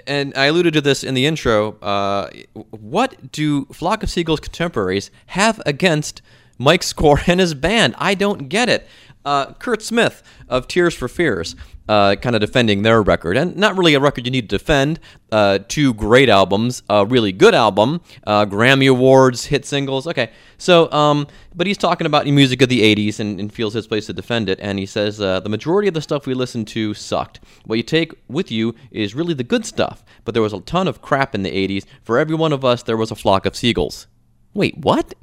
and 0.07 0.33
I 0.37 0.47
alluded 0.47 0.75
to 0.75 0.81
this 0.81 1.03
in 1.03 1.15
the 1.15 1.27
intro. 1.27 1.79
Uh, 1.81 2.31
what 2.71 3.33
do 3.33 3.65
Flock 3.67 4.03
of 4.03 4.11
Seagulls 4.11 4.41
contemporaries 4.41 5.11
have 5.27 5.61
against 5.67 6.23
Mike 6.59 6.83
Score 6.83 7.21
and 7.27 7.41
his 7.41 7.55
band? 7.55 7.95
I 7.99 8.15
don't 8.15 8.49
get 8.49 8.69
it. 8.69 8.87
Uh, 9.25 9.55
Curt 9.55 9.83
Smith 9.83 10.23
of 10.49 10.69
Tears 10.69 10.95
for 10.95 11.09
Fears, 11.09 11.57
uh, 11.89 12.17
kind 12.17 12.35
of 12.35 12.41
defending 12.41 12.83
their 12.83 13.03
record, 13.03 13.37
and 13.37 13.57
not 13.57 13.77
really 13.77 13.95
a 13.95 14.01
record 14.01 14.27
you 14.27 14.31
need 14.31 14.49
to 14.49 14.59
defend. 14.59 14.99
Uh, 15.33 15.59
two 15.69 15.95
great 15.95 16.29
albums, 16.29 16.83
a 16.89 17.05
really 17.05 17.33
good 17.33 17.55
album, 17.55 18.01
uh, 18.27 18.45
Grammy 18.47 18.91
Awards, 18.91 19.47
hit 19.47 19.65
singles. 19.65 20.07
Okay, 20.07 20.31
so 20.59 20.91
um, 20.93 21.27
but 21.55 21.67
he's 21.67 21.79
talking 21.79 22.07
about 22.07 22.27
music 22.27 22.63
of 22.63 22.69
the 22.69 22.83
'80s 22.83 23.21
and, 23.21 23.41
and 23.41 23.53
feels 23.53 23.75
his 23.75 23.87
place 23.87 24.07
to 24.07 24.13
defend 24.13 24.49
it, 24.49 24.59
and 24.61 24.79
he 24.79 24.87
says 24.87 25.21
uh, 25.21 25.41
the 25.41 25.49
majority 25.49 25.89
of 25.89 25.95
the 25.95 26.03
stuff 26.03 26.27
we 26.27 26.35
listened 26.35 26.69
to 26.69 26.95
sucked. 26.95 27.41
What 27.65 27.77
you 27.77 27.83
take 27.83 28.13
with 28.29 28.51
you 28.51 28.75
is 28.91 29.15
really 29.15 29.35
the 29.35 29.45
good 29.45 29.65
stuff, 29.65 30.05
but 30.25 30.35
there 30.35 30.43
was 30.43 30.53
a 30.53 30.61
ton 30.61 30.89
of 30.89 31.03
crap 31.03 31.35
in 31.35 31.43
the 31.43 31.51
'80s. 31.51 31.85
For 32.03 32.19
every 32.19 32.35
one 32.35 32.53
of 32.53 32.65
us, 32.65 32.83
there 32.83 32.97
was 32.97 33.11
a 33.11 33.17
flock 33.17 33.47
of 33.47 33.57
seagulls. 33.57 34.07
Wait, 34.55 34.79
what? 34.79 35.15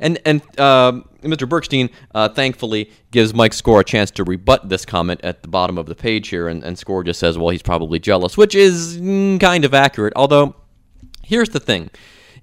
And 0.00 0.18
and 0.24 0.42
uh, 0.58 1.00
Mr. 1.22 1.48
Bernstein 1.48 1.90
uh, 2.14 2.28
thankfully 2.28 2.90
gives 3.10 3.34
Mike 3.34 3.52
Score 3.52 3.80
a 3.80 3.84
chance 3.84 4.10
to 4.12 4.24
rebut 4.24 4.68
this 4.68 4.84
comment 4.84 5.20
at 5.22 5.42
the 5.42 5.48
bottom 5.48 5.78
of 5.78 5.86
the 5.86 5.94
page 5.94 6.28
here, 6.28 6.48
and, 6.48 6.62
and 6.62 6.78
Score 6.78 7.02
just 7.04 7.20
says, 7.20 7.36
well, 7.36 7.50
he's 7.50 7.62
probably 7.62 7.98
jealous, 7.98 8.36
which 8.36 8.54
is 8.54 8.98
mm, 8.98 9.40
kind 9.40 9.64
of 9.64 9.74
accurate. 9.74 10.12
Although, 10.16 10.54
here's 11.22 11.50
the 11.50 11.60
thing: 11.60 11.90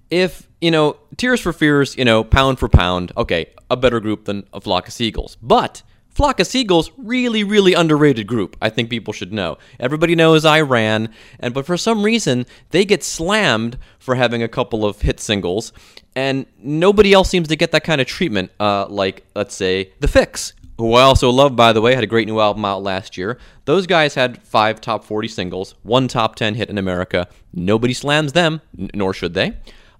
if 0.10 0.48
you 0.62 0.72
know 0.72 0.98
Tears 1.18 1.40
for 1.40 1.54
Fears, 1.54 1.98
you 1.98 2.06
know, 2.06 2.24
pound 2.24 2.60
for 2.60 2.70
pound, 2.70 3.12
okay, 3.18 3.48
a 3.70 3.78
better 3.78 4.00
group 4.00 4.26
than 4.26 4.46
a 4.54 4.62
Flock 4.62 4.88
of 4.88 4.94
Seagulls, 4.94 5.38
but 5.42 5.82
Flock 6.16 6.40
of 6.40 6.48
Seagulls, 6.48 6.92
really, 6.96 7.44
really 7.44 7.74
underrated 7.74 8.26
group. 8.26 8.56
I 8.62 8.70
think 8.70 8.90
people 8.90 9.12
should 9.12 9.34
know. 9.34 9.58
Everybody 9.82 10.16
knows 10.16 10.46
I 10.46 10.62
ran, 10.62 11.10
and 11.42 11.54
but 11.54 11.66
for 11.66 11.76
some 11.76 12.04
reason 12.04 12.46
they 12.70 12.86
get 12.86 13.04
slammed 13.04 13.78
for 14.00 14.16
having 14.16 14.42
a 14.42 14.48
couple 14.48 14.86
of 14.86 15.02
hit 15.02 15.20
singles, 15.20 15.74
and 16.16 16.46
nobody 16.58 17.12
else 17.12 17.30
seems 17.30 17.50
to 17.50 17.58
get 17.58 17.74
that 17.74 17.84
kind 17.84 18.00
of 18.00 18.08
treatment. 18.08 18.52
Uh, 18.62 18.86
like 18.88 19.26
let's 19.36 19.54
say 19.54 19.92
the 20.00 20.08
Fixx, 20.08 20.54
who 20.78 20.94
I 20.94 21.02
also 21.02 21.30
love, 21.30 21.58
by 21.58 21.74
the 21.74 21.82
way, 21.82 21.94
had 21.94 22.04
a 22.06 22.08
great 22.08 22.28
new 22.30 22.40
album 22.40 22.64
out 22.64 22.82
last 22.82 23.18
year. 23.18 23.38
Those 23.66 23.86
guys 23.86 24.16
had 24.16 24.42
five 24.42 24.80
top 24.80 25.04
40 25.04 25.28
singles, 25.28 25.76
one 25.84 26.08
top 26.08 26.36
10 26.38 26.56
hit 26.56 26.70
in 26.70 26.78
America. 26.78 27.28
Nobody 27.54 27.94
slams 27.94 28.32
them, 28.32 28.62
n- 28.80 28.90
nor 28.94 29.14
should 29.14 29.34
they. 29.34 29.58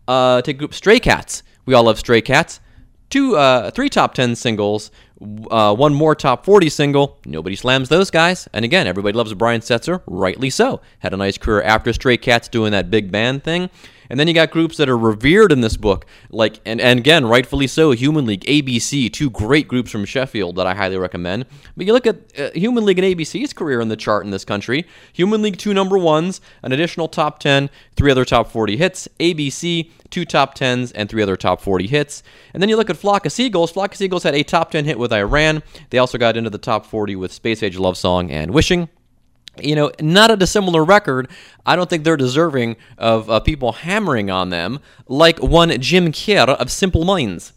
Uh, 0.08 0.42
take 0.42 0.60
group 0.60 0.74
Stray 0.74 1.02
Cats. 1.02 1.44
We 1.66 1.74
all 1.74 1.84
love 1.84 2.00
Stray 2.00 2.22
Cats. 2.22 2.62
Two, 3.10 3.36
uh, 3.36 3.70
three 3.72 3.90
top 3.90 4.14
10 4.14 4.36
singles, 4.36 4.92
uh, 5.50 5.76
one 5.76 5.94
more 5.94 6.16
top 6.16 6.46
40 6.46 6.70
single. 6.70 7.20
Nobody 7.26 7.56
slams 7.56 7.90
those 7.90 8.12
guys. 8.12 8.48
And 8.54 8.66
again, 8.66 8.88
everybody 8.88 9.18
loves 9.18 9.34
Brian 9.34 9.62
Setzer, 9.62 10.02
rightly 10.06 10.50
so. 10.50 10.82
Had 11.00 11.14
a 11.14 11.18
nice 11.18 11.38
career 11.38 11.62
after 11.62 11.94
Stray 11.94 12.18
Cats 12.18 12.48
doing 12.48 12.72
that 12.72 12.90
big 12.90 13.12
band 13.12 13.44
thing. 13.44 13.70
And 14.10 14.20
then 14.20 14.28
you 14.28 14.34
got 14.34 14.52
groups 14.52 14.78
that 14.78 14.90
are 14.90 14.98
revered 14.98 15.52
in 15.52 15.62
this 15.62 15.78
book, 15.78 16.06
like, 16.30 16.60
and, 16.66 16.80
and 16.80 17.00
again, 17.00 17.26
rightfully 17.26 17.68
so, 17.68 17.92
Human 17.92 18.26
League, 18.26 18.42
ABC, 18.42 19.12
two 19.12 19.30
great 19.30 19.68
groups 19.68 19.92
from 19.92 20.06
Sheffield 20.06 20.56
that 20.56 20.68
I 20.68 20.74
highly 20.74 20.98
recommend. 20.98 21.46
But 21.76 21.86
you 21.86 21.94
look 21.94 22.08
at 22.08 22.40
uh, 22.40 22.52
Human 22.52 22.86
League 22.86 23.00
and 23.00 23.18
ABC's 23.18 23.54
career 23.54 23.82
in 23.82 23.90
the 23.90 23.96
chart 23.96 24.26
in 24.26 24.32
this 24.32 24.46
country 24.46 24.86
Human 25.14 25.42
League, 25.42 25.58
two 25.58 25.74
number 25.74 25.98
ones, 25.98 26.42
an 26.64 26.72
additional 26.72 27.08
top 27.08 27.40
10, 27.40 27.70
three 27.96 28.12
other 28.12 28.26
top 28.26 28.50
40 28.50 28.78
hits. 28.78 29.08
ABC, 29.20 29.90
two 30.10 30.26
top 30.26 30.58
10s, 30.58 30.92
and 30.96 31.10
three 31.10 31.24
other 31.24 31.36
top 31.36 31.62
40 31.62 31.88
hits. 31.88 32.24
And 32.54 32.62
then 32.62 32.70
you 32.70 32.78
look 32.78 32.90
at 32.90 32.98
Flock 32.98 33.26
of 33.26 33.32
Seagulls. 33.32 33.72
Flock 33.72 33.92
of 33.92 33.98
Seagulls 33.98 34.24
had 34.24 34.36
a 34.36 34.44
top 34.44 34.72
10 34.72 34.86
hit 34.86 35.00
with 35.00 35.12
I 35.14 35.22
Ran. 35.22 35.64
They 35.90 35.98
also 35.98 36.18
got 36.18 36.38
into 36.38 36.50
the 36.50 36.58
top 36.58 36.86
40 36.86 37.16
with 37.16 37.32
Space 37.32 37.64
Age 37.64 37.78
Love 37.78 37.98
Song 37.98 38.32
and 38.32 38.52
Wishing 38.52 38.90
you 39.64 39.76
know, 39.76 39.92
not 40.02 40.32
a 40.32 40.38
dissimilar 40.38 40.84
record. 40.84 41.30
I 41.66 41.76
don't 41.76 41.90
think 41.90 42.04
they're 42.04 42.18
deserving 42.18 42.76
of 42.98 43.30
uh, 43.30 43.40
people 43.40 43.74
hammering 43.74 44.30
on 44.30 44.50
them 44.50 44.80
like 45.08 45.42
one 45.42 45.70
Jim 45.82 46.12
Kerr 46.12 46.52
of 46.52 46.72
Simple 46.72 47.06
Minds. 47.06 47.54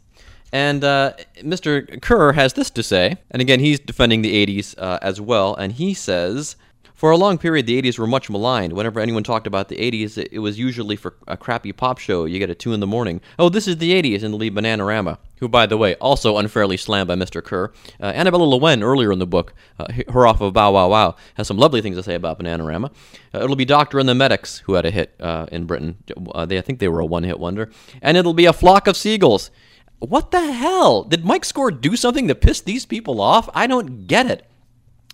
And 0.52 0.82
uh, 0.82 1.12
Mr. 1.40 2.00
Kerr 2.00 2.32
has 2.32 2.54
this 2.54 2.70
to 2.70 2.82
say, 2.82 3.16
and 3.30 3.42
again, 3.42 3.61
he's 3.61 3.78
defending 3.78 4.22
the 4.22 4.46
80s 4.46 4.74
uh, 4.78 4.98
as 5.02 5.20
well, 5.20 5.54
and 5.54 5.72
he 5.72 5.94
says. 5.94 6.56
For 6.98 7.12
a 7.12 7.16
long 7.16 7.38
period, 7.38 7.66
the 7.66 7.80
80s 7.80 7.96
were 7.96 8.08
much 8.08 8.28
maligned. 8.28 8.72
Whenever 8.72 8.98
anyone 8.98 9.22
talked 9.22 9.46
about 9.46 9.68
the 9.68 9.76
80s, 9.76 10.18
it, 10.18 10.30
it 10.32 10.40
was 10.40 10.58
usually 10.58 10.96
for 10.96 11.14
a 11.28 11.37
crappy 11.37 11.70
pop 11.70 11.98
show 11.98 12.24
you 12.24 12.40
get 12.40 12.50
at 12.50 12.58
2 12.58 12.72
in 12.72 12.80
the 12.80 12.88
morning. 12.88 13.20
Oh, 13.38 13.48
this 13.48 13.68
is 13.68 13.76
the 13.76 13.92
80s 13.92 14.24
in 14.24 14.32
the 14.32 14.37
lead 14.37 14.52
Bananarama, 14.52 15.18
who, 15.37 15.48
by 15.48 15.66
the 15.66 15.76
way, 15.76 15.94
also 16.00 16.38
unfairly 16.38 16.76
slammed 16.76 17.06
by 17.06 17.14
Mr. 17.14 17.40
Kerr. 17.40 17.70
Uh, 18.00 18.06
Annabella 18.06 18.42
Lwin, 18.42 18.82
earlier 18.82 19.12
in 19.12 19.20
the 19.20 19.28
book, 19.28 19.54
uh, 19.78 19.87
her 20.08 20.26
off 20.26 20.40
of 20.40 20.52
Bow 20.54 20.72
Wow 20.72 20.88
Wow, 20.88 21.14
has 21.34 21.46
some 21.46 21.56
lovely 21.56 21.80
things 21.82 21.94
to 21.94 22.02
say 22.02 22.16
about 22.16 22.40
Bananarama. 22.40 22.90
Uh, 23.32 23.44
it'll 23.44 23.54
be 23.54 23.64
Doctor 23.64 24.00
and 24.00 24.08
the 24.08 24.16
Medics, 24.16 24.58
who 24.66 24.72
had 24.72 24.84
a 24.84 24.90
hit 24.90 25.14
uh, 25.20 25.46
in 25.52 25.66
Britain. 25.66 25.98
Uh, 26.34 26.46
they, 26.46 26.58
I 26.58 26.62
think 26.62 26.80
they 26.80 26.88
were 26.88 26.98
a 26.98 27.06
one 27.06 27.22
hit 27.22 27.38
wonder. 27.38 27.70
And 28.02 28.16
it'll 28.16 28.34
be 28.34 28.46
A 28.46 28.52
Flock 28.52 28.88
of 28.88 28.96
Seagulls. 28.96 29.52
What 30.00 30.32
the 30.32 30.52
hell? 30.52 31.04
Did 31.04 31.24
Mike 31.24 31.44
Score 31.44 31.70
do 31.70 31.94
something 31.94 32.26
to 32.26 32.34
piss 32.34 32.61
these 32.61 32.87
people 32.87 33.20
off? 33.20 33.48
I 33.54 33.68
don't 33.68 34.08
get 34.08 34.28
it. 34.28 34.48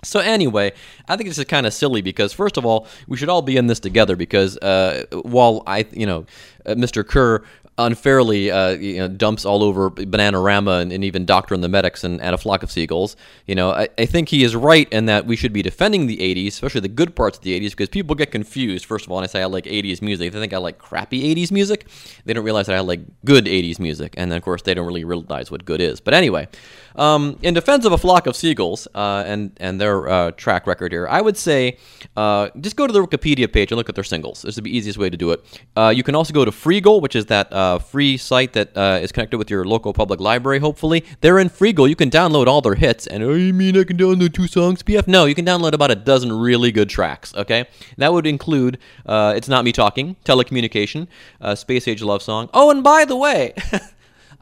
So 0.05 0.21
anyway, 0.21 0.73
I 1.09 1.17
think 1.17 1.29
this 1.29 1.39
is 1.39 1.45
kind 1.45 1.67
of 1.67 1.73
silly 1.73 2.03
because 2.03 2.33
first 2.33 2.57
of 2.57 2.65
all, 2.65 2.87
we 3.09 3.17
should 3.17 3.29
all 3.29 3.43
be 3.43 3.57
in 3.57 3.67
this 3.67 3.81
together 3.81 4.17
because 4.17 4.57
uh, 4.59 5.05
while 5.23 5.63
I, 5.67 5.87
you 5.93 6.07
know, 6.07 6.27
uh, 6.67 6.75
Mr. 6.75 7.07
Kerr 7.07 7.43
unfairly 7.77 8.51
uh, 8.51 8.71
you 8.71 8.99
know, 8.99 9.09
dumps 9.09 9.45
all 9.45 9.63
over 9.63 9.91
Bananarama 9.91 10.81
and, 10.81 10.93
and, 10.93 11.03
even 11.05 11.25
Doctor 11.25 11.55
and 11.55 11.65
the 11.65 11.69
Medics 11.69 12.05
and, 12.05 12.21
and 12.21 12.35
a 12.35 12.39
flock 12.39 12.63
of 12.63 12.71
seagulls. 12.71 13.17
You 13.47 13.55
know, 13.57 13.71
I, 13.71 13.89
I, 13.99 14.07
think 14.07 14.29
he 14.29 14.45
is 14.45 14.55
right 14.55 14.89
in 14.93 15.07
that 15.07 15.27
we 15.27 15.35
should 15.35 15.53
be 15.53 15.61
defending 15.61 16.07
the 16.07 16.19
80s, 16.19 16.49
especially 16.49 16.83
the 16.83 16.89
good 16.89 17.17
parts 17.17 17.39
of 17.39 17.45
the 17.45 17.59
80s, 17.59 17.71
because 17.71 17.89
people 17.89 18.15
get 18.15 18.31
confused. 18.31 18.85
First 18.85 19.07
of 19.07 19.11
all, 19.11 19.17
when 19.17 19.25
I 19.25 19.27
say 19.27 19.43
I 19.43 19.47
like 19.47 19.65
80s 19.65 20.03
music, 20.03 20.31
they 20.31 20.39
think 20.39 20.53
I 20.53 20.59
like 20.59 20.79
crappy 20.79 21.35
80s 21.35 21.51
music. 21.51 21.87
They 22.25 22.33
don't 22.33 22.45
realize 22.45 22.67
that 22.67 22.77
I 22.77 22.81
like 22.81 23.01
good 23.25 23.47
80s 23.47 23.81
music, 23.81 24.15
and 24.17 24.31
then 24.31 24.37
of 24.37 24.45
course 24.45 24.63
they 24.63 24.75
don't 24.75 24.87
really 24.87 25.05
realize 25.05 25.51
what 25.51 25.65
good 25.65 25.81
is. 25.81 26.01
But 26.01 26.15
anyway, 26.15 26.49
um, 26.97 27.39
in 27.43 27.55
defense 27.55 27.85
of 27.85 27.93
a 27.93 27.99
flock 27.99 28.27
of 28.27 28.37
seagulls 28.37 28.87
uh, 28.95 29.25
and 29.27 29.53
and 29.57 29.81
their 29.81 30.09
uh, 30.09 30.31
track 30.33 30.67
record 30.67 30.93
here, 30.93 31.09
I 31.09 31.21
would 31.21 31.37
say 31.37 31.79
uh, 32.17 32.51
just 32.61 32.77
go 32.77 32.87
to 32.87 32.93
the 32.93 33.05
Wikipedia 33.05 33.53
page 33.53 33.73
and 33.73 33.77
look 33.77 33.89
at 33.89 33.97
their 33.97 34.05
singles. 34.05 34.43
This 34.43 34.57
is 34.57 34.63
the 34.63 34.77
easiest 34.77 34.99
way 34.99 35.11
to 35.11 35.17
do 35.17 35.33
it. 35.33 35.61
Uh, 35.77 35.93
you 35.95 36.03
can 36.03 36.15
also 36.15 36.33
go 36.33 36.45
to 36.45 36.53
Freegal, 36.53 37.01
which 37.03 37.17
is 37.17 37.27
that 37.27 37.53
uh, 37.65 37.79
free 37.79 38.17
site 38.17 38.53
that 38.53 38.77
uh, 38.77 38.99
is 39.03 39.13
connected 39.13 39.39
with 39.39 39.51
your 39.51 39.65
local 39.65 39.93
public 39.93 40.21
library. 40.21 40.59
Hopefully, 40.59 41.05
they're 41.21 41.39
in 41.39 41.49
Freegal. 41.49 41.89
You 41.89 41.97
can 41.97 42.11
download 42.11 42.47
all 42.47 42.61
their 42.61 42.75
hits. 42.75 43.07
And 43.07 43.23
oh, 43.23 43.35
you 43.35 43.55
mean 43.55 43.77
I 43.77 43.85
can 43.85 43.97
download 43.97 44.35
two 44.35 44.47
songs, 44.47 44.83
PF? 44.83 45.07
No, 45.07 45.25
you 45.25 45.35
can 45.35 45.47
download 45.47 45.73
about 45.73 45.91
a 45.91 45.97
dozen 45.97 46.33
really 46.33 46.73
good 46.73 46.89
tracks. 46.89 47.35
Okay, 47.35 47.67
that 47.99 48.13
would 48.13 48.27
include 48.27 48.79
"It's 49.07 49.49
Not 49.49 49.65
Me 49.65 49.73
Talking," 49.73 50.17
"Telecommunication," 50.25 51.07
"Space 51.55 51.89
Age 51.89 52.03
Love 52.03 52.23
Song." 52.23 52.49
Oh, 52.53 52.71
and 52.71 52.83
by 52.83 53.05
the 53.05 53.17
way. 53.17 53.55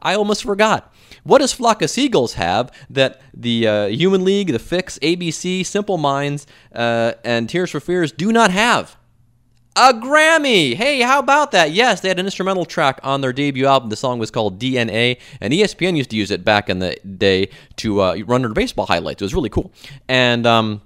I 0.03 0.15
almost 0.15 0.43
forgot. 0.43 0.93
What 1.23 1.39
does 1.39 1.53
Flock 1.53 1.81
of 1.81 1.89
Seagulls 1.89 2.33
have 2.33 2.71
that 2.89 3.21
the 3.33 3.67
uh, 3.67 3.87
Human 3.87 4.25
League, 4.25 4.51
the 4.51 4.59
Fixx, 4.59 4.99
ABC, 4.99 5.65
Simple 5.65 5.97
Minds, 5.97 6.45
uh, 6.75 7.13
and 7.23 7.49
Tears 7.49 7.71
for 7.71 7.79
Fears 7.79 8.11
do 8.11 8.31
not 8.31 8.51
have? 8.51 8.97
A 9.75 9.91
Grammy! 9.91 10.75
Hey, 10.75 11.01
how 11.01 11.17
about 11.17 11.49
that? 11.51 11.71
Yes, 11.71 12.01
they 12.01 12.07
had 12.07 12.19
an 12.19 12.27
instrumental 12.27 12.63
track 12.63 12.99
on 13.01 13.21
their 13.21 13.33
debut 13.33 13.65
album. 13.65 13.89
The 13.89 13.95
song 13.95 14.19
was 14.19 14.29
called 14.29 14.59
DNA, 14.59 15.19
and 15.41 15.51
ESPN 15.51 15.97
used 15.97 16.11
to 16.11 16.15
use 16.15 16.29
it 16.29 16.45
back 16.45 16.69
in 16.69 16.77
the 16.77 16.95
day 17.17 17.49
to 17.77 18.01
uh, 18.01 18.15
run 18.27 18.43
their 18.43 18.53
baseball 18.53 18.85
highlights. 18.85 19.23
It 19.23 19.25
was 19.25 19.33
really 19.33 19.49
cool. 19.49 19.73
And 20.07 20.45
um, 20.45 20.79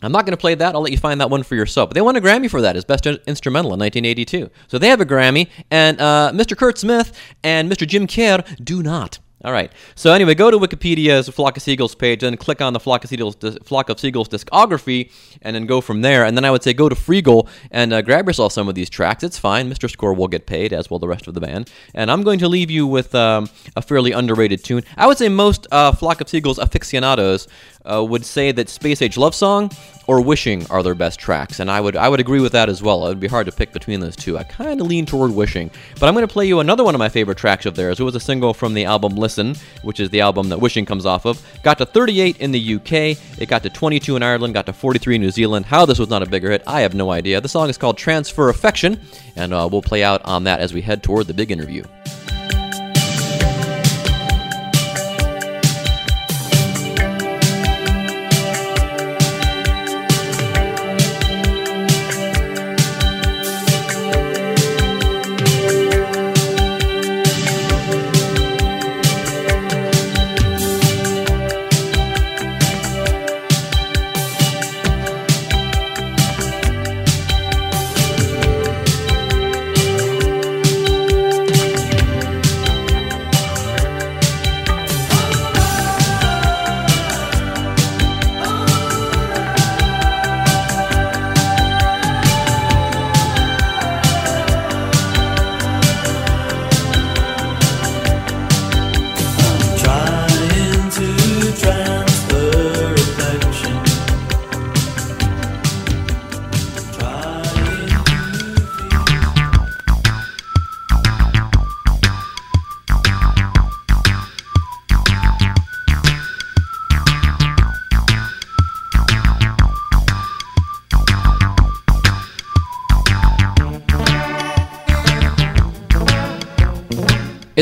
I'm 0.00 0.10
not 0.10 0.24
going 0.24 0.32
to 0.32 0.40
play 0.40 0.54
that. 0.54 0.74
I'll 0.74 0.80
let 0.80 0.90
you 0.90 0.96
find 0.96 1.20
that 1.20 1.28
one 1.28 1.42
for 1.42 1.54
yourself. 1.54 1.90
But 1.90 1.96
they 1.96 2.00
won 2.00 2.16
a 2.16 2.20
Grammy 2.22 2.50
for 2.50 2.62
that 2.62 2.76
as 2.76 2.84
Best 2.86 3.04
Instrumental 3.04 3.74
in 3.74 3.80
1982. 3.80 4.48
So 4.68 4.78
they 4.78 4.88
have 4.88 5.02
a 5.02 5.06
Grammy, 5.06 5.50
and 5.70 6.00
uh, 6.00 6.32
Mr. 6.34 6.56
Curt 6.56 6.78
Smith 6.78 7.12
and 7.44 7.70
Mr. 7.70 7.86
Jim 7.86 8.06
Kerr 8.06 8.42
do 8.64 8.82
not. 8.82 9.18
All 9.42 9.52
right. 9.52 9.72
So 9.94 10.12
anyway, 10.12 10.34
go 10.34 10.50
to 10.50 10.58
Wikipedia's 10.58 11.30
Flock 11.30 11.56
of 11.56 11.62
Seagulls 11.62 11.94
page, 11.94 12.20
then 12.20 12.36
click 12.36 12.60
on 12.60 12.74
the 12.74 12.80
Flock 12.80 13.04
of 13.04 13.10
Seagulls, 13.10 13.36
Flock 13.64 13.88
of 13.88 13.98
Seagulls 13.98 14.28
discography, 14.28 15.10
and 15.40 15.56
then 15.56 15.64
go 15.64 15.80
from 15.80 16.02
there. 16.02 16.26
And 16.26 16.36
then 16.36 16.44
I 16.44 16.50
would 16.50 16.62
say 16.62 16.74
go 16.74 16.90
to 16.90 16.94
Freegal 16.94 17.48
and 17.70 17.94
uh, 17.94 18.02
grab 18.02 18.26
yourself 18.26 18.52
some 18.52 18.68
of 18.68 18.74
these 18.74 18.90
tracks. 18.90 19.22
It's 19.22 19.38
fine. 19.38 19.70
Mr. 19.70 19.90
Score 19.90 20.12
will 20.12 20.28
get 20.28 20.44
paid, 20.44 20.74
as 20.74 20.90
will 20.90 20.98
the 20.98 21.08
rest 21.08 21.26
of 21.26 21.32
the 21.32 21.40
band. 21.40 21.70
And 21.94 22.10
I'm 22.10 22.22
going 22.22 22.38
to 22.40 22.48
leave 22.48 22.70
you 22.70 22.86
with 22.86 23.14
um, 23.14 23.48
a 23.76 23.80
fairly 23.80 24.12
underrated 24.12 24.62
tune. 24.62 24.82
I 24.98 25.06
would 25.06 25.16
say 25.16 25.30
most 25.30 25.66
uh, 25.70 25.92
Flock 25.92 26.20
of 26.20 26.28
Seagulls 26.28 26.58
aficionados 26.58 27.48
uh, 27.86 28.04
would 28.04 28.26
say 28.26 28.52
that 28.52 28.68
Space 28.68 29.00
Age 29.00 29.16
Love 29.16 29.34
Song 29.34 29.70
or 30.10 30.20
Wishing 30.20 30.66
are 30.70 30.82
their 30.82 30.96
best 30.96 31.20
tracks, 31.20 31.60
and 31.60 31.70
I 31.70 31.80
would 31.80 31.94
I 31.94 32.08
would 32.08 32.18
agree 32.18 32.40
with 32.40 32.50
that 32.50 32.68
as 32.68 32.82
well. 32.82 33.06
It 33.06 33.10
would 33.10 33.20
be 33.20 33.28
hard 33.28 33.46
to 33.46 33.52
pick 33.52 33.72
between 33.72 34.00
those 34.00 34.16
two. 34.16 34.36
I 34.36 34.42
kind 34.42 34.80
of 34.80 34.88
lean 34.88 35.06
toward 35.06 35.30
Wishing, 35.30 35.70
but 36.00 36.08
I'm 36.08 36.14
going 36.14 36.26
to 36.26 36.32
play 36.32 36.46
you 36.46 36.58
another 36.58 36.82
one 36.82 36.96
of 36.96 36.98
my 36.98 37.08
favorite 37.08 37.38
tracks 37.38 37.64
of 37.64 37.76
theirs. 37.76 38.00
It 38.00 38.02
was 38.02 38.16
a 38.16 38.20
single 38.20 38.52
from 38.52 38.74
the 38.74 38.86
album 38.86 39.14
Listen, 39.14 39.54
which 39.82 40.00
is 40.00 40.10
the 40.10 40.20
album 40.20 40.48
that 40.48 40.58
Wishing 40.58 40.84
comes 40.84 41.06
off 41.06 41.26
of. 41.26 41.40
Got 41.62 41.78
to 41.78 41.86
38 41.86 42.38
in 42.38 42.50
the 42.50 42.74
UK, 42.74 42.92
it 43.40 43.48
got 43.48 43.62
to 43.62 43.70
22 43.70 44.16
in 44.16 44.24
Ireland, 44.24 44.52
got 44.52 44.66
to 44.66 44.72
43 44.72 45.14
in 45.14 45.20
New 45.20 45.30
Zealand. 45.30 45.66
How 45.66 45.86
this 45.86 46.00
was 46.00 46.08
not 46.08 46.24
a 46.24 46.26
bigger 46.26 46.50
hit, 46.50 46.64
I 46.66 46.80
have 46.80 46.94
no 46.94 47.12
idea. 47.12 47.40
The 47.40 47.48
song 47.48 47.68
is 47.68 47.78
called 47.78 47.96
Transfer 47.96 48.48
Affection, 48.48 49.00
and 49.36 49.54
uh, 49.54 49.68
we'll 49.70 49.80
play 49.80 50.02
out 50.02 50.22
on 50.24 50.42
that 50.42 50.58
as 50.58 50.74
we 50.74 50.82
head 50.82 51.04
toward 51.04 51.28
the 51.28 51.34
big 51.34 51.52
interview. 51.52 51.84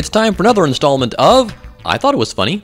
It's 0.09 0.15
time 0.15 0.33
for 0.33 0.41
another 0.41 0.65
installment 0.65 1.13
of 1.19 1.53
I 1.85 1.99
Thought 1.99 2.15
It 2.15 2.17
Was 2.17 2.33
Funny. 2.33 2.63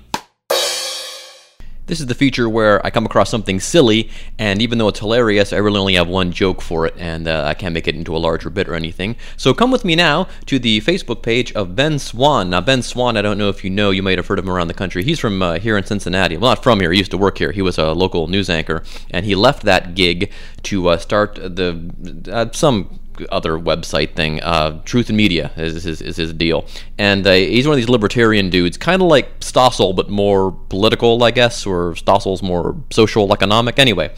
This 1.86 2.00
is 2.00 2.08
the 2.08 2.16
feature 2.16 2.50
where 2.50 2.84
I 2.84 2.90
come 2.90 3.06
across 3.06 3.30
something 3.30 3.60
silly, 3.60 4.10
and 4.40 4.64
even 4.64 4.80
though 4.80 4.88
it's 4.88 4.98
hilarious, 4.98 5.54
I 5.54 5.58
really 5.58 5.80
only 5.80 5.94
have 5.94 6.08
one 6.08 6.32
joke 6.32 6.60
for 6.60 6.88
it, 6.88 6.96
and 6.98 7.28
uh, 7.28 7.44
I 7.46 7.54
can't 7.54 7.76
make 7.76 7.88
it 7.88 7.94
into 7.94 8.16
a 8.16 8.18
larger 8.18 8.50
bit 8.50 8.68
or 8.68 8.74
anything. 8.74 9.16
So 9.38 9.54
come 9.54 9.70
with 9.70 9.86
me 9.86 9.96
now 9.96 10.28
to 10.48 10.58
the 10.58 10.82
Facebook 10.82 11.22
page 11.22 11.54
of 11.54 11.76
Ben 11.76 12.00
Swann. 12.00 12.50
Now, 12.50 12.62
Ben 12.62 12.82
Swann, 12.82 13.16
I 13.16 13.22
don't 13.22 13.38
know 13.38 13.50
if 13.50 13.64
you 13.64 13.70
know, 13.70 13.92
you 13.92 14.02
might 14.02 14.18
have 14.18 14.26
heard 14.26 14.40
of 14.40 14.46
him 14.46 14.50
around 14.50 14.70
the 14.70 14.74
country. 14.74 15.04
He's 15.04 15.20
from 15.20 15.40
uh, 15.44 15.60
here 15.60 15.78
in 15.78 15.86
Cincinnati. 15.86 16.38
Well, 16.38 16.50
not 16.50 16.64
from 16.64 16.80
here, 16.80 16.92
he 16.92 16.98
used 16.98 17.12
to 17.12 17.18
work 17.20 17.38
here. 17.38 17.52
He 17.52 17.62
was 17.62 17.78
a 17.78 17.94
local 17.94 18.28
news 18.28 18.50
anchor, 18.50 18.82
and 19.12 19.24
he 19.24 19.36
left 19.36 19.62
that 19.66 19.94
gig 19.94 20.32
to 20.64 20.88
uh, 20.90 20.98
start 20.98 21.36
the 21.36 22.24
uh, 22.32 22.48
some 22.54 23.02
other 23.30 23.54
website 23.54 24.16
thing. 24.16 24.42
Uh, 24.42 24.82
Truth 24.84 25.10
in 25.10 25.16
Media 25.16 25.52
is, 25.58 25.86
is, 25.86 26.02
is 26.02 26.18
his 26.18 26.34
deal, 26.34 26.66
and 26.98 27.26
uh, 27.26 27.34
he's 27.34 27.68
one 27.68 27.74
of 27.74 27.78
these 27.78 27.90
libertarian 27.90 28.50
dudes, 28.50 28.78
kind 28.78 29.02
of 29.02 29.08
like 29.08 29.40
Stossel, 29.40 29.96
but 29.96 30.10
more 30.10 30.52
political, 30.70 31.24
I 31.24 31.32
guess, 31.32 31.66
or 31.66 31.94
Stossel's 31.94 32.42
more 32.42 32.76
social, 32.92 33.34
economic. 33.34 33.80
Anyway, 33.80 34.14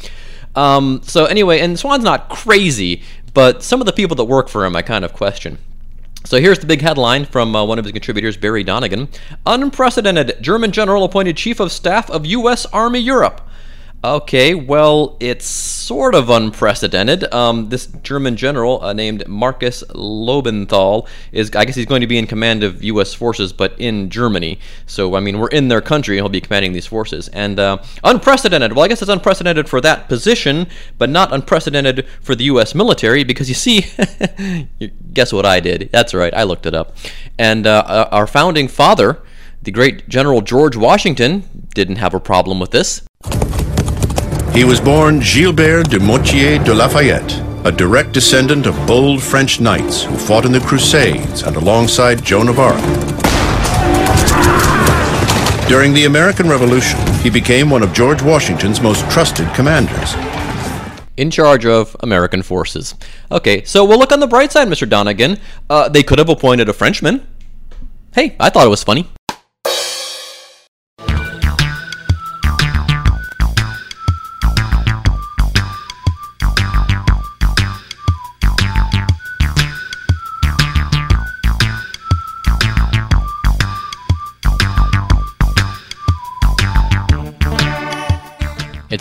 um, 0.56 1.02
so 1.04 1.26
anyway, 1.26 1.60
and 1.60 1.78
Swann's 1.78 2.04
not 2.04 2.30
crazy, 2.30 3.04
but 3.34 3.64
some 3.64 3.80
of 3.80 3.86
the 3.86 3.94
people 3.94 4.16
that 4.16 4.26
work 4.26 4.50
for 4.50 4.66
him, 4.66 4.76
I 4.76 4.82
kind 4.82 5.06
of 5.06 5.14
question. 5.14 5.60
So 6.28 6.42
here's 6.42 6.60
the 6.60 6.66
big 6.66 6.82
headline 6.82 7.24
from 7.24 7.56
uh, 7.56 7.64
one 7.64 7.80
of 7.80 7.86
his 7.86 7.94
contributors, 7.94 8.36
Barry 8.36 8.62
Donegan. 8.62 9.08
Unprecedented 9.46 10.38
German 10.42 10.74
general 10.74 11.06
appointed 11.06 11.38
chief 11.38 11.62
of 11.62 11.72
staff 11.72 12.10
of 12.10 12.26
U.S. 12.26 12.66
Army 12.66 13.00
Europe. 13.00 13.47
Okay, 14.04 14.54
well, 14.54 15.18
it's 15.20 15.48
sort 15.48 16.14
of 16.14 16.30
unprecedented. 16.30 17.34
Um, 17.34 17.70
this 17.70 17.88
German 18.04 18.38
general 18.38 18.80
uh, 18.84 18.94
named 18.94 19.28
Markus 19.28 19.84
Laubenthal 19.90 21.08
is, 21.32 21.50
I 21.56 21.66
guess, 21.66 21.76
he's 21.76 21.88
going 21.88 22.02
to 22.02 22.08
be 22.08 22.20
in 22.20 22.28
command 22.28 22.64
of 22.64 22.84
U.S. 22.84 23.16
forces, 23.16 23.52
but 23.52 23.74
in 23.80 24.12
Germany. 24.12 24.60
So, 24.86 25.16
I 25.16 25.20
mean, 25.20 25.40
we're 25.40 25.48
in 25.48 25.70
their 25.70 25.82
country, 25.82 26.16
and 26.16 26.24
he'll 26.24 26.30
be 26.30 26.42
commanding 26.42 26.74
these 26.74 26.86
forces. 26.86 27.28
And 27.30 27.60
uh, 27.60 27.80
unprecedented. 28.04 28.74
Well, 28.74 28.86
I 28.86 28.88
guess 28.88 29.02
it's 29.02 29.10
unprecedented 29.10 29.68
for 29.68 29.82
that 29.82 30.08
position, 30.08 30.68
but 31.00 31.10
not 31.10 31.34
unprecedented 31.34 32.08
for 32.22 32.36
the 32.36 32.44
U.S. 32.46 32.76
military, 32.76 33.24
because 33.24 33.50
you 33.50 33.56
see, 33.56 33.88
guess 35.14 35.34
what 35.34 35.48
I 35.48 35.60
did? 35.60 35.90
That's 35.92 36.14
right, 36.14 36.34
I 36.36 36.44
looked 36.44 36.68
it 36.68 36.76
up. 36.76 36.96
And 37.40 37.66
uh, 37.66 38.08
our 38.12 38.28
founding 38.28 38.68
father, 38.68 39.24
the 39.64 39.72
great 39.72 40.08
General 40.08 40.42
George 40.42 40.78
Washington, 40.78 41.66
didn't 41.74 41.96
have 41.96 42.14
a 42.14 42.20
problem 42.20 42.60
with 42.60 42.70
this. 42.70 43.07
He 44.54 44.64
was 44.64 44.80
born 44.82 45.20
Gilbert 45.20 45.90
de 45.90 46.00
Motier 46.00 46.58
de 46.58 46.74
Lafayette, 46.74 47.32
a 47.66 47.72
direct 47.72 48.12
descendant 48.12 48.66
of 48.66 48.76
bold 48.88 49.22
French 49.22 49.60
knights 49.60 50.04
who 50.04 50.18
fought 50.18 50.46
in 50.46 50.52
the 50.52 50.60
Crusades 50.60 51.44
and 51.44 51.56
alongside 51.56 52.24
Joan 52.26 52.48
of 52.50 52.58
Arc. 52.58 52.82
During 55.68 55.94
the 55.94 56.06
American 56.06 56.50
Revolution, 56.50 57.00
he 57.22 57.30
became 57.30 57.70
one 57.70 57.84
of 57.84 57.94
George 57.94 58.22
Washington's 58.24 58.82
most 58.82 59.10
trusted 59.12 59.48
commanders. 59.54 60.16
in 61.18 61.32
charge 61.32 61.66
of 61.66 61.96
American 62.02 62.44
forces. 62.44 62.94
Okay, 63.32 63.64
so 63.64 63.84
we'll 63.84 63.98
look 63.98 64.12
on 64.12 64.20
the 64.20 64.28
bright 64.28 64.52
side, 64.52 64.68
Mr. 64.68 64.88
Donegan. 64.88 65.40
Uh, 65.68 65.90
they 65.90 66.04
could 66.04 66.20
have 66.20 66.30
appointed 66.30 66.70
a 66.70 66.74
Frenchman. 66.74 67.26
Hey, 68.14 68.36
I 68.40 68.52
thought 68.52 68.66
it 68.68 68.70
was 68.70 68.84
funny. 68.84 69.10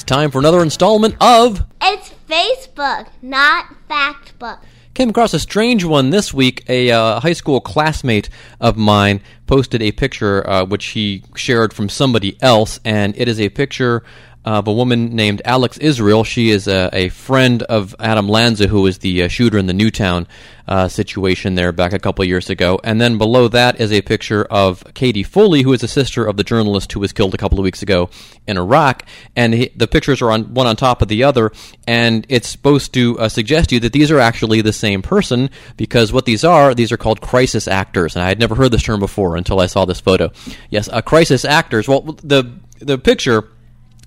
Time 0.06 0.30
for 0.30 0.38
another 0.38 0.62
installment 0.62 1.16
of 1.20 1.64
It's 1.82 2.12
Facebook, 2.28 3.08
not 3.22 3.66
Factbook. 3.90 4.60
Came 4.94 5.10
across 5.10 5.34
a 5.34 5.40
strange 5.40 5.84
one 5.84 6.10
this 6.10 6.32
week. 6.32 6.64
A 6.68 6.90
uh, 6.92 7.20
high 7.20 7.32
school 7.32 7.60
classmate 7.60 8.30
of 8.60 8.76
mine 8.76 9.20
posted 9.46 9.82
a 9.82 9.92
picture 9.92 10.48
uh, 10.48 10.64
which 10.64 10.86
he 10.86 11.24
shared 11.34 11.74
from 11.74 11.88
somebody 11.88 12.38
else, 12.40 12.78
and 12.84 13.14
it 13.18 13.26
is 13.26 13.40
a 13.40 13.48
picture 13.48 14.04
of 14.46 14.68
a 14.68 14.72
woman 14.72 15.16
named 15.16 15.42
Alex 15.44 15.76
Israel. 15.78 16.22
She 16.22 16.50
is 16.50 16.68
a, 16.68 16.88
a 16.92 17.08
friend 17.08 17.64
of 17.64 17.96
Adam 17.98 18.28
Lanza, 18.28 18.68
who 18.68 18.82
was 18.82 18.98
the 18.98 19.24
uh, 19.24 19.28
shooter 19.28 19.58
in 19.58 19.66
the 19.66 19.72
Newtown 19.72 20.28
uh, 20.68 20.86
situation 20.86 21.56
there 21.56 21.72
back 21.72 21.92
a 21.92 21.98
couple 21.98 22.24
years 22.24 22.48
ago. 22.48 22.78
And 22.84 23.00
then 23.00 23.18
below 23.18 23.48
that 23.48 23.80
is 23.80 23.92
a 23.92 24.02
picture 24.02 24.44
of 24.44 24.84
Katie 24.94 25.24
Foley, 25.24 25.62
who 25.62 25.72
is 25.72 25.82
a 25.82 25.88
sister 25.88 26.24
of 26.24 26.36
the 26.36 26.44
journalist 26.44 26.92
who 26.92 27.00
was 27.00 27.12
killed 27.12 27.34
a 27.34 27.36
couple 27.36 27.58
of 27.58 27.64
weeks 27.64 27.82
ago 27.82 28.08
in 28.46 28.56
Iraq. 28.56 29.04
And 29.34 29.52
he, 29.52 29.68
the 29.74 29.88
pictures 29.88 30.22
are 30.22 30.30
on 30.30 30.54
one 30.54 30.68
on 30.68 30.76
top 30.76 31.02
of 31.02 31.08
the 31.08 31.24
other, 31.24 31.50
and 31.88 32.24
it's 32.28 32.48
supposed 32.48 32.94
to 32.94 33.18
uh, 33.18 33.28
suggest 33.28 33.70
to 33.70 33.76
you 33.76 33.80
that 33.80 33.92
these 33.92 34.12
are 34.12 34.20
actually 34.20 34.60
the 34.60 34.72
same 34.72 35.02
person 35.02 35.50
because 35.76 36.12
what 36.12 36.24
these 36.24 36.44
are, 36.44 36.72
these 36.72 36.92
are 36.92 36.96
called 36.96 37.20
crisis 37.20 37.66
actors. 37.66 38.14
And 38.14 38.22
I 38.22 38.28
had 38.28 38.38
never 38.38 38.54
heard 38.54 38.70
this 38.70 38.84
term 38.84 39.00
before 39.00 39.36
until 39.36 39.58
I 39.58 39.66
saw 39.66 39.84
this 39.84 40.00
photo. 40.00 40.30
Yes, 40.70 40.88
uh, 40.88 41.00
crisis 41.00 41.44
actors. 41.44 41.88
Well, 41.88 42.02
the 42.02 42.60
the 42.78 42.98
picture 42.98 43.48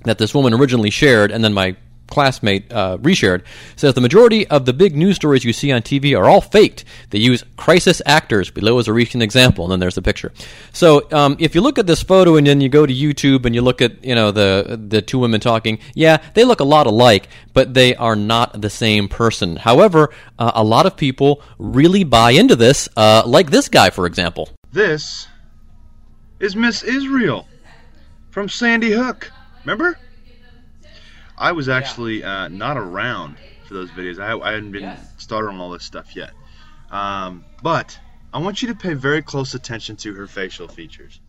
that 0.04 0.18
this 0.18 0.34
woman 0.34 0.54
originally 0.54 0.90
shared, 0.90 1.32
and 1.32 1.44
then 1.44 1.54
my 1.54 1.76
classmate 2.10 2.72
uh, 2.74 2.98
reshared, 2.98 3.44
says 3.76 3.94
the 3.94 4.02
majority 4.02 4.48
of 4.48 4.66
the 4.66 4.74
big 4.74 4.96
news 4.96 5.16
stories 5.16 5.44
you 5.44 5.54
see 5.54 5.72
on 5.72 5.82
TV 5.82 6.18
are 6.18 6.28
all 6.28 6.42
faked. 6.42 6.84
They 7.12 7.20
use 7.20 7.44
crisis 7.56 8.02
actors. 8.06 8.50
Below 8.50 8.80
is 8.80 8.88
a 8.88 8.94
recent 8.94 9.24
example, 9.24 9.66
and 9.66 9.72
then 9.72 9.80
there's 9.80 9.96
the 9.96 10.02
picture. 10.02 10.34
So 10.74 11.08
um, 11.12 11.38
if 11.40 11.56
you 11.56 11.62
look 11.62 11.78
at 11.80 11.88
this 11.88 12.04
photo 12.04 12.36
and 12.36 12.46
then 12.46 12.62
you 12.62 12.70
go 12.70 12.86
to 12.86 12.94
YouTube 12.94 13.46
and 13.46 13.56
you 13.56 13.62
look 13.62 13.82
at 13.82 14.04
you 14.04 14.16
know 14.16 14.32
the 14.32 14.80
the 14.88 15.02
two 15.02 15.20
women 15.20 15.40
talking, 15.40 15.80
yeah, 15.94 16.18
they 16.34 16.44
look 16.44 16.60
a 16.60 16.66
lot 16.66 16.88
alike, 16.88 17.30
but 17.54 17.74
they 17.74 17.96
are 17.96 18.16
not 18.16 18.62
the 18.62 18.70
same 18.70 19.08
person. 19.08 19.56
However, 19.56 20.10
uh, 20.38 20.52
a 20.56 20.64
lot 20.64 20.86
of 20.86 20.98
people 20.98 21.42
really 21.58 22.04
buy 22.04 22.32
into 22.32 22.56
this, 22.56 22.90
uh, 22.98 23.24
like 23.26 23.52
this 23.52 23.70
guy, 23.70 23.90
for 23.90 24.06
example. 24.06 24.50
This 24.72 25.28
is 26.40 26.56
Miss 26.56 26.84
Israel 26.84 27.48
from 28.32 28.50
Sandy 28.50 28.92
Hook. 28.92 29.32
Remember? 29.70 30.00
I 31.38 31.52
was 31.52 31.70
actually 31.70 32.24
uh, 32.24 32.48
not 32.48 32.76
around 32.76 33.38
for 33.68 33.76
those 33.76 33.92
videos. 33.92 34.20
I, 34.20 34.36
I 34.36 34.54
hadn't 34.54 34.72
been 34.72 34.98
started 35.18 35.50
on 35.50 35.60
all 35.60 35.70
this 35.70 35.84
stuff 35.84 36.16
yet. 36.16 36.32
Um, 36.90 37.46
but 37.62 38.00
I 38.34 38.40
want 38.40 38.64
you 38.64 38.70
to 38.70 38.76
pay 38.76 38.96
very 38.96 39.22
close 39.22 39.54
attention 39.54 39.96
to 39.98 40.16
her 40.16 40.26
facial 40.26 40.68
features. 40.68 41.22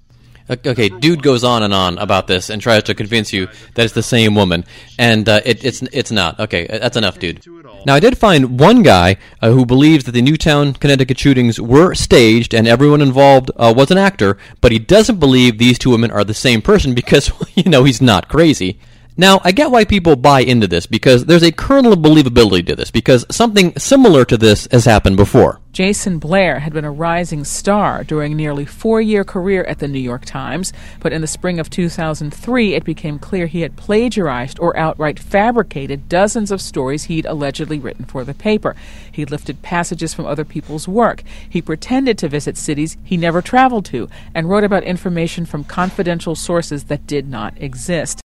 Okay, 0.51 0.89
dude 0.89 1.23
goes 1.23 1.45
on 1.45 1.63
and 1.63 1.73
on 1.73 1.97
about 1.99 2.27
this 2.27 2.51
and 2.51 2.61
tries 2.61 2.83
to 2.85 2.95
convince 2.95 3.33
you 3.33 3.47
that 3.75 3.85
it's 3.85 3.95
the 3.95 4.03
same 4.03 4.35
woman, 4.35 4.65
and 4.99 5.29
uh, 5.29 5.41
it, 5.45 5.65
it's 5.65 5.83
it's 5.83 6.11
not. 6.11 6.41
Okay, 6.41 6.67
that's 6.67 6.97
enough, 6.97 7.19
dude. 7.21 7.47
Now, 7.87 7.95
I 7.95 8.01
did 8.01 8.19
find 8.19 8.61
one 8.61 8.83
guy 8.83 9.17
uh, 9.41 9.53
who 9.53 9.65
believes 9.65 10.05
that 10.05 10.13
the 10.13 10.21
Newtown, 10.21 10.75
Connecticut 10.75 11.19
shootings 11.19 11.59
were 11.59 11.95
staged 11.95 12.53
and 12.53 12.69
everyone 12.69 13.01
involved 13.01 13.51
uh, 13.57 13.73
was 13.75 13.91
an 13.91 13.97
actor, 13.97 14.37
but 14.61 14.71
he 14.71 14.79
doesn't 14.79 15.19
believe 15.19 15.57
these 15.57 15.79
two 15.79 15.91
women 15.91 16.11
are 16.11 16.25
the 16.25 16.35
same 16.35 16.61
person 16.61 16.95
because, 16.95 17.33
you 17.55 17.71
know, 17.71 17.85
he's 17.85 18.03
not 18.03 18.29
crazy. 18.29 18.79
Now, 19.21 19.39
I 19.45 19.53
get 19.53 19.71
why 19.71 19.85
people 19.85 20.17
buy 20.17 20.41
into 20.41 20.67
this 20.67 20.87
because 20.87 21.27
there's 21.27 21.43
a 21.43 21.53
kernel 21.53 21.93
of 21.93 21.99
believability 21.99 22.67
to 22.69 22.75
this 22.75 22.91
because 22.91 23.27
something 23.31 23.79
similar 23.79 24.25
to 24.25 24.39
this 24.39 24.67
has 24.71 24.87
happened 24.87 25.19
before. 25.19 25.61
Jason 25.73 26.19
Blair 26.19 26.61
had 26.61 26.73
been 26.73 26.87
a 26.87 26.91
rising 26.91 27.45
star 27.45 28.03
during 28.03 28.33
a 28.33 28.35
nearly 28.35 28.65
four 28.65 28.99
year 28.99 29.23
career 29.23 29.63
at 29.65 29.79
the 29.79 29.89
New 29.89 29.99
York 29.99 30.25
Times, 30.25 30.73
but 31.01 31.13
in 31.13 31.21
the 31.21 31.27
spring 31.27 31.61
of 31.61 31.69
2003, 31.69 32.73
it 32.73 32.83
became 32.83 33.19
clear 33.19 33.47
he 33.47 33.61
had 33.61 33.77
plagiarized 33.77 34.59
or 34.59 34.75
outright 34.75 35.19
fabricated 35.19 36.09
dozens 36.09 36.51
of 36.51 36.63
stories 36.63 37.05
he'd 37.05 37.27
allegedly 37.27 37.79
written 37.79 38.07
for 38.07 38.25
the 38.25 38.33
paper. 38.33 38.75
He 39.13 39.27
lifted 39.27 39.61
passages 39.61 40.15
from 40.15 40.25
other 40.25 40.47
people's 40.47 40.89
work. 40.89 41.25
He 41.47 41.61
pretended 41.61 42.17
to 42.19 42.29
visit 42.31 42.57
cities 42.57 42.97
he 43.05 43.19
never 43.19 43.43
traveled 43.43 43.85
to 43.87 44.09
and 44.35 44.49
wrote 44.49 44.65
about 44.65 44.85
information 44.85 45.45
from 45.45 45.65
confidential 45.65 46.35
sources 46.35 46.85
that 46.85 47.07
did 47.07 47.29
not 47.29 47.53
exist. 47.61 48.23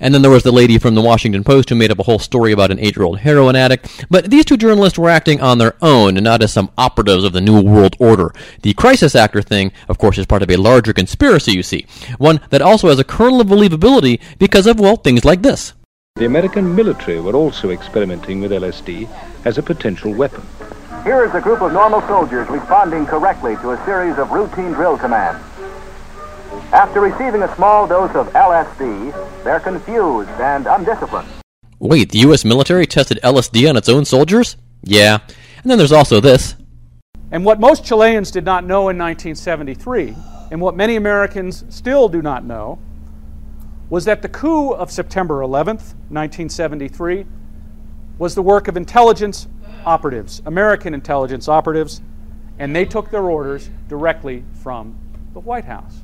And 0.00 0.12
then 0.12 0.22
there 0.22 0.30
was 0.30 0.42
the 0.42 0.52
lady 0.52 0.78
from 0.78 0.94
the 0.94 1.02
Washington 1.02 1.44
Post 1.44 1.68
who 1.68 1.74
made 1.74 1.90
up 1.90 1.98
a 1.98 2.04
whole 2.04 2.18
story 2.18 2.52
about 2.52 2.70
an 2.70 2.78
eight 2.78 2.96
year 2.96 3.04
old 3.04 3.20
heroin 3.20 3.56
addict. 3.56 4.06
But 4.10 4.30
these 4.30 4.44
two 4.44 4.56
journalists 4.56 4.98
were 4.98 5.10
acting 5.10 5.40
on 5.40 5.58
their 5.58 5.76
own 5.82 6.16
and 6.16 6.24
not 6.24 6.42
as 6.42 6.52
some 6.52 6.70
operatives 6.76 7.24
of 7.24 7.32
the 7.32 7.40
New 7.40 7.60
World 7.62 7.96
Order. 7.98 8.32
The 8.62 8.74
crisis 8.74 9.14
actor 9.14 9.42
thing, 9.42 9.72
of 9.88 9.98
course, 9.98 10.18
is 10.18 10.26
part 10.26 10.42
of 10.42 10.50
a 10.50 10.56
larger 10.56 10.92
conspiracy, 10.92 11.52
you 11.52 11.62
see. 11.62 11.86
One 12.18 12.40
that 12.50 12.62
also 12.62 12.88
has 12.88 12.98
a 12.98 13.04
kernel 13.04 13.40
of 13.40 13.48
believability 13.48 14.20
because 14.38 14.66
of, 14.66 14.80
well, 14.80 14.96
things 14.96 15.24
like 15.24 15.42
this. 15.42 15.72
The 16.16 16.26
American 16.26 16.76
military 16.76 17.20
were 17.20 17.34
also 17.34 17.70
experimenting 17.70 18.40
with 18.40 18.52
LSD 18.52 19.08
as 19.44 19.58
a 19.58 19.62
potential 19.62 20.12
weapon. 20.12 20.46
Here 21.02 21.24
is 21.24 21.34
a 21.34 21.40
group 21.40 21.60
of 21.60 21.72
normal 21.72 22.00
soldiers 22.02 22.48
responding 22.48 23.04
correctly 23.04 23.56
to 23.56 23.72
a 23.72 23.84
series 23.84 24.16
of 24.16 24.30
routine 24.30 24.72
drill 24.72 24.96
commands. 24.96 25.44
After 26.74 27.00
receiving 27.00 27.44
a 27.44 27.54
small 27.54 27.86
dose 27.86 28.16
of 28.16 28.26
LSD, 28.32 29.44
they're 29.44 29.60
confused 29.60 30.28
and 30.40 30.66
undisciplined. 30.66 31.28
Wait, 31.78 32.10
the 32.10 32.18
U.S. 32.18 32.44
military 32.44 32.84
tested 32.84 33.20
LSD 33.22 33.68
on 33.68 33.76
its 33.76 33.88
own 33.88 34.04
soldiers? 34.04 34.56
Yeah. 34.82 35.20
And 35.62 35.70
then 35.70 35.78
there's 35.78 35.92
also 35.92 36.18
this. 36.18 36.56
And 37.30 37.44
what 37.44 37.60
most 37.60 37.84
Chileans 37.84 38.32
did 38.32 38.44
not 38.44 38.64
know 38.64 38.88
in 38.88 38.98
1973, 38.98 40.16
and 40.50 40.60
what 40.60 40.74
many 40.74 40.96
Americans 40.96 41.64
still 41.68 42.08
do 42.08 42.20
not 42.20 42.44
know, 42.44 42.80
was 43.88 44.04
that 44.06 44.22
the 44.22 44.28
coup 44.28 44.72
of 44.72 44.90
September 44.90 45.42
11th, 45.42 45.94
1973, 46.10 47.24
was 48.18 48.34
the 48.34 48.42
work 48.42 48.66
of 48.66 48.76
intelligence 48.76 49.46
operatives, 49.86 50.42
American 50.44 50.92
intelligence 50.92 51.48
operatives, 51.48 52.02
and 52.58 52.74
they 52.74 52.84
took 52.84 53.12
their 53.12 53.30
orders 53.30 53.70
directly 53.86 54.42
from 54.60 54.98
the 55.34 55.40
White 55.40 55.66
House. 55.66 56.03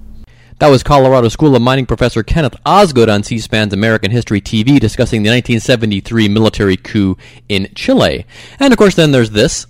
That 0.61 0.69
was 0.69 0.83
Colorado 0.83 1.29
School 1.29 1.57
of 1.57 1.63
Mining 1.63 1.87
professor 1.87 2.23
Kenneth 2.23 2.55
Osgood 2.67 3.09
on 3.09 3.23
C 3.23 3.39
SPAN's 3.39 3.73
American 3.73 4.11
History 4.11 4.43
TV 4.43 4.79
discussing 4.79 5.23
the 5.23 5.31
1973 5.31 6.29
military 6.29 6.77
coup 6.77 7.17
in 7.49 7.73
Chile. 7.75 8.27
And 8.59 8.71
of 8.71 8.77
course, 8.77 8.95
then 8.95 9.11
there's 9.11 9.31
this. 9.31 9.67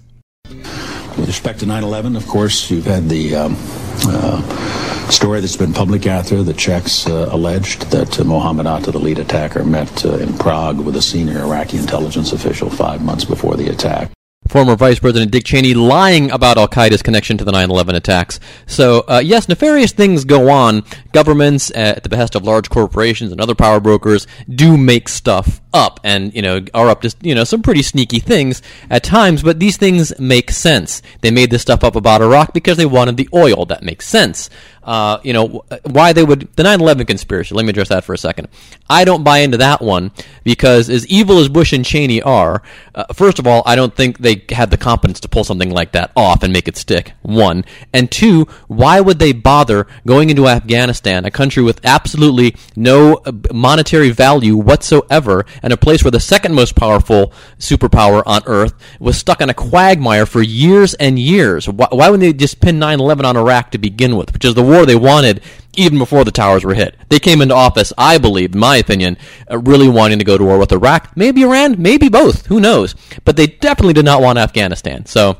With 0.49 1.29
respect 1.29 1.61
to 1.61 1.67
9 1.67 1.85
11, 1.85 2.17
of 2.17 2.27
course, 2.27 2.73
you've 2.73 2.87
had 2.87 3.09
the 3.09 3.37
um, 3.37 3.57
uh, 4.05 5.11
story 5.11 5.41
that's 5.41 5.57
been 5.57 5.73
public 5.73 6.09
out 6.09 6.25
there. 6.25 6.43
The 6.43 6.55
Czechs 6.55 7.07
uh, 7.07 7.29
alleged 7.31 7.93
that 7.93 8.19
uh, 8.19 8.25
Mohammed 8.25 8.67
Atta, 8.67 8.91
the 8.91 8.99
lead 8.99 9.21
attacker, 9.21 9.65
met 9.65 10.05
uh, 10.05 10.17
in 10.17 10.37
Prague 10.39 10.81
with 10.81 10.97
a 10.97 11.03
senior 11.03 11.39
Iraqi 11.39 11.77
intelligence 11.79 12.33
official 12.33 12.69
five 12.69 13.01
months 13.01 13.25
before 13.25 13.57
the 13.57 13.69
attack 13.69 14.11
former 14.51 14.75
Vice 14.75 14.99
President 14.99 15.31
Dick 15.31 15.45
Cheney 15.45 15.75
lying 15.75 16.31
about 16.31 16.59
Al 16.59 16.69
Qaeda's 16.69 17.03
connection 17.03 17.39
to 17.39 17.45
the 17.45 17.53
9 17.53 17.71
11 17.71 17.95
attacks. 17.95 18.41
So, 18.67 19.05
uh, 19.09 19.23
yes, 19.25 19.49
nefarious 19.49 19.93
things 19.93 20.25
go 20.25 20.51
on. 20.51 20.83
Governments, 21.13 21.71
uh, 21.71 21.95
at 21.97 22.03
the 22.03 22.09
behest 22.09 22.35
of 22.35 22.43
large 22.45 22.69
corporations 22.69 23.31
and 23.31 23.41
other 23.41 23.55
power 23.55 23.81
brokers, 23.81 24.27
do 24.53 24.77
make 24.77 25.09
stuff 25.09 25.61
up 25.73 26.01
and, 26.05 26.35
you 26.35 26.43
know, 26.43 26.65
are 26.75 26.89
up 26.89 27.03
to, 27.03 27.15
you 27.21 27.35
know, 27.35 27.45
some 27.45 27.63
pretty 27.63 27.83
sneaky 27.83 28.19
things 28.19 28.63
at 28.89 29.03
times, 29.03 29.43
but 29.43 29.61
these 29.61 29.77
things 29.77 30.19
make 30.19 30.51
sense. 30.51 31.03
They 31.21 31.31
made 31.31 31.51
this 31.51 31.63
stuff 31.63 31.85
up 31.85 31.97
about 31.97 32.23
Iraq 32.23 32.53
because 32.53 32.77
they 32.77 32.87
wanted 32.87 33.17
the 33.17 33.29
oil. 33.35 33.67
That 33.67 33.83
makes 33.83 34.07
sense. 34.07 34.51
Uh, 34.83 35.21
you 35.23 35.33
know, 35.33 35.63
why 35.85 36.13
they 36.13 36.25
would, 36.25 36.49
the 36.57 36.63
9 36.63 36.81
11 36.81 37.07
conspiracy, 37.07 37.55
let 37.55 37.65
me 37.65 37.71
address 37.71 37.91
that 37.91 38.03
for 38.03 38.15
a 38.15 38.19
second. 38.19 38.49
I 38.89 39.05
don't 39.05 39.23
buy 39.23 39.39
into 39.39 39.59
that 39.59 39.83
one 39.83 40.11
because, 40.43 40.89
as 40.89 41.07
evil 41.07 41.39
as 41.39 41.49
Bush 41.49 41.73
and 41.75 41.85
Cheney 41.85 42.23
are, 42.23 42.63
uh, 42.95 43.05
first 43.13 43.39
of 43.39 43.47
all, 43.47 43.63
I 43.67 43.77
don't 43.77 43.95
think 43.95 44.19
they 44.19 44.43
had 44.49 44.71
the 44.71 44.79
competence 44.79 45.21
to 45.21 45.29
pull 45.29 45.45
something 45.45 45.71
like 45.71 45.93
that 45.93 46.13
off 46.17 46.43
and 46.43 46.53
make 46.53 46.67
it 46.67 46.79
stick, 46.79 47.13
one. 47.21 47.65
And 47.93 48.11
two, 48.11 48.49
why 48.69 49.01
would 49.01 49.19
they 49.19 49.33
bother 49.33 49.87
going 50.07 50.31
into 50.31 50.49
Afghanistan, 50.49 51.27
a 51.27 51.31
country 51.31 51.63
with 51.63 51.81
absolutely 51.85 52.57
no 52.75 53.17
uh, 53.27 53.33
monetary 53.53 54.11
value 54.11 54.57
whatsoever, 54.57 55.45
and 55.63 55.73
a 55.73 55.77
place 55.77 56.03
where 56.03 56.11
the 56.11 56.21
second 56.21 56.55
most 56.55 56.77
powerful 56.77 57.33
superpower 57.59 58.23
on 58.27 58.43
earth 58.47 58.75
was 58.99 59.17
stuck 59.17 59.41
in 59.41 59.51
a 59.51 59.55
quagmire 59.55 60.27
for 60.27 60.43
years 60.43 60.95
and 60.95 61.19
years? 61.19 61.69
Why, 61.69 61.89
why 61.91 62.11
wouldn't 62.11 62.21
they 62.21 62.33
just 62.33 62.61
pin 62.61 62.79
9 62.79 63.01
11 63.01 63.25
on 63.25 63.37
Iraq 63.37 63.71
to 63.73 63.79
begin 63.79 64.17
with, 64.17 64.33
which 64.33 64.45
is 64.45 64.55
the 64.55 64.63
war 64.63 64.87
they 64.87 64.97
wanted 64.97 65.43
even 65.77 65.99
before 65.99 66.25
the 66.25 66.33
towers 66.33 66.65
were 66.65 66.75
hit. 66.75 66.97
They 67.09 67.19
came 67.19 67.41
into 67.41 67.55
office, 67.55 67.93
I 67.97 68.19
believe, 68.19 68.55
in 68.55 68.61
my 68.61 68.77
opinion, 68.77 69.17
uh, 69.51 69.59
really 69.59 69.89
wanting 69.89 70.19
to 70.19 70.25
go 70.25 70.37
to 70.37 70.45
war 70.45 70.59
with 70.59 70.73
Iraq, 70.73 71.17
maybe 71.17 71.43
Iran, 71.43 71.77
maybe 71.79 72.09
both, 72.09 72.47
who 72.47 72.61
knows? 72.61 72.95
But 73.25 73.37
they 73.37 73.47
definitely 73.47 73.95
did 73.95 74.05
not 74.05 74.21
want 74.21 74.39
Afghanistan. 74.39 75.07
So, 75.07 75.39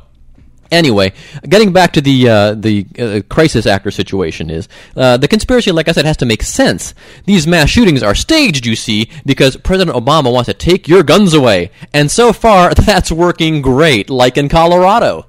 anyway, 0.71 1.13
getting 1.47 1.73
back 1.73 1.93
to 1.93 2.01
the 2.01 2.29
uh, 2.29 2.53
the 2.55 2.85
uh, 2.97 3.21
crisis 3.29 3.65
actor 3.65 3.91
situation 3.91 4.49
is 4.49 4.67
uh, 4.95 5.17
the 5.17 5.27
conspiracy, 5.27 5.71
like 5.71 5.87
I 5.87 5.91
said, 5.91 6.05
has 6.05 6.17
to 6.17 6.25
make 6.25 6.43
sense. 6.43 6.93
These 7.25 7.45
mass 7.45 7.69
shootings 7.69 8.01
are 8.01 8.15
staged, 8.15 8.65
you 8.65 8.75
see, 8.75 9.09
because 9.25 9.57
President 9.57 9.95
Obama 9.95 10.31
wants 10.31 10.47
to 10.47 10.53
take 10.53 10.87
your 10.87 11.03
guns 11.03 11.33
away, 11.33 11.71
and 11.93 12.09
so 12.09 12.33
far 12.33 12.73
that's 12.75 13.11
working 13.11 13.61
great, 13.61 14.09
like 14.09 14.37
in 14.37 14.49
Colorado. 14.49 15.25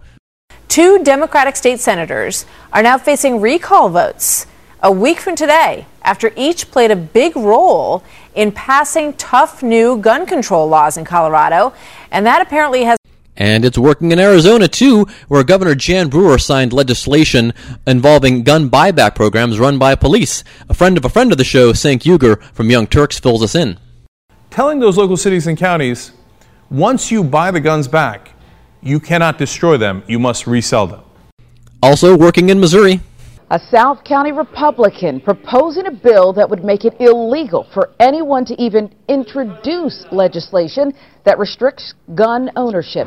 Two 0.68 1.02
Democratic 1.04 1.56
state 1.56 1.80
senators 1.80 2.46
are 2.72 2.82
now 2.82 2.96
facing 2.96 3.40
recall 3.40 3.90
votes 3.90 4.46
a 4.82 4.90
week 4.90 5.20
from 5.20 5.36
today 5.36 5.86
after 6.02 6.32
each 6.34 6.70
played 6.70 6.90
a 6.90 6.96
big 6.96 7.36
role 7.36 8.02
in 8.34 8.50
passing 8.50 9.12
tough 9.14 9.62
new 9.62 9.96
gun 9.96 10.26
control 10.26 10.66
laws 10.66 10.96
in 10.96 11.04
Colorado. 11.04 11.72
And 12.10 12.26
that 12.26 12.42
apparently 12.42 12.84
has 12.84 12.98
And 13.36 13.64
it's 13.64 13.78
working 13.78 14.12
in 14.12 14.18
Arizona 14.18 14.68
too, 14.68 15.06
where 15.28 15.42
Governor 15.42 15.74
Jan 15.74 16.08
Brewer 16.08 16.38
signed 16.38 16.72
legislation 16.72 17.54
involving 17.86 18.42
gun 18.42 18.68
buyback 18.68 19.14
programs 19.14 19.58
run 19.58 19.78
by 19.78 19.94
police. 19.94 20.44
A 20.68 20.74
friend 20.74 20.96
of 20.98 21.04
a 21.04 21.08
friend 21.08 21.32
of 21.32 21.38
the 21.38 21.44
show, 21.44 21.72
Cenk 21.72 22.02
Uygur 22.02 22.42
from 22.52 22.70
Young 22.70 22.86
Turks, 22.86 23.18
fills 23.18 23.42
us 23.42 23.54
in. 23.54 23.78
Telling 24.50 24.80
those 24.80 24.98
local 24.98 25.16
cities 25.16 25.46
and 25.46 25.56
counties, 25.56 26.12
once 26.70 27.10
you 27.10 27.24
buy 27.24 27.50
the 27.50 27.60
guns 27.60 27.88
back, 27.88 28.32
you 28.82 29.00
cannot 29.00 29.38
destroy 29.38 29.76
them, 29.76 30.02
you 30.06 30.18
must 30.18 30.46
resell 30.46 30.86
them. 30.86 31.00
Also 31.82 32.16
working 32.16 32.50
in 32.50 32.60
Missouri. 32.60 33.00
A 33.52 33.60
South 33.70 34.02
County 34.02 34.32
Republican 34.32 35.20
proposing 35.20 35.86
a 35.86 35.90
bill 35.90 36.32
that 36.32 36.48
would 36.48 36.64
make 36.64 36.86
it 36.86 36.96
illegal 36.98 37.66
for 37.74 37.90
anyone 38.00 38.46
to 38.46 38.58
even 38.58 38.90
introduce 39.08 40.06
legislation 40.10 40.94
that 41.24 41.38
restricts 41.38 41.92
gun 42.14 42.50
ownership. 42.56 43.06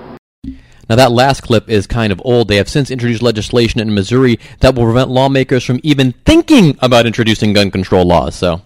Now, 0.88 0.98
that 0.98 1.12
last 1.12 1.41
clip 1.41 1.68
is 1.68 1.88
kind 1.88 2.14
of 2.14 2.22
old. 2.24 2.48
They 2.48 2.58
have 2.58 2.70
since 2.70 2.91
introduced 2.91 3.24
legislation 3.24 3.80
in 3.80 3.96
Missouri 3.96 4.38
that 4.60 4.76
will 4.76 4.84
prevent 4.84 5.10
lawmakers 5.10 5.66
from 5.66 5.80
even 5.82 6.12
thinking 6.28 6.78
about 6.80 7.08
introducing 7.08 7.54
gun 7.54 7.72
control 7.72 8.06
laws. 8.06 8.36
So, 8.36 8.62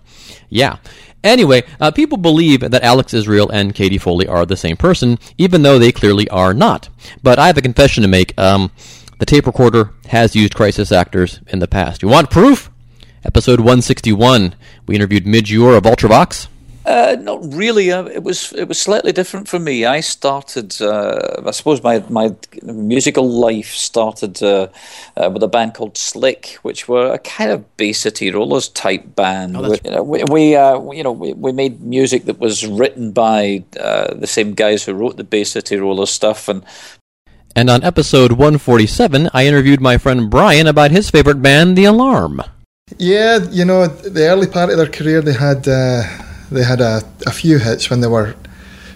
yeah. 0.50 0.80
Anyway, 1.24 1.64
uh, 1.80 1.92
people 1.92 2.18
believe 2.18 2.60
that 2.60 2.84
Alex 2.84 3.14
Israel 3.14 3.50
and 3.50 3.74
Katie 3.74 3.98
Foley 3.98 4.28
are 4.28 4.46
the 4.46 4.58
same 4.58 4.76
person, 4.76 5.18
even 5.38 5.62
though 5.62 5.80
they 5.80 5.94
clearly 5.94 6.28
are 6.28 6.54
not. 6.54 6.90
But 7.24 7.40
I 7.40 7.48
have 7.48 7.58
a 7.58 7.62
confession 7.62 8.02
to 8.02 8.10
make. 8.10 8.38
Um, 8.38 8.70
the 9.20 9.26
tape 9.26 9.46
recorder 9.46 9.92
has 10.08 10.36
used 10.36 10.56
crisis 10.56 10.92
actors 10.92 11.40
in 11.48 11.60
the 11.60 11.68
past. 11.68 12.02
You 12.02 12.10
want 12.10 12.30
proof? 12.30 12.70
Episode 13.24 13.60
161, 13.60 14.56
we 14.88 14.96
interviewed 14.96 15.28
Midge 15.28 15.52
Ure 15.52 15.76
of 15.76 15.84
Ultravox. 15.84 16.48
Uh, 16.86 17.18
not 17.20 17.40
really. 17.54 17.92
Uh, 17.92 18.06
it 18.06 18.24
was 18.24 18.52
it 18.54 18.68
was 18.68 18.80
slightly 18.82 19.12
different 19.12 19.48
for 19.48 19.60
me. 19.60 19.86
I 19.86 20.00
started, 20.00 20.82
uh, 20.82 21.44
I 21.46 21.52
suppose, 21.52 21.84
my 21.84 22.00
my 22.10 22.34
musical 22.64 23.30
life 23.30 23.74
started 23.76 24.42
uh, 24.42 24.70
uh, 25.18 25.30
with 25.32 25.44
a 25.44 25.48
band 25.48 25.76
called 25.76 25.98
Slick, 25.98 26.58
which 26.64 26.88
were 26.88 27.14
a 27.14 27.20
kind 27.20 27.52
of 27.52 27.78
Bay 27.78 27.94
City 27.94 28.32
Rollers 28.32 28.70
type 28.70 29.16
band. 29.16 29.58
Oh, 29.58 29.62
that's- 29.64 29.82
you 29.84 29.92
know, 29.92 30.02
we, 30.02 30.24
we 30.32 30.56
uh, 30.56 30.80
you 30.92 31.04
know 31.04 31.12
we, 31.12 31.34
we 31.34 31.52
made 31.52 31.82
music 31.82 32.26
that 32.26 32.40
was 32.40 32.66
written 32.66 33.12
by 33.12 33.64
the 33.74 34.26
same 34.26 34.54
guys 34.56 34.86
who 34.86 34.94
wrote 34.94 35.18
the 35.18 35.24
Bay 35.26 35.44
City 35.44 35.76
Rollers 35.76 36.10
stuff, 36.10 36.48
and 36.48 36.64
And 37.56 37.70
on 37.70 37.84
episode 37.84 38.34
147, 38.34 39.30
I 39.34 39.48
interviewed 39.48 39.82
my 39.82 39.98
friend 39.98 40.30
Brian 40.30 40.68
about 40.68 40.92
his 40.92 41.10
favorite 41.10 41.42
band, 41.42 41.78
The 41.78 41.86
Alarm. 41.86 42.42
Yeah, 42.98 43.40
you 43.50 43.66
know, 43.66 43.88
the 43.88 44.28
early 44.28 44.48
part 44.48 44.70
of 44.70 44.78
their 44.78 44.88
career, 44.88 45.22
they 45.22 45.34
had 45.34 45.68
uh, 45.68 46.04
they 46.52 46.64
had 46.64 46.82
a, 46.82 47.02
a 47.28 47.32
few 47.32 47.60
hits 47.60 47.90
when 47.90 48.02
they 48.02 48.08
were 48.08 48.36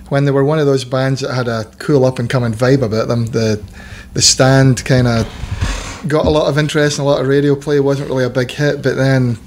when 0.10 0.26
they 0.26 0.32
were 0.32 0.44
one 0.44 0.60
of 0.60 0.66
those 0.66 0.84
bands 0.84 1.22
that 1.22 1.34
had 1.34 1.48
a 1.48 1.66
cool 1.80 2.06
up 2.06 2.20
and 2.20 2.30
coming 2.30 2.54
vibe 2.54 2.84
about 2.84 3.08
them. 3.08 3.28
The 3.28 3.64
the 4.14 4.22
stand 4.22 4.84
kind 4.86 5.08
of 5.08 5.28
got 6.08 6.26
a 6.26 6.30
lot 6.30 6.48
of 6.48 6.58
interest 6.58 7.00
and 7.00 7.08
a 7.08 7.10
lot 7.10 7.22
of 7.22 7.28
radio 7.28 7.56
play. 7.56 7.80
wasn't 7.80 8.10
really 8.10 8.26
a 8.26 8.30
big 8.30 8.52
hit, 8.52 8.82
but 8.82 8.96
then 8.96 9.38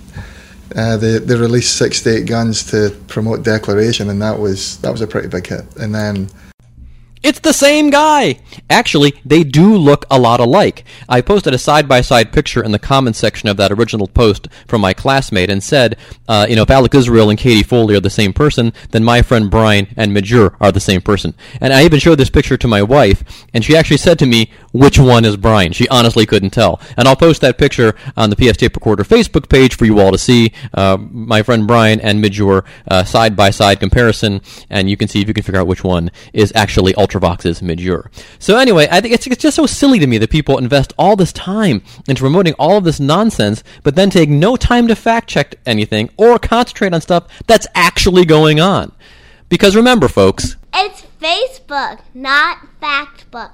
uh, 0.75 0.97
they 0.97 1.19
they 1.19 1.37
released 1.37 1.77
68 1.77 2.27
Guns 2.27 2.65
to 2.71 2.91
promote 3.09 3.43
Declaration, 3.43 4.11
and 4.11 4.21
that 4.23 4.39
was 4.39 4.79
that 4.79 4.93
was 4.93 5.01
a 5.01 5.07
pretty 5.07 5.29
big 5.29 5.47
hit. 5.47 5.65
And 5.77 5.95
then 5.95 6.29
It's 7.27 7.41
the 7.41 7.53
same 7.53 7.91
guy! 7.91 8.39
Actually, 8.71 9.15
they 9.25 9.43
do 9.43 9.77
look 9.77 10.05
a 10.09 10.17
lot 10.17 10.39
alike. 10.39 10.85
I 11.09 11.21
posted 11.23 11.55
a 11.55 11.59
side 11.59 11.89
by 11.89 12.01
side 12.01 12.33
picture 12.33 12.63
in 12.63 12.71
the 12.71 12.79
comments 12.79 13.19
section 13.19 13.49
of 13.49 13.57
that 13.57 13.73
original 13.73 14.07
post 14.07 14.47
from 14.69 14.81
my 14.81 14.95
classmate 14.95 15.51
and 15.51 15.61
said, 15.61 15.97
uh, 16.29 16.47
you 16.49 16.55
know, 16.55 16.63
if 16.63 16.71
Alec 16.71 16.95
Israel 16.95 17.29
and 17.29 17.37
Katie 17.37 17.65
Foley 17.65 17.97
are 17.97 18.01
the 18.01 18.11
same 18.11 18.33
person, 18.33 18.73
then 18.93 19.03
my 19.03 19.23
friend 19.23 19.51
Brian 19.51 19.89
and 19.97 20.15
Midge 20.15 20.31
Ure 20.31 20.57
are 20.61 20.71
the 20.71 20.79
same 20.79 21.01
person. 21.01 21.35
And 21.61 21.73
I 21.73 21.85
even 21.85 21.99
showed 21.99 22.15
this 22.15 22.31
picture 22.31 22.57
to 22.57 22.69
my 22.69 22.81
wife, 22.81 23.25
and 23.53 23.65
she 23.65 23.77
actually 23.77 23.97
said 23.97 24.21
to 24.21 24.27
me, 24.27 24.53
which 24.73 24.99
one 24.99 25.25
is 25.25 25.37
Brian? 25.37 25.73
She 25.73 25.89
honestly 25.89 26.27
couldn't 26.27 26.51
tell. 26.51 26.81
And 26.97 27.09
I'll 27.09 27.17
post 27.17 27.41
that 27.41 27.59
picture 27.59 27.97
on 28.17 28.31
the 28.31 28.37
PF 28.37 28.57
Tape 28.57 28.77
Recorder 28.77 29.03
Facebook 29.03 29.49
page 29.49 29.77
for 29.77 29.85
you 29.85 29.99
all 29.99 30.13
to 30.13 30.19
see. 30.19 30.53
Uh, 30.73 30.97
my 30.97 31.43
friend 31.43 31.67
Brian 31.67 31.99
and 32.01 32.21
Midge 32.21 32.39
Ure 32.39 32.65
side 33.05 33.35
by 33.35 33.51
side 33.51 33.81
comparison, 33.81 34.43
and 34.71 34.89
you 34.89 34.97
can 34.97 35.09
see 35.09 35.23
if 35.23 35.29
you 35.29 35.35
can 35.35 35.43
figure 35.43 35.61
out 35.61 35.67
which 35.67 35.83
one 35.83 36.11
is 36.33 36.53
actually 36.55 36.95
Ultravox's 37.17 37.63
Midge 37.63 37.83
Ure. 37.83 38.11
So 38.39 38.57
anyway, 38.57 38.89
I 38.91 39.01
think 39.01 39.15
it's, 39.15 39.27
it's 39.27 39.43
just 39.43 39.57
so 39.57 39.67
silly 39.67 39.99
to 39.99 40.07
me 40.07 40.19
that 40.19 40.31
people 40.31 40.59
invest 40.59 40.93
all 40.99 41.17
this 41.17 41.33
time 41.33 41.83
into 42.09 42.21
promoting 42.21 42.55
all 42.59 42.77
of 42.79 42.85
this 42.85 43.01
nonsense, 43.01 43.63
but 43.83 43.95
then 43.97 44.11
take 44.11 44.29
no 44.29 44.57
time 44.57 44.89
to 44.89 44.97
fact 44.97 45.29
check 45.29 45.55
anything 45.67 46.11
or 46.17 46.39
concentrate 46.39 46.93
on 46.93 47.01
stuff 47.01 47.27
that's 47.47 47.67
actually 47.75 48.25
going 48.25 48.61
on. 48.61 48.93
Because 49.49 49.77
remember, 49.77 50.09
folks, 50.09 50.57
It's 50.75 51.03
Facebook, 51.21 52.01
not 52.15 52.59
Factbook. 52.81 53.53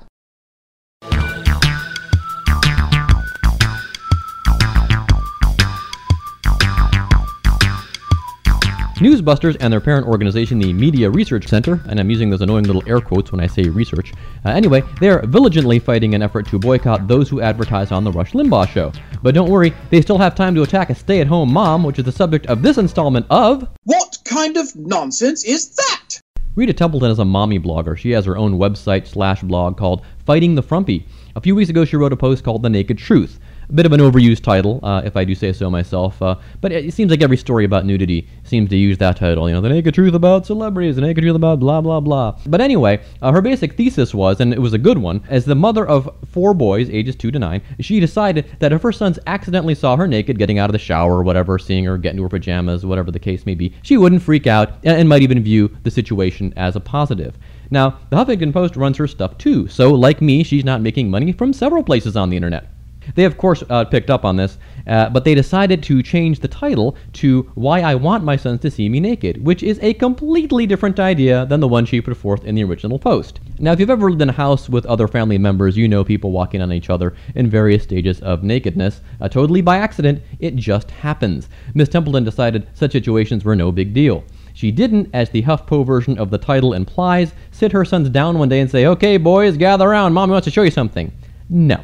Newsbusters 9.03 9.57
and 9.59 9.73
their 9.73 9.81
parent 9.81 10.07
organization, 10.07 10.61
the 10.61 10.73
Media 10.73 11.11
Research 11.11 11.49
Center, 11.49 11.81
and 11.89 11.99
I'm 11.99 12.09
using 12.09 12.31
those 12.31 12.41
annoying 12.41 12.67
little 12.67 12.85
air 12.87 13.01
quotes 13.01 13.33
when 13.33 13.41
I 13.41 13.49
say 13.49 13.65
research. 13.65 14.13
Uh, 14.45 14.51
anyway, 14.51 14.85
they 15.01 15.11
are 15.11 15.27
vigilantly 15.27 15.81
fighting 15.81 16.15
an 16.15 16.23
effort 16.23 16.47
to 16.47 16.59
boycott 16.61 17.09
those 17.09 17.29
who 17.29 17.41
advertise 17.41 17.91
on 17.91 18.05
the 18.05 18.13
Rush 18.13 18.31
Limbaugh 18.31 18.69
show. 18.69 18.93
But 19.21 19.35
don't 19.35 19.51
worry, 19.51 19.75
they 19.91 20.01
still 20.03 20.19
have 20.19 20.37
time 20.37 20.55
to 20.55 20.63
attack 20.63 20.89
a 20.91 20.95
stay 20.95 21.21
at 21.21 21.27
home 21.27 21.53
mom, 21.53 21.83
which 21.83 21.99
is 21.99 22.05
the 22.05 22.13
subject 22.13 22.47
of 22.47 22.63
this 22.63 22.79
installment 22.79 23.27
of. 23.29 23.69
What 23.83 24.19
kind 24.25 24.57
of 24.57 24.77
nonsense 24.77 25.45
is 25.45 25.75
that? 25.75 26.21
Rita 26.55 26.73
Templeton 26.73 27.11
is 27.11 27.19
a 27.19 27.25
mommy 27.25 27.59
blogger. 27.59 27.99
She 27.99 28.13
has 28.13 28.25
her 28.27 28.37
own 28.37 28.57
website 28.57 29.09
slash 29.09 29.43
blog 29.43 29.77
called 29.77 30.05
Fighting 30.27 30.55
the 30.55 30.63
Frumpy. 30.63 31.07
A 31.35 31.41
few 31.41 31.57
weeks 31.57 31.71
ago, 31.71 31.85
she 31.85 31.97
wrote 31.97 32.13
a 32.13 32.17
post 32.17 32.45
called 32.45 32.63
The 32.63 32.71
Naked 32.71 32.99
Truth. 32.99 33.41
A 33.73 33.75
bit 33.75 33.87
of 33.87 33.93
an 33.95 34.01
overused 34.01 34.43
title, 34.43 34.81
uh, 34.83 35.01
if 35.03 35.17
I 35.17 35.25
do 35.25 35.35
say 35.35 35.51
so 35.51 35.71
myself, 35.71 36.21
uh, 36.21 36.35
but 36.61 36.73
it 36.73 36.93
seems 36.93 37.11
like 37.11 37.23
every 37.23 37.39
story 37.39 37.65
about 37.65 37.87
nudity 37.87 38.29
seems 38.45 38.69
to 38.69 38.77
use 38.77 38.99
that 38.99 39.17
title. 39.17 39.49
You 39.49 39.55
know, 39.55 39.63
The 39.63 39.71
Naked 39.71 39.95
Truth 39.95 40.13
about 40.13 40.45
celebrities, 40.45 40.97
The 40.97 41.01
Naked 41.01 41.25
Truth 41.25 41.37
about 41.37 41.59
blah, 41.59 41.81
blah, 41.81 41.99
blah. 42.01 42.39
But 42.47 42.61
anyway, 42.61 43.01
uh, 43.23 43.33
her 43.33 43.41
basic 43.41 43.73
thesis 43.73 44.13
was, 44.13 44.41
and 44.41 44.53
it 44.53 44.61
was 44.61 44.75
a 44.75 44.79
good 44.79 44.99
one, 44.99 45.23
as 45.31 45.47
the 45.47 45.55
mother 45.55 45.87
of 45.89 46.15
four 46.27 46.53
boys, 46.53 46.91
ages 46.91 47.17
2 47.17 47.31
to 47.31 47.39
9, 47.39 47.63
she 47.81 47.99
decided 47.99 48.45
that 48.59 48.75
if 48.75 48.83
her 48.83 48.93
sons 48.93 49.19
accidentally 49.27 49.75
saw 49.75 49.97
her 49.97 50.07
naked 50.07 50.37
getting 50.37 50.59
out 50.59 50.69
of 50.69 50.75
the 50.75 50.79
shower 50.79 51.15
or 51.15 51.23
whatever, 51.23 51.59
seeing 51.59 51.87
her 51.87 51.97
get 51.97 52.11
into 52.11 52.25
her 52.25 52.29
pajamas, 52.29 52.85
whatever 52.85 53.11
the 53.11 53.19
case 53.19 53.47
may 53.47 53.55
be, 53.55 53.75
she 53.83 53.97
wouldn't 53.97 54.21
freak 54.21 54.47
out 54.47 54.73
and, 54.85 54.99
and 54.99 55.09
might 55.09 55.23
even 55.23 55.43
view 55.43 55.75
the 55.83 55.91
situation 55.91 56.53
as 56.59 56.77
a 56.77 56.81
positive. 56.81 57.39
Now, 57.71 58.01
the 58.11 58.17
Huffington 58.17 58.53
Post 58.53 58.77
runs 58.77 58.99
her 58.99 59.09
stuff 59.09 59.39
too, 59.39 59.67
so 59.67 59.95
like 59.95 60.21
me, 60.21 60.45
she's 60.45 60.63
not 60.63 60.83
making 60.83 61.11
money 61.11 61.33
from 61.33 61.55
several 61.55 61.83
places 61.83 62.19
on 62.19 62.29
the 62.29 62.37
internet. 62.37 62.72
They, 63.15 63.25
of 63.25 63.37
course, 63.37 63.63
uh, 63.69 63.85
picked 63.85 64.11
up 64.11 64.25
on 64.25 64.37
this, 64.37 64.59
uh, 64.87 65.11
but 65.11 65.25
they 65.25 65.35
decided 65.35 65.83
to 65.85 66.03
change 66.03 66.41
the 66.41 66.49
title 66.49 66.97
to 67.15 67.51
Why 67.55 67.81
I 67.81 67.95
Want 67.95 68.25
My 68.25 68.37
Sons 68.37 68.61
to 68.61 68.71
See 68.71 68.89
Me 68.89 69.01
Naked, 69.01 69.45
which 69.45 69.63
is 69.63 69.79
a 69.83 69.95
completely 69.95 70.67
different 70.67 70.99
idea 70.99 71.47
than 71.47 71.61
the 71.61 71.69
one 71.69 71.85
she 71.85 72.01
put 72.01 72.17
forth 72.17 72.45
in 72.45 72.55
the 72.55 72.65
original 72.65 72.99
post. 72.99 73.41
Now, 73.59 73.73
if 73.73 73.81
you've 73.81 73.91
ever 73.91 74.11
lived 74.11 74.23
in 74.23 74.29
a 74.29 74.33
house 74.33 74.69
with 74.69 74.87
other 74.87 75.09
family 75.09 75.39
members, 75.39 75.77
you 75.77 75.89
know 75.89 76.05
people 76.05 76.33
walking 76.33 76.61
on 76.61 76.73
each 76.73 76.91
other 76.91 77.15
in 77.35 77.49
various 77.49 77.83
stages 77.83 78.21
of 78.21 78.43
nakedness. 78.43 79.01
Uh, 79.21 79.29
totally 79.29 79.61
by 79.61 79.79
accident, 79.79 80.23
it 80.41 80.57
just 80.57 80.91
happens. 80.91 81.49
Miss 81.75 81.89
Templeton 81.89 82.25
decided 82.25 82.67
such 82.75 82.93
situations 82.93 83.45
were 83.45 83.57
no 83.57 83.71
big 83.71 83.95
deal. 83.95 84.25
She 84.55 84.71
didn't, 84.71 85.09
as 85.13 85.31
the 85.31 85.43
HuffPo 85.43 85.87
version 85.87 86.19
of 86.19 86.31
the 86.31 86.39
title 86.39 86.75
implies, 86.75 87.33
sit 87.51 87.73
her 87.73 87.85
sons 87.85 88.11
down 88.11 88.39
one 88.39 88.49
day 88.49 88.61
and 88.61 88.71
say, 88.71 88.87
Okay, 88.87 89.17
boys, 89.17 89.57
gather 89.57 89.89
around, 89.89 90.13
mommy 90.13 90.33
wants 90.33 90.45
to 90.45 90.51
show 90.51 90.63
you 90.63 90.71
something. 90.71 91.13
No. 91.49 91.83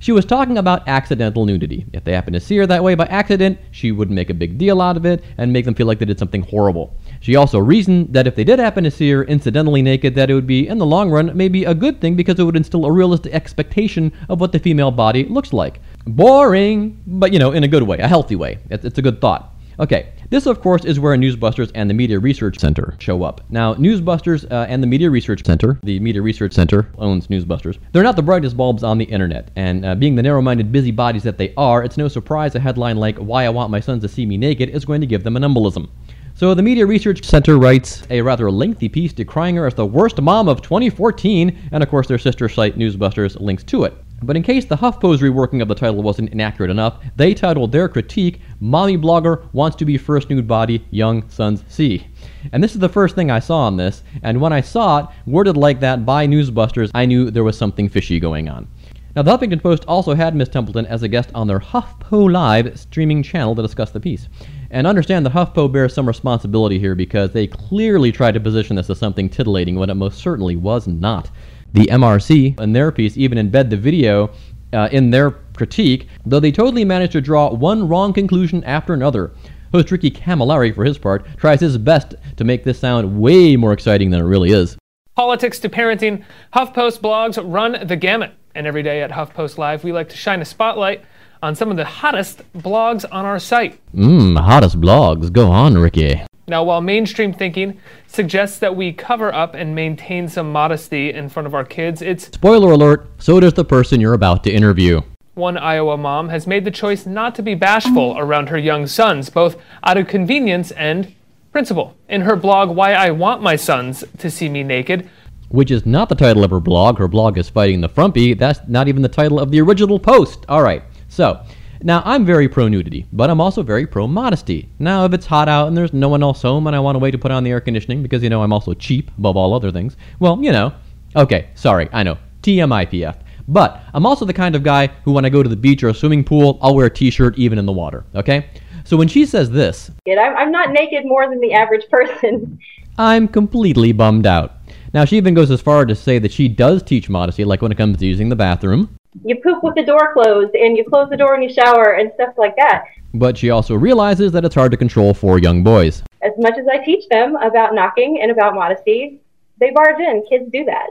She 0.00 0.12
was 0.12 0.24
talking 0.24 0.58
about 0.58 0.86
accidental 0.86 1.44
nudity. 1.44 1.86
If 1.92 2.04
they 2.04 2.12
happened 2.12 2.34
to 2.34 2.40
see 2.40 2.56
her 2.58 2.66
that 2.66 2.82
way 2.82 2.94
by 2.94 3.06
accident, 3.06 3.58
she 3.70 3.92
would 3.92 4.10
make 4.10 4.30
a 4.30 4.34
big 4.34 4.58
deal 4.58 4.80
out 4.80 4.96
of 4.96 5.04
it 5.04 5.24
and 5.36 5.52
make 5.52 5.64
them 5.64 5.74
feel 5.74 5.86
like 5.86 5.98
they 5.98 6.04
did 6.04 6.18
something 6.18 6.42
horrible. 6.42 6.96
She 7.20 7.36
also 7.36 7.58
reasoned 7.58 8.12
that 8.14 8.26
if 8.26 8.36
they 8.36 8.44
did 8.44 8.58
happen 8.58 8.84
to 8.84 8.90
see 8.90 9.10
her 9.10 9.24
incidentally 9.24 9.82
naked, 9.82 10.14
that 10.14 10.30
it 10.30 10.34
would 10.34 10.46
be, 10.46 10.68
in 10.68 10.78
the 10.78 10.86
long 10.86 11.10
run, 11.10 11.36
maybe 11.36 11.64
a 11.64 11.74
good 11.74 12.00
thing 12.00 12.14
because 12.14 12.38
it 12.38 12.44
would 12.44 12.56
instill 12.56 12.86
a 12.86 12.92
realistic 12.92 13.32
expectation 13.34 14.12
of 14.28 14.40
what 14.40 14.52
the 14.52 14.58
female 14.58 14.90
body 14.90 15.24
looks 15.24 15.52
like. 15.52 15.80
Boring, 16.06 17.02
but 17.06 17.32
you 17.32 17.38
know, 17.38 17.52
in 17.52 17.64
a 17.64 17.68
good 17.68 17.82
way, 17.82 17.98
a 17.98 18.08
healthy 18.08 18.36
way. 18.36 18.58
It's, 18.70 18.84
it's 18.84 18.98
a 18.98 19.02
good 19.02 19.20
thought. 19.20 19.54
Okay, 19.80 20.12
this 20.30 20.46
of 20.46 20.60
course 20.60 20.84
is 20.84 21.00
where 21.00 21.16
Newsbusters 21.16 21.70
and 21.74 21.88
the 21.88 21.94
Media 21.94 22.18
Research 22.18 22.58
Center 22.58 22.94
show 22.98 23.22
up. 23.22 23.40
Now, 23.48 23.74
Newsbusters 23.74 24.50
uh, 24.50 24.66
and 24.68 24.82
the 24.82 24.86
Media 24.86 25.10
Research 25.10 25.44
Center, 25.44 25.78
the 25.82 25.98
Media 26.00 26.20
Research 26.20 26.52
Center 26.52 26.90
owns 26.98 27.28
Newsbusters, 27.28 27.78
they're 27.92 28.02
not 28.02 28.16
the 28.16 28.22
brightest 28.22 28.56
bulbs 28.56 28.82
on 28.82 28.98
the 28.98 29.06
internet, 29.06 29.50
and 29.56 29.86
uh, 29.86 29.94
being 29.94 30.14
the 30.14 30.22
narrow 30.22 30.42
minded 30.42 30.70
busybodies 30.70 31.22
that 31.22 31.38
they 31.38 31.54
are, 31.56 31.82
it's 31.82 31.96
no 31.96 32.08
surprise 32.08 32.54
a 32.54 32.60
headline 32.60 32.96
like, 32.96 33.16
Why 33.18 33.46
I 33.46 33.48
Want 33.48 33.70
My 33.70 33.80
Sons 33.80 34.02
to 34.02 34.08
See 34.08 34.26
Me 34.26 34.36
Naked 34.36 34.68
is 34.68 34.84
going 34.84 35.00
to 35.00 35.06
give 35.06 35.24
them 35.24 35.36
an 35.36 35.42
embolism. 35.42 35.88
So 36.34 36.54
the 36.54 36.62
Media 36.62 36.86
Research 36.86 37.24
Center 37.24 37.58
writes 37.58 38.04
a 38.10 38.22
rather 38.22 38.48
lengthy 38.48 38.88
piece 38.88 39.12
decrying 39.12 39.56
her 39.56 39.66
as 39.66 39.74
the 39.74 39.84
worst 39.84 40.20
mom 40.20 40.48
of 40.48 40.62
2014, 40.62 41.70
and 41.72 41.82
of 41.82 41.88
course 41.88 42.06
their 42.06 42.18
sister 42.18 42.48
site 42.48 42.78
Newsbusters 42.78 43.40
links 43.40 43.64
to 43.64 43.82
it. 43.84 43.94
But 44.22 44.36
in 44.36 44.42
case 44.42 44.64
the 44.64 44.76
HuffPo's 44.76 45.20
reworking 45.20 45.62
of 45.62 45.68
the 45.68 45.74
title 45.74 46.02
wasn't 46.02 46.30
inaccurate 46.30 46.70
enough, 46.70 46.98
they 47.16 47.34
titled 47.34 47.72
their 47.72 47.88
critique 47.88 48.40
Mommy 48.60 48.98
blogger 48.98 49.48
wants 49.52 49.76
to 49.76 49.84
be 49.84 49.96
first 49.96 50.30
nude 50.30 50.48
body, 50.48 50.84
young 50.90 51.28
sons 51.28 51.62
see. 51.68 52.06
And 52.52 52.62
this 52.62 52.74
is 52.74 52.80
the 52.80 52.88
first 52.88 53.14
thing 53.14 53.30
I 53.30 53.38
saw 53.38 53.60
on 53.60 53.76
this, 53.76 54.02
and 54.22 54.40
when 54.40 54.52
I 54.52 54.60
saw 54.60 54.98
it, 54.98 55.06
worded 55.26 55.56
like 55.56 55.80
that 55.80 56.04
by 56.04 56.26
Newsbusters, 56.26 56.90
I 56.94 57.06
knew 57.06 57.30
there 57.30 57.44
was 57.44 57.56
something 57.56 57.88
fishy 57.88 58.18
going 58.18 58.48
on. 58.48 58.66
Now, 59.14 59.22
the 59.22 59.36
Huffington 59.36 59.62
Post 59.62 59.84
also 59.86 60.14
had 60.14 60.36
Miss 60.36 60.48
Templeton 60.48 60.86
as 60.86 61.02
a 61.02 61.08
guest 61.08 61.30
on 61.34 61.46
their 61.46 61.58
HuffPo 61.58 62.30
Live 62.30 62.78
streaming 62.78 63.22
channel 63.22 63.54
to 63.54 63.62
discuss 63.62 63.90
the 63.90 64.00
piece. 64.00 64.28
And 64.70 64.86
understand 64.86 65.24
that 65.26 65.32
HuffPo 65.32 65.72
bears 65.72 65.94
some 65.94 66.06
responsibility 66.06 66.78
here 66.78 66.94
because 66.94 67.32
they 67.32 67.46
clearly 67.46 68.12
tried 68.12 68.34
to 68.34 68.40
position 68.40 68.76
this 68.76 68.90
as 68.90 68.98
something 68.98 69.28
titillating 69.28 69.76
when 69.76 69.90
it 69.90 69.94
most 69.94 70.18
certainly 70.18 70.56
was 70.56 70.86
not. 70.86 71.30
The 71.72 71.86
MRC, 71.86 72.60
in 72.60 72.72
their 72.72 72.92
piece, 72.92 73.16
even 73.16 73.38
embed 73.38 73.70
the 73.70 73.76
video 73.76 74.30
uh, 74.72 74.88
in 74.92 75.10
their 75.10 75.32
critique, 75.56 76.08
though 76.24 76.40
they 76.40 76.52
totally 76.52 76.84
managed 76.84 77.12
to 77.12 77.20
draw 77.20 77.52
one 77.52 77.88
wrong 77.88 78.12
conclusion 78.12 78.62
after 78.64 78.94
another. 78.94 79.32
Host 79.72 79.90
Ricky 79.90 80.10
Camilleri, 80.10 80.74
for 80.74 80.84
his 80.84 80.98
part, 80.98 81.26
tries 81.36 81.60
his 81.60 81.76
best 81.78 82.14
to 82.36 82.44
make 82.44 82.64
this 82.64 82.78
sound 82.78 83.20
way 83.20 83.56
more 83.56 83.72
exciting 83.72 84.10
than 84.10 84.20
it 84.20 84.24
really 84.24 84.50
is. 84.50 84.76
Politics 85.14 85.58
to 85.60 85.68
parenting, 85.68 86.24
HuffPost 86.54 87.00
blogs 87.00 87.38
run 87.42 87.86
the 87.86 87.96
gamut. 87.96 88.32
And 88.54 88.66
every 88.66 88.82
day 88.82 89.02
at 89.02 89.10
HuffPost 89.10 89.58
Live, 89.58 89.84
we 89.84 89.92
like 89.92 90.08
to 90.08 90.16
shine 90.16 90.40
a 90.40 90.44
spotlight 90.44 91.04
on 91.42 91.54
some 91.54 91.70
of 91.70 91.76
the 91.76 91.84
hottest 91.84 92.42
blogs 92.54 93.04
on 93.10 93.24
our 93.24 93.38
site. 93.38 93.78
Mmm, 93.94 94.38
hottest 94.40 94.80
blogs. 94.80 95.32
Go 95.32 95.50
on, 95.50 95.76
Ricky. 95.76 96.22
Now, 96.48 96.64
while 96.64 96.80
mainstream 96.80 97.34
thinking 97.34 97.78
suggests 98.06 98.58
that 98.60 98.74
we 98.74 98.90
cover 98.92 99.32
up 99.34 99.54
and 99.54 99.74
maintain 99.74 100.28
some 100.28 100.50
modesty 100.50 101.12
in 101.12 101.28
front 101.28 101.46
of 101.46 101.54
our 101.54 101.64
kids, 101.64 102.00
it's 102.00 102.24
Spoiler 102.24 102.72
alert, 102.72 103.06
so 103.18 103.38
does 103.38 103.52
the 103.52 103.66
person 103.66 104.00
you're 104.00 104.14
about 104.14 104.44
to 104.44 104.50
interview. 104.50 105.02
one 105.34 105.58
Iowa 105.58 105.98
mom 105.98 106.30
has 106.30 106.46
made 106.46 106.64
the 106.64 106.70
choice 106.70 107.04
not 107.04 107.34
to 107.34 107.42
be 107.42 107.54
bashful 107.54 108.16
around 108.18 108.48
her 108.48 108.56
young 108.56 108.86
sons, 108.86 109.28
both 109.28 109.56
out 109.84 109.98
of 109.98 110.08
convenience 110.08 110.70
and 110.70 111.14
principle. 111.52 111.94
In 112.08 112.22
her 112.22 112.34
blog, 112.34 112.70
Why 112.70 112.94
I 112.94 113.10
Want 113.10 113.42
My 113.42 113.54
Sons 113.56 114.02
to 114.16 114.30
See 114.30 114.48
Me 114.48 114.62
Naked, 114.62 115.08
Which 115.50 115.70
is 115.70 115.84
not 115.84 116.08
the 116.08 116.14
title 116.14 116.44
of 116.44 116.50
her 116.50 116.60
blog. 116.60 116.98
Her 116.98 117.08
blog 117.08 117.36
is 117.36 117.50
Fighting 117.50 117.82
the 117.82 117.88
Frumpy. 117.90 118.32
That's 118.34 118.60
not 118.66 118.88
even 118.88 119.02
the 119.02 119.08
title 119.08 119.38
of 119.38 119.50
the 119.50 119.60
original 119.60 119.98
post. 119.98 120.46
Alright, 120.48 120.82
so, 121.08 121.42
now 121.82 122.02
I'm 122.04 122.24
very 122.24 122.48
pro 122.48 122.68
nudity, 122.68 123.06
but 123.12 123.30
I'm 123.30 123.40
also 123.40 123.62
very 123.62 123.86
pro 123.86 124.06
modesty. 124.06 124.68
Now, 124.78 125.04
if 125.04 125.12
it's 125.12 125.26
hot 125.26 125.48
out 125.48 125.68
and 125.68 125.76
there's 125.76 125.92
no 125.92 126.08
one 126.08 126.22
else 126.22 126.42
home 126.42 126.66
and 126.66 126.74
I 126.74 126.80
want 126.80 126.96
a 126.96 126.98
way 126.98 127.10
to 127.10 127.18
put 127.18 127.30
on 127.30 127.44
the 127.44 127.50
air 127.50 127.60
conditioning 127.60 128.02
because, 128.02 128.22
you 128.22 128.30
know, 128.30 128.42
I'm 128.42 128.52
also 128.52 128.74
cheap 128.74 129.10
above 129.18 129.36
all 129.36 129.54
other 129.54 129.70
things, 129.70 129.96
well, 130.18 130.42
you 130.42 130.52
know. 130.52 130.72
Okay, 131.16 131.48
sorry, 131.54 131.88
I 131.92 132.02
know. 132.02 132.18
TMIPF. 132.42 133.16
But 133.48 133.82
I'm 133.94 134.04
also 134.04 134.24
the 134.24 134.34
kind 134.34 134.54
of 134.54 134.62
guy 134.62 134.88
who, 135.04 135.12
when 135.12 135.24
I 135.24 135.30
go 135.30 135.42
to 135.42 135.48
the 135.48 135.56
beach 135.56 135.82
or 135.82 135.88
a 135.88 135.94
swimming 135.94 136.22
pool, 136.22 136.58
I'll 136.60 136.74
wear 136.74 136.86
a 136.86 136.90
t 136.90 137.10
shirt 137.10 137.38
even 137.38 137.58
in 137.58 137.64
the 137.64 137.72
water, 137.72 138.04
okay? 138.14 138.50
So 138.84 138.96
when 138.96 139.08
she 139.08 139.24
says 139.24 139.50
this, 139.50 139.90
I'm, 140.06 140.36
I'm 140.36 140.52
not 140.52 140.70
naked 140.70 141.04
more 141.04 141.28
than 141.28 141.40
the 141.40 141.54
average 141.54 141.88
person. 141.90 142.58
I'm 142.98 143.28
completely 143.28 143.92
bummed 143.92 144.26
out. 144.26 144.56
Now, 144.92 145.04
she 145.04 145.16
even 145.16 145.34
goes 145.34 145.50
as 145.50 145.60
far 145.60 145.84
to 145.84 145.94
say 145.94 146.18
that 146.18 146.32
she 146.32 146.48
does 146.48 146.82
teach 146.82 147.08
modesty, 147.08 147.44
like 147.44 147.62
when 147.62 147.70
it 147.70 147.78
comes 147.78 147.98
to 147.98 148.06
using 148.06 148.28
the 148.28 148.36
bathroom, 148.36 148.97
You 149.24 149.36
poop 149.42 149.62
with 149.62 149.74
the 149.74 149.84
door 149.84 150.12
closed, 150.12 150.54
and 150.54 150.76
you 150.76 150.84
close 150.84 151.08
the 151.10 151.16
door 151.16 151.32
when 151.32 151.42
you 151.42 151.52
shower, 151.52 151.94
and 151.94 152.10
stuff 152.14 152.34
like 152.36 152.54
that. 152.56 152.84
but 153.14 153.36
she 153.38 153.50
also 153.50 153.74
realizes 153.74 154.32
that 154.32 154.44
it's 154.44 154.54
hard 154.54 154.70
to 154.70 154.76
control 154.76 155.14
four 155.14 155.38
young 155.38 155.62
boys. 155.64 156.02
As 156.22 156.32
much 156.38 156.58
as 156.58 156.66
I 156.70 156.84
teach 156.84 157.08
them 157.08 157.36
about 157.36 157.74
knocking 157.74 158.20
and 158.20 158.30
about 158.30 158.54
modesty, 158.54 159.20
they 159.60 159.70
barge 159.70 160.00
in. 160.00 160.24
Kids 160.28 160.50
do 160.52 160.64
that. 160.66 160.90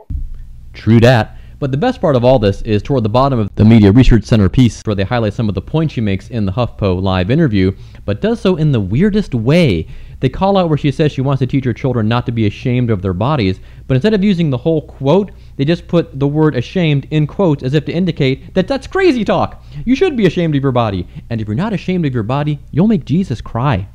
True 0.74 1.00
dat. 1.00 1.38
But 1.60 1.72
the 1.72 1.78
best 1.78 2.02
part 2.02 2.16
of 2.16 2.24
all 2.24 2.38
this 2.38 2.62
is 2.64 2.84
toward 2.84 3.04
the 3.04 3.10
bottom 3.10 3.40
of 3.40 3.50
the 3.56 3.66
Media 3.66 3.92
Research 3.92 4.26
Center 4.26 4.48
piece, 4.48 4.80
where 4.86 4.96
they 4.96 5.04
highlight 5.04 5.34
some 5.34 5.50
of 5.50 5.56
the 5.56 5.62
points 5.62 5.94
she 5.96 6.02
makes 6.02 6.30
in 6.30 6.46
the 6.46 6.52
HuffPo 6.52 7.02
live 7.02 7.32
interview, 7.32 7.72
but 8.06 8.22
does 8.22 8.40
so 8.40 8.58
in 8.58 8.72
the 8.72 8.80
weirdest 8.80 9.34
way. 9.34 9.88
They 10.20 10.30
call 10.30 10.56
out 10.58 10.70
where 10.70 10.78
she 10.78 10.92
says 10.92 11.12
she 11.12 11.22
wants 11.22 11.40
to 11.40 11.48
teach 11.48 11.66
her 11.66 11.74
children 11.74 12.08
not 12.08 12.26
to 12.28 12.32
be 12.32 12.46
ashamed 12.46 12.92
of 12.92 13.02
their 13.02 13.14
bodies, 13.14 13.60
but 13.88 13.96
instead 13.96 14.14
of 14.14 14.24
using 14.24 14.52
the 14.52 14.58
whole 14.58 14.84
quote, 14.84 15.32
they 15.58 15.66
just 15.66 15.88
put 15.88 16.18
the 16.18 16.28
word 16.28 16.56
ashamed 16.56 17.08
in 17.12 17.28
quotes 17.28 17.64
as 17.64 17.74
if 17.74 17.86
to 17.86 17.92
indicate 17.92 18.54
that 18.54 18.68
that's 18.68 18.88
crazy 18.88 19.26
talk. 19.26 19.64
You 19.86 19.96
should 19.96 20.16
be 20.16 20.26
ashamed 20.26 20.56
of 20.56 20.64
your 20.64 20.72
body, 20.72 21.08
and 21.30 21.42
if 21.42 21.48
you're 21.48 21.56
not 21.56 21.74
ashamed 21.74 22.06
of 22.06 22.14
your 22.14 22.24
body, 22.24 22.60
you'll 22.72 22.88
make 22.88 23.06
Jesus 23.06 23.42
cry. 23.42 23.88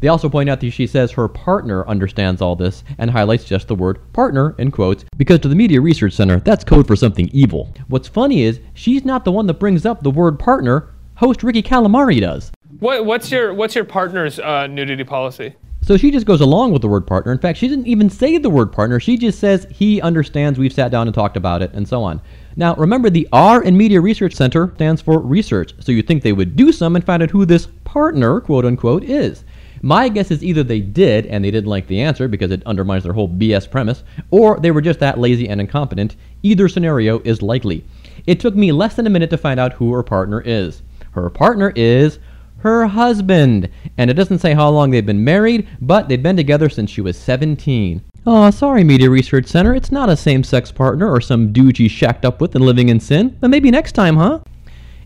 They 0.00 0.08
also 0.08 0.28
point 0.28 0.50
out 0.50 0.58
that 0.60 0.70
she 0.72 0.88
says 0.88 1.12
her 1.12 1.28
partner 1.28 1.86
understands 1.86 2.42
all 2.42 2.56
this 2.56 2.82
and 2.98 3.08
highlights 3.08 3.44
just 3.44 3.68
the 3.68 3.76
word 3.76 4.00
partner 4.12 4.56
in 4.58 4.72
quotes 4.72 5.04
because 5.16 5.38
to 5.40 5.48
the 5.48 5.54
Media 5.54 5.80
Research 5.80 6.14
Center, 6.14 6.40
that's 6.40 6.64
code 6.64 6.88
for 6.88 6.96
something 6.96 7.30
evil. 7.32 7.72
What's 7.86 8.08
funny 8.08 8.42
is 8.42 8.58
she's 8.74 9.04
not 9.04 9.24
the 9.24 9.30
one 9.30 9.46
that 9.46 9.60
brings 9.60 9.86
up 9.86 10.02
the 10.02 10.10
word 10.10 10.40
partner, 10.40 10.92
host 11.14 11.44
Ricky 11.44 11.62
Calamari 11.62 12.20
does. 12.20 12.50
what, 12.80 13.04
what's 13.04 13.30
your 13.30 13.54
what's 13.54 13.76
your 13.76 13.84
partner's 13.84 14.40
uh, 14.40 14.66
nudity 14.66 15.04
policy? 15.04 15.54
So 15.84 15.96
she 15.96 16.12
just 16.12 16.26
goes 16.26 16.40
along 16.40 16.72
with 16.72 16.80
the 16.80 16.88
word 16.88 17.08
partner. 17.08 17.32
In 17.32 17.38
fact, 17.38 17.58
she 17.58 17.66
didn't 17.66 17.88
even 17.88 18.08
say 18.08 18.38
the 18.38 18.48
word 18.48 18.72
partner. 18.72 19.00
She 19.00 19.16
just 19.16 19.40
says 19.40 19.66
he 19.68 20.00
understands, 20.00 20.56
we've 20.56 20.72
sat 20.72 20.92
down 20.92 21.08
and 21.08 21.14
talked 21.14 21.36
about 21.36 21.60
it, 21.60 21.72
and 21.74 21.88
so 21.88 22.04
on. 22.04 22.20
Now, 22.54 22.76
remember, 22.76 23.10
the 23.10 23.28
R 23.32 23.64
in 23.64 23.76
Media 23.76 24.00
Research 24.00 24.34
Center 24.34 24.70
stands 24.76 25.02
for 25.02 25.18
research, 25.18 25.74
so 25.80 25.90
you 25.90 26.02
think 26.02 26.22
they 26.22 26.32
would 26.32 26.54
do 26.54 26.70
some 26.70 26.94
and 26.94 27.04
find 27.04 27.20
out 27.20 27.30
who 27.30 27.44
this 27.44 27.66
partner, 27.82 28.40
quote 28.40 28.64
unquote, 28.64 29.02
is. 29.02 29.44
My 29.84 30.08
guess 30.08 30.30
is 30.30 30.44
either 30.44 30.62
they 30.62 30.78
did 30.78 31.26
and 31.26 31.44
they 31.44 31.50
didn't 31.50 31.68
like 31.68 31.88
the 31.88 32.00
answer 32.00 32.28
because 32.28 32.52
it 32.52 32.64
undermines 32.64 33.02
their 33.02 33.12
whole 33.12 33.28
BS 33.28 33.68
premise, 33.68 34.04
or 34.30 34.60
they 34.60 34.70
were 34.70 34.80
just 34.80 35.00
that 35.00 35.18
lazy 35.18 35.48
and 35.48 35.60
incompetent. 35.60 36.14
Either 36.44 36.68
scenario 36.68 37.18
is 37.24 37.42
likely. 37.42 37.84
It 38.28 38.38
took 38.38 38.54
me 38.54 38.70
less 38.70 38.94
than 38.94 39.08
a 39.08 39.10
minute 39.10 39.30
to 39.30 39.38
find 39.38 39.58
out 39.58 39.72
who 39.72 39.92
her 39.92 40.04
partner 40.04 40.40
is. 40.42 40.82
Her 41.10 41.28
partner 41.28 41.72
is 41.74 42.20
her 42.62 42.86
husband. 42.86 43.68
And 43.98 44.10
it 44.10 44.14
doesn't 44.14 44.38
say 44.38 44.54
how 44.54 44.70
long 44.70 44.90
they've 44.90 45.04
been 45.04 45.24
married, 45.24 45.68
but 45.80 46.08
they've 46.08 46.22
been 46.22 46.36
together 46.36 46.68
since 46.68 46.90
she 46.90 47.00
was 47.00 47.16
17. 47.16 48.02
Oh, 48.24 48.50
sorry, 48.50 48.84
Media 48.84 49.10
Research 49.10 49.46
Center. 49.46 49.74
It's 49.74 49.90
not 49.90 50.08
a 50.08 50.16
same 50.16 50.44
sex 50.44 50.70
partner 50.70 51.10
or 51.10 51.20
some 51.20 51.52
dude 51.52 51.76
she's 51.76 51.90
shacked 51.90 52.24
up 52.24 52.40
with 52.40 52.54
and 52.54 52.64
living 52.64 52.88
in 52.88 53.00
sin. 53.00 53.36
But 53.40 53.50
maybe 53.50 53.70
next 53.70 53.92
time, 53.92 54.16
huh? 54.16 54.40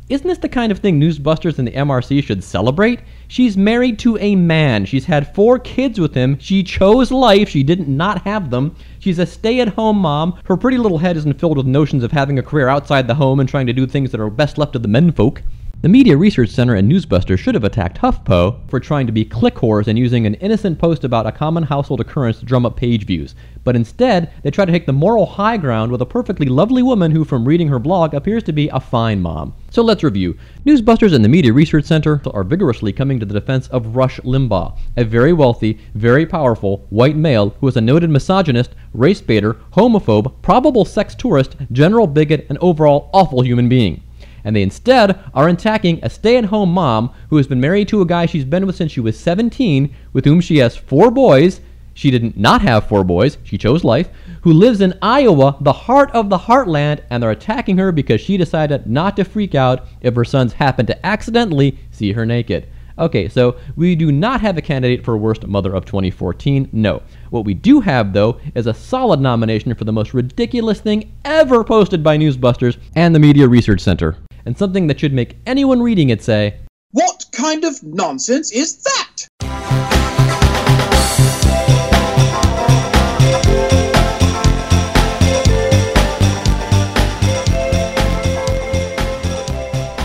Isn't 0.09 0.29
this 0.29 0.39
the 0.39 0.49
kind 0.49 0.71
of 0.71 0.79
thing 0.79 1.01
Newsbusters 1.01 1.59
and 1.59 1.67
the 1.67 1.73
MRC 1.73 2.23
should 2.23 2.45
celebrate? 2.45 3.01
She's 3.27 3.57
married 3.57 3.99
to 4.01 4.17
a 4.19 4.37
man. 4.37 4.85
She's 4.85 5.07
had 5.07 5.35
four 5.35 5.59
kids 5.59 5.99
with 5.99 6.15
him. 6.15 6.39
She 6.39 6.63
chose 6.63 7.11
life. 7.11 7.49
She 7.49 7.65
didn't 7.65 7.89
not 7.89 8.23
have 8.23 8.51
them. 8.51 8.77
She's 9.01 9.19
a 9.19 9.27
stay 9.27 9.59
at 9.61 9.69
home 9.69 9.97
mom. 9.97 10.39
Her 10.45 10.57
pretty 10.57 10.79
little 10.79 10.99
head 10.99 11.17
isn't 11.17 11.41
filled 11.41 11.57
with 11.57 11.67
notions 11.67 12.05
of 12.05 12.13
having 12.13 12.39
a 12.39 12.43
career 12.43 12.69
outside 12.69 13.09
the 13.09 13.15
home 13.15 13.41
and 13.41 13.49
trying 13.49 13.67
to 13.67 13.73
do 13.73 13.85
things 13.85 14.13
that 14.13 14.21
are 14.21 14.31
best 14.31 14.59
left 14.59 14.75
to 14.75 14.79
the 14.79 14.87
menfolk. 14.87 15.43
The 15.83 15.91
Media 15.91 16.17
Research 16.17 16.49
Center 16.49 16.75
and 16.75 16.91
Newsbuster 16.91 17.39
should 17.39 17.55
have 17.55 17.63
attacked 17.63 17.99
HuffPo 17.99 18.67
for 18.67 18.81
trying 18.81 19.07
to 19.07 19.13
be 19.13 19.27
click 19.27 19.57
whores 19.57 19.87
and 19.87 19.99
using 19.99 20.25
an 20.25 20.33
innocent 20.37 20.79
post 20.79 21.05
about 21.05 21.27
a 21.27 21.33
common 21.33 21.65
household 21.65 22.01
occurrence 22.01 22.39
to 22.39 22.47
drum 22.47 22.65
up 22.65 22.77
page 22.77 23.05
views. 23.05 23.35
But 23.63 23.77
instead, 23.77 24.33
they 24.43 24.51
try 24.51 24.65
to 24.65 24.73
take 24.73 24.87
the 24.87 24.95
moral 24.95 25.27
high 25.27 25.59
ground 25.59 25.93
with 25.93 26.01
a 26.01 26.07
perfectly 26.07 26.47
lovely 26.47 26.83
woman 26.83 27.11
who, 27.11 27.27
from 27.27 27.45
reading 27.45 27.69
her 27.69 27.79
blog, 27.79 28.15
appears 28.15 28.43
to 28.45 28.55
be 28.55 28.71
a 28.71 28.81
fine 28.81 29.21
mom. 29.21 29.53
So 29.71 29.83
let's 29.83 30.03
review. 30.03 30.39
Newsbusters 30.65 31.13
and 31.13 31.23
the 31.23 31.29
Media 31.29 31.53
Research 31.53 31.85
Center 31.85 32.23
are 32.33 32.43
vigorously 32.43 32.95
coming 32.95 33.21
to 33.21 33.27
the 33.27 33.39
defense 33.39 33.69
of 33.69 33.97
Rush 33.97 34.19
Limbaugh, 34.21 34.79
a 34.97 35.05
very 35.05 35.35
wealthy, 35.35 35.79
very 35.95 36.25
powerful 36.25 36.87
white 36.89 37.17
male 37.17 37.51
who 37.61 37.69
is 37.69 37.77
a 37.77 37.83
noted 37.83 38.09
misogynist, 38.09 38.71
race 38.95 39.21
baiter, 39.21 39.59
homophobe, 39.75 40.41
probable 40.41 40.87
sex 40.87 41.15
tourist, 41.15 41.55
general 41.71 42.07
bigot, 42.07 42.47
and 42.49 42.57
overall 42.63 43.11
awful 43.13 43.43
human 43.43 43.69
being 43.69 44.03
and 44.47 44.55
they 44.55 44.63
instead 44.63 45.19
are 45.35 45.49
attacking 45.49 45.99
a 46.03 46.09
stay 46.09 46.37
at 46.37 46.45
home 46.45 46.71
mom 46.71 47.13
who 47.31 47.37
has 47.37 47.49
been 47.49 47.61
married 47.61 47.89
to 47.89 48.01
a 48.01 48.07
guy 48.07 48.27
she's 48.27 48.45
been 48.45 48.65
with 48.65 48.77
since 48.77 48.93
she 48.93 49.01
was 49.01 49.19
17, 49.19 49.93
with 50.13 50.25
whom 50.25 50.41
she 50.41 50.59
has 50.59 50.77
four 50.77 51.11
boys. 51.11 51.61
She 51.95 52.13
didn't 52.13 52.37
not 52.37 52.63
have 52.63 52.87
four 52.87 53.03
boys, 53.03 53.39
she 53.43 53.59
chose 53.59 53.83
life, 53.83 54.09
who 54.43 54.53
lives 54.53 54.81
in 54.81 54.97
Iowa, 55.03 55.57
the 55.61 55.73
heart 55.73 56.13
of 56.13 56.31
the 56.31 56.39
heartland, 56.39 57.01
and 57.11 57.21
they're 57.21 57.31
attacking 57.33 57.79
her 57.79 57.91
because 57.91 58.21
she 58.21 58.37
decided 58.37 58.87
not 58.87 59.17
to 59.17 59.25
freak 59.25 59.57
out 59.57 59.89
if 60.01 60.15
her 60.15 60.25
sons 60.25 60.53
happen 60.53 60.87
to 60.87 61.07
accidentally 61.07 61.79
see 61.91 62.13
her 62.13 62.25
naked. 62.25 62.69
Okay, 62.99 63.29
so 63.29 63.57
we 63.75 63.97
do 63.97 64.13
not 64.13 64.41
have 64.43 64.57
a 64.57 64.63
candidate 64.63 65.05
for 65.05 65.17
Worst 65.17 65.47
Mother 65.47 65.75
of 65.75 65.87
2014, 65.87 66.69
no. 66.73 67.03
What 67.31 67.45
we 67.45 67.53
do 67.53 67.81
have, 67.81 68.13
though, 68.13 68.41
is 68.55 68.69
a 68.69 68.75
solid 68.75 69.21
nomination 69.21 69.75
for 69.75 69.85
the 69.85 69.93
most 69.93 70.15
ridiculous 70.15 70.81
thing 70.81 71.13
ever 71.25 71.65
posted 71.65 72.05
by 72.05 72.17
Newsbusters 72.17 72.77
and 72.95 73.13
the 73.13 73.19
Media 73.19 73.49
Research 73.49 73.81
Center 73.81 74.17
and 74.47 74.57
something 74.57 74.87
that 74.87 74.99
should 74.99 75.13
make 75.13 75.37
anyone 75.45 75.83
reading 75.83 76.09
it 76.09 76.23
say, 76.23 76.55
What 76.93 77.27
kind 77.33 77.65
of 77.65 77.83
nonsense 77.83 78.53
is 78.53 78.83
that? 78.85 79.27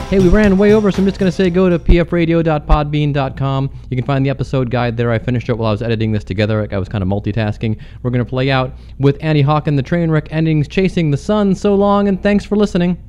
Hey, 0.09 0.19
we 0.19 0.27
ran 0.27 0.57
way 0.57 0.73
over, 0.73 0.91
so 0.91 1.01
I'm 1.01 1.05
just 1.05 1.19
going 1.19 1.31
to 1.31 1.35
say 1.35 1.49
go 1.49 1.69
to 1.69 1.79
pfradio.podbean.com. 1.79 3.79
You 3.89 3.95
can 3.95 4.05
find 4.05 4.25
the 4.25 4.29
episode 4.29 4.69
guide 4.69 4.97
there. 4.97 5.09
I 5.09 5.17
finished 5.17 5.47
it 5.47 5.57
while 5.57 5.69
I 5.69 5.71
was 5.71 5.81
editing 5.81 6.11
this 6.11 6.25
together. 6.25 6.67
I 6.69 6.77
was 6.79 6.89
kind 6.89 7.01
of 7.01 7.07
multitasking. 7.07 7.79
We're 8.03 8.11
going 8.11 8.25
to 8.25 8.29
play 8.29 8.51
out 8.51 8.73
with 8.99 9.17
Annie 9.21 9.41
Hawk 9.41 9.67
and 9.67 9.79
the 9.79 9.83
Trainwreck 9.83 10.27
endings 10.29 10.67
Chasing 10.67 11.11
the 11.11 11.17
Sun. 11.17 11.55
So 11.55 11.75
long, 11.75 12.09
and 12.09 12.21
thanks 12.21 12.43
for 12.43 12.57
listening. 12.57 13.01